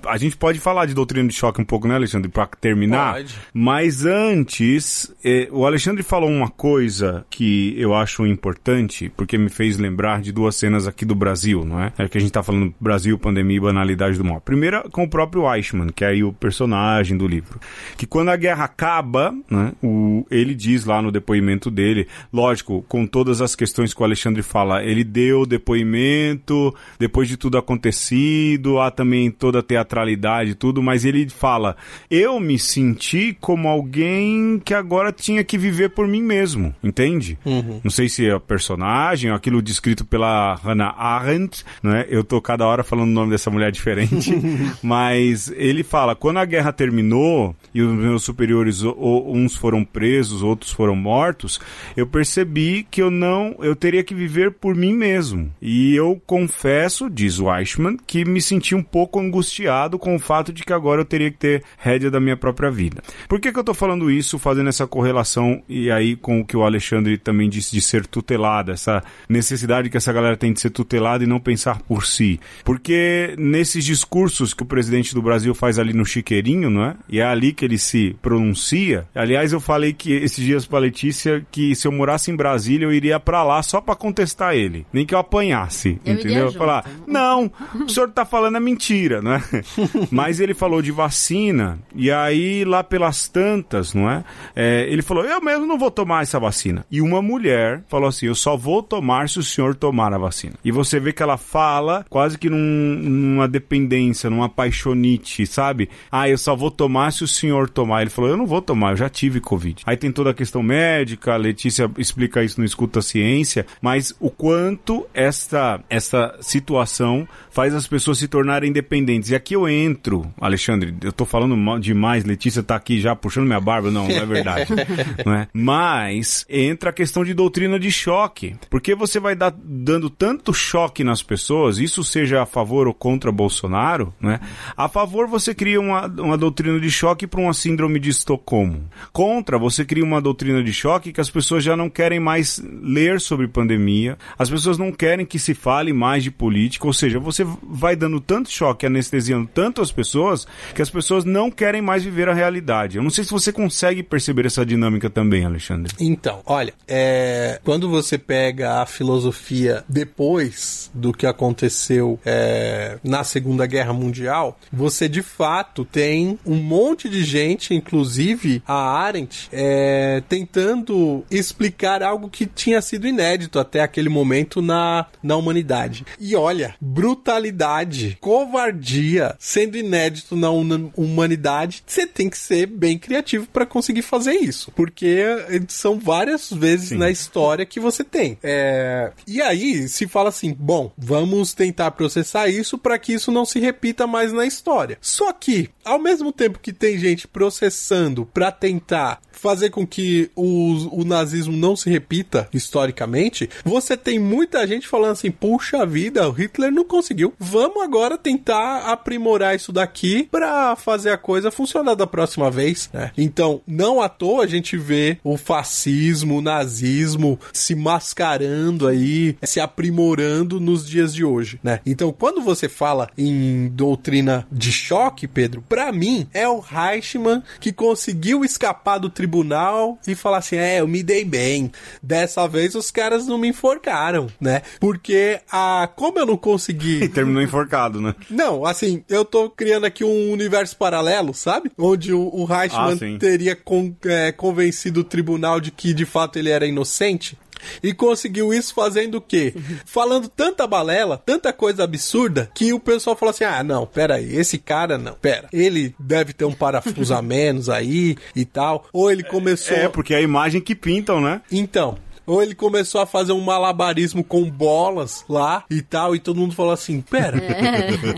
a 0.07 0.17
gente 0.17 0.37
pode 0.37 0.61
falar 0.61 0.87
de 0.87 0.95
doutrina 0.95 1.29
de 1.29 1.35
choque 1.35 1.61
um 1.61 1.65
pouco, 1.65 1.89
né, 1.89 1.97
Alexandre? 1.97 2.29
Pra 2.29 2.47
terminar. 2.47 3.15
Pode. 3.15 3.35
Mas 3.53 4.05
antes, 4.05 5.13
eh, 5.25 5.49
o 5.51 5.67
Alexandre 5.67 6.05
falou 6.05 6.31
uma 6.31 6.49
coisa 6.49 7.27
que 7.29 7.75
eu 7.77 7.95
acho 7.95 8.25
importante, 8.27 9.11
porque 9.17 9.37
me 9.37 9.49
fez 9.49 9.77
lembrar 9.77 10.21
de 10.21 10.31
duas 10.31 10.55
cenas 10.55 10.87
aqui 10.87 11.05
do 11.05 11.17
Brasil, 11.17 11.65
não 11.65 11.83
é? 11.83 11.93
É 11.99 12.09
que 12.09 12.19
a 12.19 12.21
gente 12.21 12.33
tá 12.33 12.45
falando 12.45 12.73
Brasil, 12.81 13.19
pandemia 13.19 13.57
e 13.57 13.61
banalidade 13.61 14.17
do 14.17 14.25
mal. 14.25 14.41
Primeira, 14.41 14.85
com 14.91 15.03
o 15.03 15.11
próprio 15.11 15.53
Eichmann, 15.53 15.89
que 15.89 16.05
é 16.05 16.09
aí 16.09 16.23
o 16.23 16.33
personagem 16.33 17.17
do 17.17 17.27
livro. 17.27 17.61
Que 17.97 18.07
quando 18.07 18.29
a 18.29 18.37
guerra 18.37 18.65
acaba, 18.65 19.35
né, 19.51 19.73
o, 19.83 20.25
ele 20.31 20.55
diz 20.55 20.85
lá 20.85 21.03
no 21.03 21.11
depoimento 21.11 21.71
dele, 21.71 21.88
lógico, 22.33 22.85
com 22.89 23.07
todas 23.07 23.41
as 23.41 23.55
questões 23.55 23.95
que 23.95 24.01
o 24.01 24.05
Alexandre 24.05 24.43
fala, 24.43 24.83
ele 24.83 25.05
deu 25.05 25.43
o 25.43 25.47
depoimento 25.47 26.75
depois 26.99 27.29
de 27.29 27.37
tudo 27.37 27.59
acontecido, 27.59 28.81
há 28.81 28.91
também 28.91 29.31
toda 29.31 29.61
a 29.61 29.63
teatralidade 29.63 30.51
e 30.51 30.55
tudo, 30.55 30.83
mas 30.83 31.05
ele 31.05 31.29
fala: 31.29 31.77
Eu 32.11 32.41
me 32.41 32.59
senti 32.59 33.37
como 33.41 33.69
alguém 33.69 34.61
que 34.65 34.75
agora 34.75 35.13
tinha 35.13 35.45
que 35.45 35.59
viver 35.59 35.91
por 35.91 36.07
mim 36.07 36.23
mesmo, 36.23 36.75
entende? 36.83 37.39
Não 37.83 37.91
sei 37.91 38.09
se 38.09 38.27
é 38.27 38.35
o 38.35 38.41
personagem, 38.41 39.31
ou 39.31 39.37
aquilo 39.37 39.63
descrito 39.63 40.05
pela 40.05 40.55
Hannah 40.55 40.95
Arendt, 40.97 41.65
né? 41.83 42.07
Eu 42.09 42.25
tô 42.25 42.41
cada 42.41 42.67
hora 42.67 42.83
falando 42.83 43.09
o 43.09 43.13
nome 43.13 43.31
dessa 43.31 43.51
mulher 43.51 43.71
diferente, 43.71 44.33
mas 44.83 45.53
ele 45.57 45.83
fala: 45.83 46.15
quando 46.15 46.39
a 46.39 46.45
guerra 46.45 46.73
terminou 46.73 47.55
e 47.75 47.83
os 47.83 47.93
meus 47.93 48.25
superiores, 48.25 48.83
uns 48.83 49.55
foram 49.55 49.85
presos, 49.85 50.43
outros 50.43 50.73
foram 50.73 50.97
mortos, 50.97 51.61
eu 51.97 52.07
percebi 52.07 52.87
que 52.91 53.03
eu 53.03 53.11
não, 53.11 53.57
eu 53.61 53.75
teria 53.75 54.05
que 54.05 54.15
viver 54.15 54.53
por 54.53 54.75
mim 54.75 54.93
mesmo. 54.93 55.53
E 55.61 55.95
eu 55.95 56.21
confesso, 56.27 57.09
diz 57.11 57.39
o 57.39 57.55
Eichmann, 57.55 57.97
que 58.07 58.25
me 58.25 58.41
senti 58.41 58.75
um 58.75 58.83
pouco 58.83 59.21
angustiado 59.21 59.99
com 59.99 60.15
o 60.15 60.19
fato 60.19 60.53
de 60.53 60.63
que 60.63 60.73
agora 60.73 61.01
eu 61.01 61.05
teria 61.05 61.31
que 61.31 61.39
ter 61.39 61.63
rédea 61.77 62.11
da 62.11 62.21
minha 62.21 62.37
própria 62.37 62.71
vida. 62.71 63.03
Por 63.29 63.41
que, 63.41 63.53
que 63.53 63.59
eu 63.59 63.65
tô 63.65 63.75
falando 63.75 64.11
isso, 64.11 64.39
fazendo 64.39 64.69
essa 64.69 64.87
correlação 64.87 65.63
e 65.69 65.91
aí 65.91 66.17
com 66.17 66.41
o 66.41 66.45
que 66.45 66.57
o 66.57 66.63
Alexandre 66.63 67.19
também 67.19 67.49
disse 67.49 67.73
de 67.73 67.81
ser 67.81 68.07
tutelada, 68.07 68.73
essa 68.73 69.03
necessidade 69.29 69.91
que 69.91 69.97
essa 69.97 70.13
galera 70.13 70.37
tem 70.37 70.53
de 70.53 70.61
ser 70.61 70.71
tutelada 70.71 71.25
e 71.25 71.27
não 71.27 71.41
pensar 71.41 71.81
por 71.83 72.07
si? 72.07 72.41
Porque 72.65 73.35
nesses 73.39 73.85
discursos 73.85 74.55
que 74.55 74.63
o 74.63 74.67
presidente 74.67 75.15
do 75.15 75.23
Brasil 75.23 75.55
faz 75.55 75.79
ali 75.79 75.93
no 75.93 76.05
chiqueirinho, 76.05 76.71
não 76.71 76.85
é? 76.85 76.97
E 77.09 77.21
é 77.21 77.25
ali 77.25 77.53
que 77.53 77.65
ele 77.65 77.79
se 77.79 78.17
pronuncia. 78.21 79.07
Aliás, 79.15 79.53
eu 79.53 79.61
falei 79.61 79.93
que 79.93 80.13
esses 80.13 80.45
dias 80.45 80.67
pra 80.67 80.79
Letícia 80.79 81.45
que 81.51 81.68
se 81.75 81.87
eu 81.87 81.93
morasse 81.93 82.31
em 82.31 82.37
Brasília 82.37 82.87
eu 82.87 82.93
iria 82.93 83.19
pra 83.21 83.43
lá 83.43 83.63
só 83.63 83.81
pra 83.81 83.95
contestar 83.95 84.55
ele, 84.55 84.87
nem 84.93 85.05
que 85.07 85.15
eu 85.15 85.19
apanhasse, 85.19 85.99
Eu 86.05 86.15
entendeu? 86.15 86.53
Falar, 86.53 86.85
não, 87.07 87.51
o 87.75 87.89
senhor 87.89 88.11
tá 88.11 88.25
falando 88.25 88.57
é 88.57 88.61
mentira, 88.61 89.21
não 89.23 89.33
é? 89.35 89.43
Mas 90.11 90.41
ele 90.41 90.55
falou 90.55 90.81
de 90.83 90.91
vacina, 90.93 91.79
e 91.95 92.11
aí 92.11 92.65
lá 92.65 92.83
pelas 92.83 93.29
tantas, 93.29 93.95
não 93.95 94.11
é? 94.11 94.25
É, 94.57 94.87
ele 94.89 95.03
falou, 95.03 95.25
eu 95.25 95.41
mesmo 95.41 95.67
não 95.67 95.79
vou 95.79 95.91
tomar 95.91 96.23
essa 96.23 96.39
vacina. 96.41 96.85
E 96.91 97.01
uma 97.01 97.21
mulher 97.23 97.83
falou 97.89 98.09
assim, 98.09 98.27
eu 98.27 98.35
só 98.35 98.57
vou 98.57 98.83
tomar 98.83 99.29
se 99.29 99.39
o 99.39 99.43
senhor 99.43 99.75
tomar 99.75 100.13
a 100.13 100.19
vacina. 100.19 100.55
E 100.65 100.71
você 100.73 100.99
vê 101.01 101.13
que 101.13 101.23
ela 101.23 101.37
fala 101.37 102.05
quase 102.09 102.39
que 102.39 102.49
num- 102.49 102.57
numa 102.59 103.49
dependência, 103.49 104.31
numa 104.31 104.49
paixonite, 104.49 105.47
sabe? 105.47 105.89
Ah, 106.11 106.29
eu 106.29 106.39
só 106.39 106.55
vou 106.57 106.71
tomar 106.71 107.13
se 107.13 107.25
o 107.25 107.29
senhor 107.29 107.69
tomar. 107.69 108.03
Ele 108.03 108.11
falou, 108.11 108.31
eu 108.31 108.37
não 108.37 108.47
vou 108.47 108.63
tomar, 108.63 108.93
eu 108.93 108.97
já 108.97 109.09
tive 109.09 109.41
Covid. 109.41 109.83
Aí 109.87 109.97
tem 109.97 110.11
toda 110.13 110.31
a 110.31 110.35
questão 110.35 110.63
médica, 110.63 111.35
Letícia 111.59 111.91
explica 111.99 112.45
isso 112.45 112.61
no 112.61 112.65
Escuta 112.65 113.03
Ciência, 113.03 113.67
mas 113.83 114.15
o 114.21 114.31
quanto 114.31 115.05
esta, 115.13 115.81
essa 115.91 116.39
situação 116.41 117.27
faz 117.51 117.75
as 117.75 117.85
pessoas 117.85 118.19
se 118.19 118.29
tornarem 118.29 118.71
dependentes. 118.71 119.31
E 119.31 119.35
aqui 119.35 119.57
eu 119.57 119.69
entro, 119.69 120.33
Alexandre, 120.41 120.95
eu 121.03 121.11
tô 121.11 121.25
falando 121.25 121.81
demais, 121.81 122.25
Letícia 122.25 122.63
tá 122.63 122.77
aqui 122.77 123.01
já 123.01 123.17
puxando 123.17 123.47
minha 123.47 123.61
barba, 123.61 123.91
não, 123.91 124.07
não 124.07 124.15
é 124.15 124.25
verdade. 124.25 124.73
não 125.27 125.35
é? 125.35 125.49
Mas 125.53 126.47
entra 126.49 126.91
a 126.91 126.93
questão 126.93 127.25
de 127.25 127.35
doutrina 127.35 127.77
de 127.77 127.91
choque. 127.91 128.55
Porque 128.71 128.95
você 128.95 129.19
vai 129.19 129.35
dar, 129.35 129.53
dando 129.53 130.09
tanto 130.09 130.55
choque 130.55 131.03
nas 131.03 131.25
pessoas, 131.25 131.79
isso 131.79 132.05
seja 132.05 132.41
a 132.41 132.47
favor 132.47 132.87
ou 132.87 132.95
contra 132.95 133.33
Bolsonaro, 133.33 134.15
né? 134.21 134.39
A 134.77 134.89
favor 134.89 135.27
você 135.27 135.53
cria 135.53 135.81
uma, 135.81 136.07
uma 136.07 136.39
doutrina 136.39 136.79
de 136.79 136.89
choque 136.89 137.27
para 137.27 137.41
uma 137.41 137.53
síndrome 137.53 137.99
de 137.99 138.11
Estocolmo. 138.11 138.89
Contra 139.13 139.59
você 139.59 139.85
cria 139.85 140.05
uma 140.05 140.21
doutrina 140.21 140.63
de 140.63 140.73
choque 140.73 141.13
que 141.13 141.21
as 141.21 141.29
pessoas 141.29 141.48
já 141.61 141.77
não 141.77 141.89
querem 141.89 142.21
mais 142.21 142.63
ler 142.83 143.21
sobre 143.21 143.49
pandemia, 143.49 144.19
as 144.39 144.51
pessoas 144.51 144.79
não 144.79 144.93
querem 144.93 145.27
que 145.27 145.39
se 145.39 145.55
fale 145.55 145.93
mais 145.93 146.23
de 146.23 146.31
política, 146.31 146.87
ou 146.87 146.93
seja, 146.93 147.19
você 147.19 147.45
vai 147.63 147.97
dando 147.97 148.21
tanto 148.21 148.51
choque, 148.51 148.87
anestesiando 148.87 149.49
tanto 149.53 149.81
as 149.81 149.91
pessoas, 149.91 150.47
que 150.75 150.83
as 150.83 150.91
pessoas 150.91 151.25
não 151.25 151.51
querem 151.51 151.81
mais 151.81 152.05
viver 152.05 152.29
a 152.29 152.35
realidade. 152.35 152.97
Eu 152.97 153.03
não 153.03 153.11
sei 153.11 153.25
se 153.25 153.31
você 153.31 153.53
consegue 153.53 154.03
perceber 154.03 154.47
essa 154.47 154.65
dinâmica 154.65 155.09
também, 155.09 155.45
Alexandre. 155.45 155.93
Então, 155.99 156.41
olha, 156.47 156.73
é, 156.87 157.61
quando 157.65 157.89
você 157.89 158.19
pega 158.19 158.83
a 158.83 158.87
filosofia 158.87 159.85
depois 159.89 160.91
do 160.95 161.13
que 161.13 161.27
aconteceu 161.27 162.19
é, 162.25 162.99
na 163.03 163.25
Segunda 163.25 163.67
Guerra 163.67 163.93
Mundial, 163.93 164.59
você 164.73 165.09
de 165.09 165.23
fato 165.23 165.85
tem 165.85 166.39
um 166.45 166.57
monte 166.57 167.09
de 167.09 167.25
gente, 167.25 167.75
inclusive 167.75 168.63
a 168.67 168.99
Arendt, 169.01 169.49
é, 169.53 170.23
tentando 170.29 171.25
explicar 171.39 172.03
algo 172.03 172.29
que 172.29 172.47
tinha 172.47 172.81
sido 172.83 173.07
inédito 173.07 173.59
até 173.59 173.81
aquele 173.81 174.09
momento 174.09 174.61
na, 174.61 175.07
na 175.23 175.37
humanidade. 175.37 176.05
E 176.19 176.35
olha, 176.35 176.75
brutalidade, 176.81 178.19
covardia, 178.21 179.35
sendo 179.39 179.77
inédito 179.77 180.37
na 180.37 180.51
humanidade, 180.51 181.83
você 181.87 182.07
tem 182.07 182.29
que 182.29 182.39
ser 182.39 182.67
bem 182.67 182.99
criativo 182.99 183.47
para 183.53 183.67
conseguir 183.67 184.03
fazer 184.03 184.35
isso. 184.35 184.73
Porque 184.73 185.07
eh, 185.07 185.61
são 185.69 185.99
várias 185.99 186.51
vezes 186.51 186.91
na 186.93 187.11
história 187.11 187.67
que 187.67 187.81
você 187.81 188.05
tem. 188.05 188.39
É, 188.43 189.13
E 189.27 189.41
aí 189.41 189.89
se 189.89 190.07
fala 190.07 190.29
assim: 190.29 190.55
bom, 190.59 190.93
vamos 190.97 191.55
tentar 191.55 191.91
processar 191.93 192.49
isso 192.49 192.79
para 192.79 192.99
que 192.99 193.13
isso 193.13 193.31
não 193.31 193.45
se 193.45 193.59
repita 193.59 194.07
mais 194.07 194.33
na 194.33 194.47
história. 194.47 194.99
Só 195.01 195.33
que, 195.33 195.71
ao 195.85 195.99
mesmo 195.99 196.33
tempo 196.33 196.59
que 196.59 196.73
tem 196.73 196.99
gente 196.99 197.27
processando 197.29 198.27
para 198.27 198.51
tentar 198.51 199.21
fazer 199.39 199.71
com 199.71 199.87
que 199.87 200.31
o, 200.35 201.01
o 201.01 201.05
nazismo 201.05 201.57
não 201.57 201.77
se 201.77 201.89
repita 201.89 202.49
historicamente, 202.53 203.49
você 203.65 203.97
tem 203.97 204.19
muita 204.19 204.67
gente 204.67 204.87
falando 204.87 205.13
assim: 205.13 205.31
puxa 205.31 205.87
vida, 205.87 206.29
o 206.29 206.33
Hitler 206.33 206.73
não 206.73 206.85
conseguiu. 206.85 207.33
Vamos 207.39 207.83
agora 207.83 208.19
tentar 208.19 208.91
aprimorar 208.91 209.55
isso 209.55 209.73
daqui 209.73 210.29
para 210.31 210.75
fazer 210.77 211.11
a 211.11 211.19
coisa 211.19 211.51
funcionar 211.51 211.95
da 211.95 212.07
próxima 212.07 212.51
vez. 212.51 212.91
né? 212.93 213.13
Então, 213.17 213.61
não 213.67 214.01
à 214.01 214.09
toa 214.09 214.45
a 214.45 214.47
gente 214.47 214.77
vê 214.77 215.19
o 215.23 215.37
fascismo, 215.37 216.39
o 216.39 216.43
nazismo 216.43 217.39
se 217.53 217.75
mascarando 217.75 218.87
aí, 218.87 219.37
se 219.43 219.61
aprimorando 219.61 220.61
nos 220.61 220.87
dias 220.87 221.15
de 221.15 221.25
hoje, 221.25 221.59
né? 221.63 221.81
Então, 221.87 222.13
quando 222.13 222.41
você 222.41 222.69
fala 222.69 223.09
em 223.17 223.69
doutrina 223.69 224.47
de 224.51 224.73
choque, 224.73 225.27
Pedro, 225.27 225.63
para 225.69 225.93
mim 225.93 226.27
é 226.33 226.49
o 226.49 226.61
Reichmann 226.61 227.43
que 227.61 227.73
conseguiu 227.73 228.45
escapar 228.45 228.99
do 228.99 229.09
tribunal 229.09 229.28
tribunal 229.29 229.99
e 230.07 230.15
falar 230.15 230.39
assim: 230.39 230.57
é, 230.57 230.81
eu 230.81 230.89
me 230.89 231.03
dei 231.03 231.25
bem. 231.25 231.71
Dessa 232.03 232.47
vez 232.49 232.75
os 232.75 232.91
caras 232.91 233.27
não 233.27 233.39
me 233.39 233.49
enforcaram, 233.49 234.29
né? 234.41 234.63
Porque 234.81 235.41
a. 235.51 235.89
Como 235.95 236.19
eu 236.19 236.27
não 236.27 236.37
consegui. 236.37 237.03
E 237.05 237.09
terminou 237.09 237.43
enforcado, 237.43 238.01
né? 238.01 238.15
Não, 238.31 238.65
assim, 238.65 239.05
eu 239.09 239.25
tô 239.25 239.51
criando 239.51 239.85
aqui 239.85 240.05
um 240.05 240.33
universo 240.33 240.77
paralelo, 240.77 241.35
sabe? 241.35 241.71
Onde 241.77 242.13
o, 242.13 242.21
o 242.35 242.45
Reichmann 242.45 242.99
Ah, 243.17 243.19
teria 243.19 243.55
con- 243.55 243.95
é, 244.05 244.33
convencido 244.33 245.01
o 245.01 245.05
tribunal 245.05 245.61
de 245.61 245.71
que 245.71 245.93
de 245.93 246.05
fato 246.07 246.39
ele 246.39 246.51
era 246.51 246.67
inocente. 246.67 247.37
E 247.83 247.93
conseguiu 247.93 248.53
isso 248.53 248.75
fazendo 248.75 249.17
o 249.17 249.21
quê? 249.21 249.55
Falando 249.85 250.29
tanta 250.29 250.67
balela, 250.67 251.23
tanta 251.25 251.53
coisa 251.53 251.85
absurda, 251.85 252.51
que 252.55 252.73
o 252.73 252.81
pessoal 252.81 253.17
falou 253.17 253.31
assim: 253.31 253.45
ah, 253.45 253.63
não, 253.63 253.87
pera 253.87 254.17
aí, 254.17 254.37
esse 254.37 254.59
cara 254.59 254.99
não, 254.99 255.15
pera. 255.15 255.49
Ele 255.53 255.95
deve 255.99 256.33
ter 256.33 256.45
um 256.45 256.53
parafuso 256.53 257.15
a 257.15 257.23
menos 257.23 257.69
aí 257.69 258.17
e 258.35 258.45
tal. 258.45 258.87
Ou 258.93 259.11
ele 259.11 259.23
começou. 259.23 259.77
É, 259.77 259.89
porque 259.89 260.15
é 260.15 260.19
a 260.19 260.23
imagem 260.23 260.61
que 260.61 260.75
pintam, 260.75 261.21
né? 261.21 261.41
Então. 261.51 261.99
Ou 262.29 262.43
ele 262.43 262.55
começou 262.55 263.01
a 263.01 263.07
fazer 263.07 263.33
um 263.33 263.41
malabarismo 263.41 264.23
com 264.23 264.49
bolas 264.49 265.25
lá 265.29 265.65
e 265.71 265.83
tal, 265.83 266.15
e 266.15 266.21
todo 266.21 266.39
mundo 266.39 266.55
falou 266.55 266.73
assim: 266.73 267.01
pera, 267.01 267.43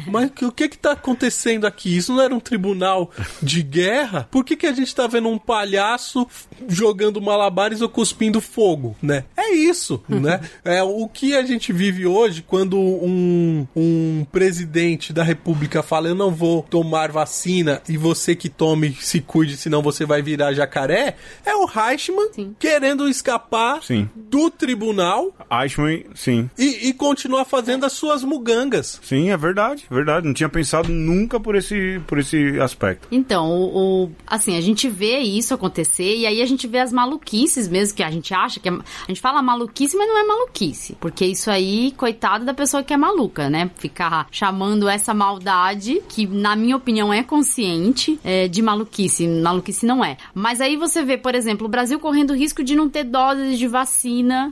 mas 0.06 0.30
que- 0.30 0.44
o 0.44 0.52
que 0.52 0.68
que 0.68 0.76
tá 0.78 0.92
acontecendo 0.92 1.66
aqui? 1.66 1.96
Isso 1.96 2.12
não 2.12 2.22
era 2.22 2.34
um 2.34 2.40
tribunal 2.40 3.10
de 3.42 3.62
guerra? 3.62 4.28
Por 4.30 4.44
que, 4.44 4.56
que 4.56 4.66
a 4.66 4.72
gente 4.72 4.94
tá 4.94 5.06
vendo 5.06 5.28
um 5.28 5.38
palhaço 5.38 6.26
jogando 6.68 7.20
malabares 7.22 7.80
ou 7.80 7.88
cuspindo 7.88 8.40
fogo, 8.40 8.96
né? 9.02 9.24
É 9.36 9.54
isso, 9.54 10.02
né? 10.08 10.40
É 10.64 10.82
o 10.82 11.08
que 11.08 11.34
a 11.36 11.42
gente 11.42 11.72
vive 11.72 12.06
hoje 12.06 12.42
quando 12.46 12.78
um, 12.78 13.66
um 13.76 14.26
presidente 14.30 15.12
da 15.12 15.22
república 15.22 15.82
fala: 15.82 16.08
eu 16.08 16.14
não 16.14 16.30
vou 16.30 16.62
tomar 16.62 17.10
vacina 17.12 17.80
e 17.88 17.96
você 17.96 18.34
que 18.34 18.48
tome 18.48 18.96
se 19.00 19.20
cuide, 19.20 19.56
senão 19.56 19.82
você 19.82 20.04
vai 20.04 20.20
virar 20.22 20.52
jacaré. 20.52 21.16
É 21.44 21.54
o 21.54 21.64
Reichmann 21.64 22.32
Sim. 22.32 22.56
querendo 22.58 23.08
escapar 23.08 23.82
Sim. 23.82 23.99
Do 24.14 24.50
tribunal 24.50 25.34
Eichmann, 25.50 26.04
sim. 26.14 26.48
e, 26.58 26.88
e 26.88 26.92
continuar 26.92 27.44
fazendo 27.44 27.84
as 27.84 27.92
suas 27.92 28.22
mugangas. 28.22 29.00
Sim, 29.02 29.30
é 29.30 29.36
verdade, 29.36 29.84
verdade. 29.90 30.26
Não 30.26 30.34
tinha 30.34 30.48
pensado 30.48 30.88
nunca 30.90 31.38
por 31.40 31.54
esse, 31.56 32.00
por 32.06 32.18
esse 32.18 32.58
aspecto. 32.60 33.08
Então, 33.10 33.50
o, 33.50 34.04
o- 34.04 34.10
assim, 34.26 34.56
a 34.56 34.60
gente 34.60 34.88
vê 34.88 35.18
isso 35.18 35.52
acontecer 35.54 36.16
e 36.16 36.26
aí 36.26 36.40
a 36.42 36.46
gente 36.46 36.66
vê 36.66 36.78
as 36.78 36.92
maluquices 36.92 37.68
mesmo 37.68 37.96
que 37.96 38.02
a 38.02 38.10
gente 38.10 38.32
acha 38.32 38.60
que 38.60 38.68
é, 38.68 38.72
a 38.72 39.06
gente 39.08 39.20
fala 39.20 39.42
maluquice, 39.42 39.96
mas 39.96 40.06
não 40.08 40.18
é 40.18 40.24
maluquice, 40.24 40.96
porque 41.00 41.24
isso 41.26 41.50
aí, 41.50 41.92
coitado 41.96 42.44
da 42.44 42.54
pessoa 42.54 42.82
que 42.82 42.92
é 42.92 42.96
maluca, 42.96 43.50
né? 43.50 43.70
Ficar 43.76 44.26
chamando 44.30 44.88
essa 44.88 45.12
maldade 45.12 46.00
que 46.08 46.26
na 46.26 46.54
minha 46.54 46.76
opinião 46.76 47.12
é 47.12 47.22
consciente 47.22 48.18
é, 48.22 48.48
de 48.48 48.62
maluquice, 48.62 49.26
maluquice 49.26 49.84
não 49.86 50.04
é. 50.04 50.16
Mas 50.34 50.60
aí 50.60 50.76
você 50.76 51.02
vê, 51.04 51.16
por 51.16 51.34
exemplo, 51.34 51.66
o 51.66 51.70
Brasil 51.70 51.98
correndo 51.98 52.34
risco 52.34 52.62
de 52.62 52.74
não 52.74 52.88
ter 52.88 53.04
doses 53.04 53.58
de 53.58 53.66
vacina 53.66 53.89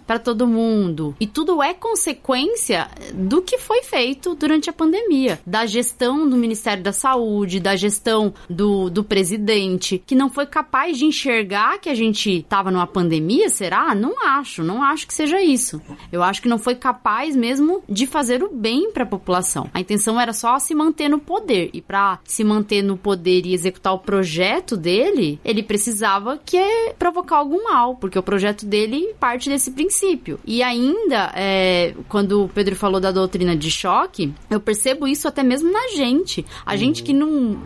para 0.07 0.19
todo 0.19 0.47
mundo. 0.47 1.15
E 1.21 1.27
tudo 1.27 1.63
é 1.63 1.73
consequência 1.75 2.89
do 3.15 3.41
que 3.43 3.59
foi 3.59 3.83
feito 3.83 4.35
durante 4.35 4.69
a 4.69 4.73
pandemia, 4.73 5.41
da 5.47 5.67
gestão 5.67 6.29
do 6.29 6.37
Ministério 6.37 6.83
da 6.83 6.93
Saúde, 6.93 7.61
da 7.61 7.77
gestão 7.77 8.33
do, 8.49 8.91
do 8.91 9.05
presidente, 9.05 10.03
que 10.07 10.15
não 10.15 10.29
foi 10.29 10.47
capaz 10.47 10.99
de 10.99 11.05
enxergar 11.05 11.79
que 11.79 11.89
a 11.89 11.95
gente 11.95 12.45
tava 12.49 12.71
numa 12.71 12.87
pandemia, 12.87 13.49
será? 13.49 13.95
Não 13.95 14.27
acho, 14.27 14.63
não 14.63 14.83
acho 14.83 15.07
que 15.07 15.15
seja 15.15 15.41
isso. 15.43 15.81
Eu 16.11 16.23
acho 16.23 16.43
que 16.43 16.49
não 16.49 16.59
foi 16.59 16.75
capaz 16.75 17.37
mesmo 17.37 17.83
de 17.89 18.07
fazer 18.07 18.43
o 18.43 18.51
bem 18.53 18.91
para 18.91 19.05
a 19.05 19.07
população. 19.07 19.69
A 19.73 19.81
intenção 19.81 20.21
era 20.21 20.33
só 20.33 20.59
se 20.59 20.75
manter 20.75 21.09
no 21.09 21.19
poder 21.19 21.71
e 21.73 21.81
para 21.81 22.19
se 22.25 22.43
manter 22.45 22.83
no 22.83 22.97
poder 22.97 23.47
e 23.47 23.55
executar 23.55 23.95
o 23.95 23.99
projeto 23.99 24.77
dele, 24.77 25.41
ele 25.45 25.63
precisava 25.63 26.39
que 26.45 26.57
é 26.57 26.93
provocar 26.99 27.37
algum 27.37 27.65
mal, 27.65 27.97
porque 27.97 28.19
o 28.19 28.23
projeto 28.23 28.67
dele 28.67 29.15
parte 29.29 29.51
desse 29.51 29.71
princípio. 29.73 30.41
E 30.47 30.63
ainda, 30.63 31.31
é, 31.37 31.95
quando 32.09 32.45
o 32.45 32.49
Pedro 32.49 32.75
falou 32.75 32.99
da 32.99 33.13
doutrina 33.13 33.55
de 33.55 33.71
choque, 33.71 34.33
eu 34.49 34.59
percebo 34.59 35.07
isso 35.07 35.29
até 35.29 35.43
mesmo 35.43 35.71
na 35.71 35.89
gente. 35.89 36.47
A 36.65 36.77
gente 36.77 37.03
que 37.03 37.13
não 37.13 37.59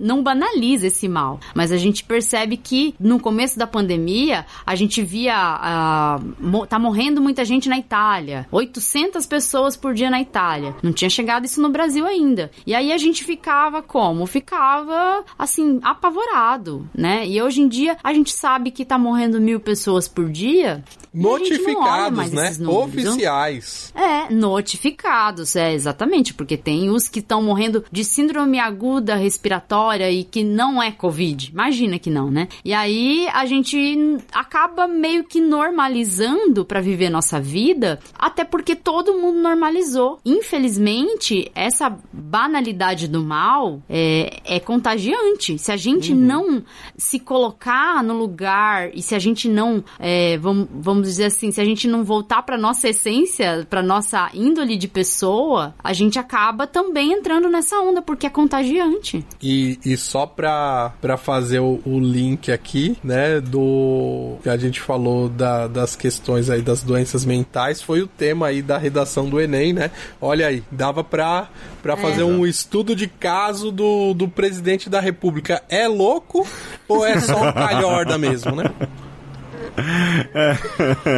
não 0.00 0.22
banaliza 0.22 0.86
esse 0.86 1.06
mal, 1.06 1.38
mas 1.54 1.70
a 1.70 1.76
gente 1.76 2.02
percebe 2.02 2.56
que 2.56 2.94
no 2.98 3.20
começo 3.20 3.58
da 3.58 3.66
pandemia 3.66 4.46
a 4.64 4.74
gente 4.74 5.02
via 5.02 5.34
ah, 5.36 6.20
tá 6.68 6.78
morrendo 6.78 7.20
muita 7.20 7.44
gente 7.44 7.68
na 7.68 7.78
Itália, 7.78 8.46
800 8.50 9.26
pessoas 9.26 9.76
por 9.76 9.92
dia 9.92 10.10
na 10.10 10.20
Itália. 10.20 10.74
Não 10.82 10.92
tinha 10.92 11.10
chegado 11.10 11.44
isso 11.44 11.60
no 11.60 11.68
Brasil 11.68 12.06
ainda. 12.06 12.50
E 12.66 12.74
aí 12.74 12.92
a 12.92 12.98
gente 12.98 13.22
ficava 13.22 13.82
como? 13.82 14.26
Ficava 14.26 15.24
assim 15.38 15.78
apavorado, 15.82 16.88
né? 16.94 17.26
E 17.26 17.40
hoje 17.42 17.60
em 17.60 17.68
dia 17.68 17.96
a 18.02 18.12
gente 18.14 18.32
sabe 18.32 18.70
que 18.70 18.84
tá 18.84 18.98
morrendo 18.98 19.40
mil 19.40 19.60
pessoas 19.60 20.08
por 20.08 20.30
dia. 20.30 20.82
Notificados, 21.12 22.30
né? 22.30 22.50
Oficiais. 22.66 23.92
É, 23.94 24.32
notificados, 24.32 25.56
é, 25.56 25.74
exatamente, 25.74 26.32
porque 26.32 26.56
tem 26.56 26.88
os 26.88 27.08
que 27.08 27.18
estão 27.18 27.42
morrendo 27.42 27.84
de 27.90 28.04
síndrome 28.04 28.58
aguda 28.58 29.16
respiratória 29.16 29.89
e 29.98 30.24
que 30.24 30.44
não 30.44 30.82
é 30.82 30.90
Covid. 30.90 31.50
Imagina 31.52 31.98
que 31.98 32.10
não, 32.10 32.30
né? 32.30 32.48
E 32.64 32.72
aí 32.72 33.26
a 33.32 33.46
gente 33.46 34.18
acaba 34.32 34.86
meio 34.86 35.24
que 35.24 35.40
normalizando 35.40 36.64
pra 36.64 36.80
viver 36.80 37.10
nossa 37.10 37.40
vida, 37.40 37.98
até 38.18 38.44
porque 38.44 38.76
todo 38.76 39.14
mundo 39.14 39.40
normalizou. 39.40 40.18
Infelizmente, 40.24 41.50
essa 41.54 41.96
banalidade 42.12 43.08
do 43.08 43.22
mal 43.22 43.82
é, 43.88 44.40
é 44.44 44.60
contagiante. 44.60 45.58
Se 45.58 45.72
a 45.72 45.76
gente 45.76 46.14
não 46.14 46.62
se 46.96 47.18
colocar 47.18 48.02
no 48.02 48.16
lugar 48.16 48.90
e 48.94 49.02
se 49.02 49.14
a 49.14 49.18
gente 49.18 49.48
não, 49.48 49.82
é, 49.98 50.36
vamos, 50.38 50.68
vamos 50.72 51.08
dizer 51.08 51.26
assim, 51.26 51.50
se 51.50 51.60
a 51.60 51.64
gente 51.64 51.88
não 51.88 52.04
voltar 52.04 52.42
pra 52.42 52.58
nossa 52.58 52.88
essência, 52.88 53.66
pra 53.68 53.82
nossa 53.82 54.30
índole 54.34 54.76
de 54.76 54.88
pessoa, 54.88 55.74
a 55.82 55.92
gente 55.92 56.18
acaba 56.18 56.66
também 56.66 57.12
entrando 57.12 57.48
nessa 57.48 57.80
onda, 57.80 58.02
porque 58.02 58.26
é 58.26 58.30
contagiante. 58.30 59.24
E, 59.42 59.78
e 59.84 59.96
só 59.96 60.26
pra, 60.26 60.92
pra 61.00 61.16
fazer 61.16 61.58
o, 61.60 61.80
o 61.84 61.98
link 61.98 62.50
aqui, 62.52 62.96
né, 63.02 63.40
do 63.40 64.36
que 64.42 64.48
a 64.48 64.56
gente 64.56 64.80
falou 64.80 65.28
da- 65.28 65.66
das 65.66 65.96
questões 65.96 66.50
aí 66.50 66.62
das 66.62 66.82
doenças 66.82 67.24
mentais, 67.24 67.80
foi 67.80 68.02
o 68.02 68.06
tema 68.06 68.48
aí 68.48 68.60
da 68.62 68.76
redação 68.78 69.28
do 69.28 69.40
Enem, 69.40 69.72
né? 69.72 69.90
Olha 70.20 70.46
aí, 70.46 70.62
dava 70.70 71.02
pra, 71.04 71.48
pra 71.82 71.96
fazer 71.96 72.22
um 72.24 72.46
estudo 72.46 72.94
de 72.94 73.06
caso 73.06 73.70
do, 73.72 74.12
do 74.14 74.28
presidente 74.28 74.88
da 74.90 75.00
república. 75.00 75.62
É 75.68 75.86
louco 75.88 76.46
ou 76.88 77.04
é 77.06 77.18
só 77.20 77.42
um 77.48 77.52
calhorda 77.52 78.18
mesmo, 78.18 78.54
né? 78.56 78.64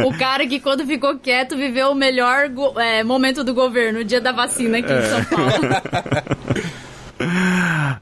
o 0.05 0.17
cara 0.17 0.45
que 0.47 0.59
quando 0.59 0.85
ficou 0.85 1.17
quieto 1.17 1.57
viveu 1.57 1.89
o 1.91 1.95
melhor 1.95 2.49
é, 2.77 3.03
momento 3.03 3.43
do 3.43 3.53
governo, 3.53 3.99
o 3.99 4.03
dia 4.03 4.21
da 4.21 4.31
vacina 4.31 4.77
aqui 4.77 4.91
em 4.93 5.01
São 5.01 5.23
Paulo. 5.25 6.73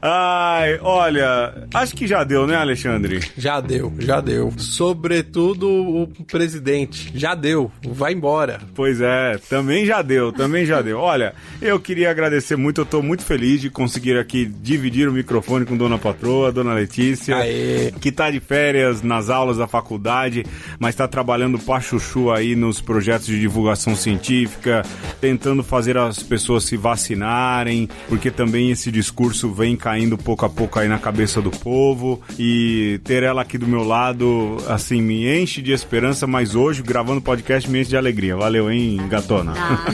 Ai, 0.01 0.79
olha, 0.81 1.67
acho 1.73 1.95
que 1.95 2.07
já 2.07 2.23
deu, 2.23 2.47
né, 2.47 2.55
Alexandre? 2.55 3.19
Já 3.37 3.59
deu, 3.61 3.93
já 3.99 4.19
deu. 4.19 4.51
Sobretudo 4.57 5.69
o 5.69 6.07
presidente. 6.25 7.11
Já 7.15 7.35
deu. 7.35 7.71
Vai 7.87 8.13
embora. 8.13 8.59
Pois 8.75 8.99
é, 8.99 9.37
também 9.49 9.85
já 9.85 10.01
deu, 10.01 10.31
também 10.31 10.65
já 10.65 10.81
deu. 10.81 10.97
Olha, 10.99 11.33
eu 11.61 11.79
queria 11.79 12.09
agradecer 12.09 12.55
muito, 12.55 12.81
eu 12.81 12.85
tô 12.85 13.01
muito 13.01 13.23
feliz 13.23 13.61
de 13.61 13.69
conseguir 13.69 14.17
aqui 14.17 14.45
dividir 14.45 15.07
o 15.07 15.13
microfone 15.13 15.65
com 15.65 15.77
Dona 15.77 15.97
Patroa, 15.97 16.51
Dona 16.51 16.73
Letícia, 16.73 17.37
Aê. 17.37 17.93
que 17.99 18.11
tá 18.11 18.29
de 18.31 18.39
férias 18.39 19.01
nas 19.01 19.29
aulas 19.29 19.57
da 19.57 19.67
faculdade, 19.67 20.45
mas 20.79 20.95
tá 20.95 21.07
trabalhando 21.07 21.59
pra 21.59 21.79
chuchu 21.79 22.31
aí 22.31 22.55
nos 22.55 22.81
projetos 22.81 23.27
de 23.27 23.39
divulgação 23.39 23.95
científica, 23.95 24.83
tentando 25.19 25.63
fazer 25.63 25.97
as 25.97 26.21
pessoas 26.23 26.63
se 26.63 26.75
vacinarem, 26.75 27.87
porque 28.09 28.31
também 28.31 28.71
esse 28.71 28.91
discurso 28.91 29.10
vem 29.53 29.75
caindo 29.75 30.17
pouco 30.17 30.45
a 30.45 30.49
pouco 30.49 30.79
aí 30.79 30.87
na 30.87 30.97
cabeça 30.97 31.41
do 31.41 31.51
povo 31.51 32.21
e 32.37 32.99
ter 33.03 33.23
ela 33.23 33.41
aqui 33.41 33.57
do 33.57 33.67
meu 33.67 33.83
lado, 33.83 34.57
assim, 34.67 35.01
me 35.01 35.41
enche 35.41 35.61
de 35.61 35.71
esperança, 35.71 36.25
mas 36.25 36.55
hoje, 36.55 36.81
gravando 36.81 37.21
podcast, 37.21 37.69
me 37.69 37.81
enche 37.81 37.89
de 37.89 37.97
alegria. 37.97 38.35
Valeu, 38.35 38.71
hein, 38.71 38.99
gatona? 39.07 39.53
Ah. 39.55 39.85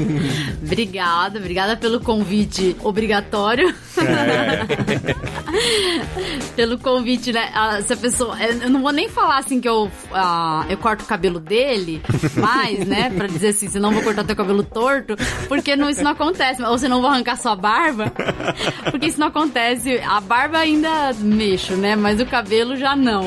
obrigada, 0.64 1.38
obrigada 1.38 1.76
pelo 1.76 2.00
convite 2.00 2.76
obrigatório. 2.82 3.74
pelo 6.56 6.78
convite, 6.78 7.32
né? 7.32 7.50
Ah, 7.54 7.80
Se 7.82 7.92
a 7.92 7.96
pessoa. 7.96 8.36
Eu 8.40 8.70
não 8.70 8.82
vou 8.82 8.92
nem 8.92 9.08
falar 9.08 9.38
assim 9.38 9.60
que 9.60 9.68
eu, 9.68 9.90
ah, 10.12 10.64
eu 10.68 10.78
corto 10.78 11.04
o 11.04 11.06
cabelo 11.06 11.40
dele, 11.40 12.02
mas, 12.36 12.86
né? 12.86 13.10
Pra 13.10 13.26
dizer 13.26 13.48
assim, 13.48 13.68
senão 13.68 13.92
vou 13.92 14.02
cortar 14.02 14.24
teu 14.24 14.36
cabelo 14.36 14.62
torto, 14.62 15.16
porque 15.48 15.76
não, 15.76 15.90
isso 15.90 16.02
não 16.02 16.12
acontece. 16.12 16.62
Ou 16.62 16.78
senão 16.78 17.00
vou 17.00 17.10
arrancar 17.10 17.36
sua 17.36 17.56
barba. 17.56 18.12
Porque 18.90 19.06
isso 19.06 19.20
não 19.20 19.28
acontece. 19.28 19.98
A 19.98 20.20
barba 20.20 20.58
ainda 20.58 21.12
mexo, 21.18 21.74
né? 21.74 21.96
Mas 21.96 22.20
o 22.20 22.26
cabelo 22.26 22.76
já 22.76 22.94
não. 22.96 23.26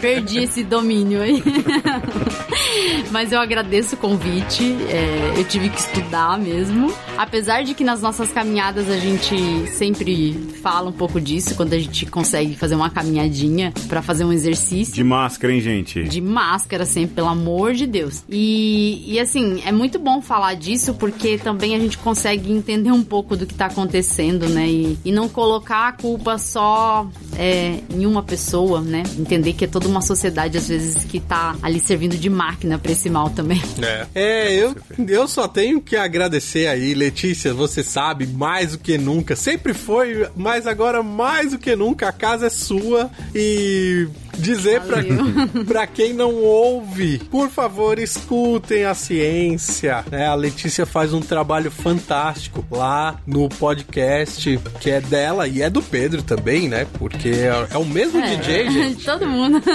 Perdi 0.00 0.40
esse 0.44 0.62
domínio 0.62 1.20
aí. 1.22 1.42
Mas 3.10 3.32
eu 3.32 3.40
agradeço 3.40 3.94
o 3.94 3.98
convite. 3.98 4.76
é, 4.88 5.34
eu 5.36 5.44
tive 5.44 5.68
que 5.68 5.78
estudar 5.78 6.38
mesmo. 6.38 6.92
Apesar 7.16 7.62
de 7.62 7.74
que 7.74 7.84
nas 7.84 8.00
nossas 8.00 8.32
caminhadas 8.32 8.88
a 8.88 8.96
gente 8.96 9.66
sempre 9.68 10.32
fala 10.62 10.88
um 10.88 10.92
pouco 10.92 11.20
disso, 11.20 11.54
quando 11.54 11.72
a 11.74 11.78
gente 11.78 12.06
consegue 12.06 12.56
fazer 12.56 12.74
uma 12.74 12.90
caminhadinha 12.90 13.72
pra 13.88 14.02
fazer 14.02 14.24
um 14.24 14.32
exercício. 14.32 14.94
De 14.94 15.04
máscara, 15.04 15.52
hein, 15.52 15.60
gente? 15.60 16.02
De 16.04 16.20
máscara, 16.20 16.84
sempre, 16.84 17.14
pelo 17.14 17.28
amor 17.28 17.74
de 17.74 17.86
Deus. 17.86 18.24
E, 18.28 19.04
e 19.06 19.20
assim, 19.20 19.62
é 19.64 19.72
muito 19.72 19.98
bom 19.98 20.20
falar 20.22 20.54
disso 20.54 20.94
porque 20.94 21.38
também 21.38 21.74
a 21.74 21.78
gente 21.78 21.98
consegue 21.98 22.50
entender 22.52 22.92
um 22.92 23.02
pouco 23.02 23.36
do 23.36 23.46
que 23.46 23.54
tá 23.54 23.66
acontecendo, 23.66 24.41
né? 24.48 24.68
E, 24.68 24.98
e 25.04 25.12
não 25.12 25.28
colocar 25.28 25.88
a 25.88 25.92
culpa 25.92 26.38
só 26.38 27.08
é, 27.36 27.78
em 27.90 28.06
uma 28.06 28.22
pessoa, 28.22 28.80
né? 28.80 29.02
Entender 29.18 29.52
que 29.52 29.64
é 29.64 29.68
toda 29.68 29.88
uma 29.88 30.02
sociedade, 30.02 30.58
às 30.58 30.68
vezes, 30.68 31.04
que 31.04 31.20
tá 31.20 31.56
ali 31.62 31.80
servindo 31.80 32.16
de 32.16 32.28
máquina 32.30 32.78
pra 32.78 32.92
esse 32.92 33.08
mal 33.10 33.30
também. 33.30 33.62
É. 33.82 34.06
É, 34.14 34.54
eu, 34.54 34.76
eu 35.08 35.28
só 35.28 35.48
tenho 35.48 35.80
que 35.80 35.96
agradecer 35.96 36.66
aí, 36.66 36.94
Letícia, 36.94 37.52
você 37.54 37.82
sabe, 37.82 38.26
mais 38.26 38.72
do 38.72 38.78
que 38.78 38.98
nunca. 38.98 39.36
Sempre 39.36 39.74
foi, 39.74 40.26
mas 40.36 40.66
agora 40.66 41.02
mais 41.02 41.52
do 41.52 41.58
que 41.58 41.74
nunca, 41.74 42.08
a 42.08 42.12
casa 42.12 42.46
é 42.46 42.50
sua 42.50 43.10
e 43.34 44.08
dizer 44.38 44.80
pra, 44.82 44.96
Valeu. 44.96 45.64
pra 45.66 45.86
quem 45.86 46.12
não 46.12 46.34
ouve, 46.34 47.18
por 47.30 47.50
favor, 47.50 47.98
escutem 47.98 48.84
a 48.84 48.94
ciência. 48.94 50.04
né? 50.10 50.26
a 50.26 50.34
Letícia 50.34 50.86
faz 50.86 51.12
um 51.12 51.20
trabalho 51.20 51.70
fantástico 51.70 52.64
lá 52.70 53.20
no 53.26 53.48
podcast 53.48 54.31
que 54.80 54.90
é 54.90 55.00
dela 55.00 55.46
e 55.48 55.62
é 55.62 55.68
do 55.70 55.82
Pedro 55.82 56.22
também, 56.22 56.68
né? 56.68 56.86
Porque 56.98 57.28
é, 57.28 57.66
é 57.74 57.78
o 57.78 57.84
mesmo 57.84 58.20
DJ, 58.22 58.70
gente. 58.70 59.04
Todo 59.04 59.26
mundo. 59.26 59.60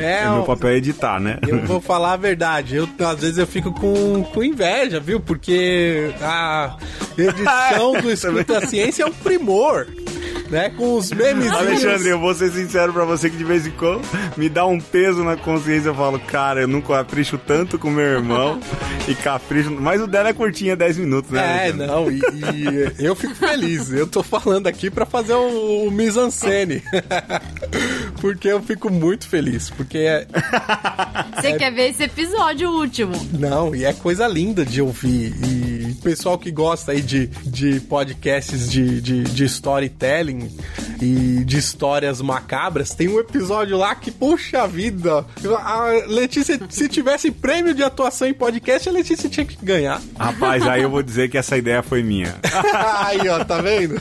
É, 0.00 0.20
É, 0.20 0.24
meu 0.30 0.40
o- 0.42 0.44
papel 0.46 0.70
é 0.70 0.76
editar, 0.76 1.20
né? 1.20 1.38
eu 1.46 1.60
vou 1.64 1.80
falar 1.80 2.12
a 2.12 2.16
verdade. 2.16 2.76
Eu, 2.76 2.88
às 3.06 3.20
vezes 3.20 3.38
eu 3.38 3.46
fico 3.46 3.72
com, 3.72 4.22
com 4.24 4.42
inveja, 4.42 5.00
viu? 5.00 5.20
Porque 5.20 6.10
a 6.20 6.76
edição 7.16 7.92
do 8.00 8.10
Escuta 8.10 8.66
Ciência 8.66 9.02
é 9.02 9.06
um 9.06 9.12
primor. 9.12 9.86
Né? 10.50 10.70
Com 10.70 10.96
os 10.96 11.10
memes. 11.12 11.50
Alexandre, 11.50 12.08
eu 12.08 12.18
vou 12.18 12.34
ser 12.34 12.50
sincero 12.50 12.92
pra 12.92 13.04
você 13.04 13.30
que 13.30 13.36
de 13.36 13.44
vez 13.44 13.66
em 13.66 13.70
quando 13.70 14.02
me 14.36 14.48
dá 14.48 14.66
um 14.66 14.80
peso 14.80 15.22
na 15.22 15.36
consciência. 15.36 15.88
Eu 15.90 15.94
falo, 15.94 16.18
cara, 16.18 16.62
eu 16.62 16.68
não 16.68 16.80
capricho 16.80 17.38
tanto 17.38 17.78
com 17.78 17.88
meu 17.88 18.04
irmão 18.04 18.60
e 19.06 19.14
capricho. 19.14 19.70
Mas 19.70 20.00
o 20.00 20.06
dela 20.06 20.30
é 20.30 20.32
curtinho, 20.32 20.72
é 20.72 20.76
10 20.76 20.96
minutos, 20.98 21.30
né? 21.30 21.40
É, 21.40 21.70
Alexandre? 21.70 21.86
não, 21.86 22.10
e, 22.10 22.20
e 22.98 23.04
eu 23.04 23.14
fico 23.14 23.34
feliz. 23.34 23.92
Eu 23.92 24.06
tô 24.06 24.22
falando 24.22 24.66
aqui 24.66 24.90
pra 24.90 25.06
fazer 25.06 25.34
o, 25.34 25.86
o 25.86 25.90
mise-en-scène. 25.90 26.82
porque 28.20 28.48
eu 28.48 28.60
fico 28.62 28.90
muito 28.90 29.28
feliz. 29.28 29.70
Porque 29.70 29.98
é, 29.98 30.26
Você 31.36 31.52
quer 31.54 31.72
ver 31.72 31.90
esse 31.90 32.02
episódio 32.02 32.70
último? 32.70 33.12
Não, 33.32 33.74
e 33.74 33.84
é 33.84 33.92
coisa 33.92 34.26
linda 34.26 34.64
de 34.64 34.82
ouvir. 34.82 35.34
E 35.44 35.69
pessoal 35.94 36.38
que 36.38 36.50
gosta 36.50 36.92
aí 36.92 37.00
de, 37.02 37.26
de 37.44 37.80
podcasts 37.80 38.70
de, 38.70 39.00
de, 39.00 39.22
de 39.24 39.44
storytelling 39.44 40.50
e 41.00 41.44
de 41.44 41.58
histórias 41.58 42.20
macabras, 42.20 42.94
tem 42.94 43.08
um 43.08 43.18
episódio 43.18 43.76
lá 43.76 43.94
que, 43.94 44.10
puxa 44.10 44.66
vida, 44.66 45.24
a 45.58 45.86
Letícia, 46.06 46.60
se 46.68 46.88
tivesse 46.88 47.30
prêmio 47.30 47.74
de 47.74 47.82
atuação 47.82 48.28
em 48.28 48.34
podcast, 48.34 48.88
a 48.88 48.92
Letícia 48.92 49.28
tinha 49.28 49.46
que 49.46 49.56
ganhar. 49.64 50.00
Rapaz, 50.18 50.66
aí 50.66 50.82
eu 50.82 50.90
vou 50.90 51.02
dizer 51.02 51.28
que 51.30 51.38
essa 51.38 51.56
ideia 51.56 51.82
foi 51.82 52.02
minha. 52.02 52.34
aí, 52.98 53.28
ó, 53.28 53.42
tá 53.44 53.60
vendo? 53.62 54.00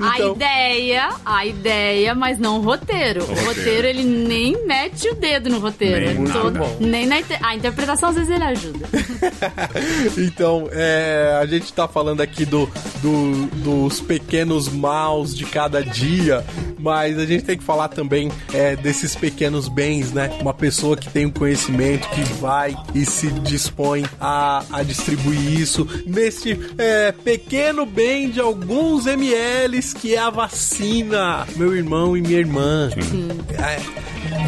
A 0.00 0.14
Então- 0.16 0.34
ideia, 0.34 1.10
a 1.24 1.44
ideia, 1.46 2.14
mas 2.14 2.38
não 2.38 2.58
o 2.58 2.62
roteiro. 2.62 3.22
O 3.22 3.26
roteiro, 3.26 3.46
roteiro. 3.48 3.86
ele 3.88 4.02
nem 4.04 4.66
mete 4.66 5.08
o 5.08 5.14
dedo 5.14 5.50
no 5.50 5.58
roteiro. 5.58 6.14
Nem 6.20 6.28
É 6.28 6.32
todo- 6.32 6.58
Bom. 6.58 6.76
nem 6.80 7.06
na 7.06 7.20
inter- 7.20 7.38
a 7.44 7.54
interpretação 7.54 8.08
às 8.08 8.14
vezes 8.16 8.30
ele 8.30 8.44
ajuda. 8.44 8.88
Então, 10.16 10.63
é, 10.72 11.38
a 11.40 11.46
gente 11.46 11.72
tá 11.72 11.86
falando 11.88 12.20
aqui 12.20 12.44
do, 12.44 12.68
do- 13.02 13.46
dos 13.62 14.00
pequenos 14.00 14.68
maus 14.68 15.34
de 15.34 15.44
cada 15.44 15.82
dia, 15.82 16.44
mas 16.78 17.18
a 17.18 17.24
gente 17.26 17.44
tem 17.44 17.56
que 17.56 17.64
falar 17.64 17.88
também 17.88 18.30
é, 18.52 18.76
desses 18.76 19.14
pequenos 19.14 19.68
bens, 19.68 20.12
né? 20.12 20.30
Uma 20.40 20.52
pessoa 20.54 20.96
que 20.96 21.08
tem 21.08 21.26
um 21.26 21.30
conhecimento, 21.30 22.08
que 22.10 22.22
vai 22.34 22.76
e 22.94 23.04
se 23.06 23.28
dispõe 23.30 24.04
a, 24.20 24.62
a 24.70 24.82
distribuir 24.82 25.58
isso 25.60 25.86
neste 26.06 26.58
é, 26.78 27.10
pequeno 27.12 27.86
bem 27.86 28.30
de 28.30 28.40
alguns 28.40 29.06
mLs 29.06 29.94
que 29.94 30.14
é 30.14 30.18
a 30.18 30.30
vacina, 30.30 31.46
meu 31.56 31.74
irmão 31.74 32.16
e 32.16 32.20
minha 32.20 32.38
irmã. 32.38 32.90
É, 33.58 33.80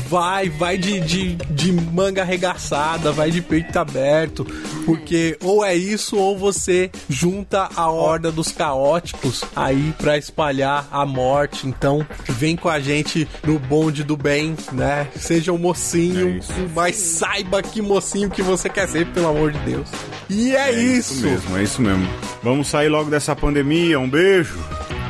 vai, 0.08 0.48
vai 0.48 0.76
de, 0.78 1.00
de, 1.00 1.34
de 1.34 1.72
manga 1.72 2.22
arregaçada, 2.22 3.10
vai 3.12 3.30
de 3.30 3.40
peito 3.40 3.76
aberto, 3.78 4.44
porque 4.84 5.36
ou 5.42 5.64
é 5.64 5.74
isso 5.74 6.05
ou 6.14 6.36
você 6.36 6.90
junta 7.08 7.68
a 7.74 7.90
horda 7.90 8.30
dos 8.30 8.52
caóticos 8.52 9.42
aí 9.56 9.94
pra 9.98 10.18
espalhar 10.18 10.86
a 10.92 11.06
morte. 11.06 11.66
Então, 11.66 12.06
vem 12.28 12.54
com 12.54 12.68
a 12.68 12.78
gente 12.78 13.26
no 13.44 13.58
bonde 13.58 14.04
do 14.04 14.16
bem, 14.16 14.54
né? 14.72 15.08
Seja 15.16 15.50
um 15.52 15.56
É 15.56 15.58
mocinho, 15.58 16.36
isso. 16.36 16.52
mas 16.74 16.96
saiba 16.96 17.62
que 17.62 17.80
mocinho 17.80 18.28
que 18.30 18.42
você 18.42 18.68
quer 18.68 18.86
ser, 18.88 19.06
pelo 19.06 19.28
amor 19.28 19.52
de 19.52 19.58
Deus. 19.60 19.88
E 20.28 20.54
é, 20.54 20.70
isso. 20.72 21.24
mesmo, 21.24 21.56
é 21.56 21.62
isso 21.62 21.80
mesmo. 21.80 22.06
Vamos 22.42 22.68
sair 22.68 22.88
logo 22.88 23.10
dessa 23.10 23.34
pandemia. 23.34 23.98
Um 23.98 24.08
beijo. 24.10 24.58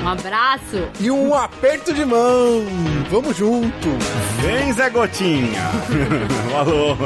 Um 0.02 0.08
abraço. 0.08 0.88
E 1.00 1.10
um 1.10 1.34
aperto 1.34 1.92
de 1.92 2.04
mão. 2.04 2.64
Vamos 3.10 3.36
junto. 3.36 3.88
Vem, 4.42 4.72
Zé 4.72 4.88
Gotinha. 4.90 5.70
Falou. 6.52 6.96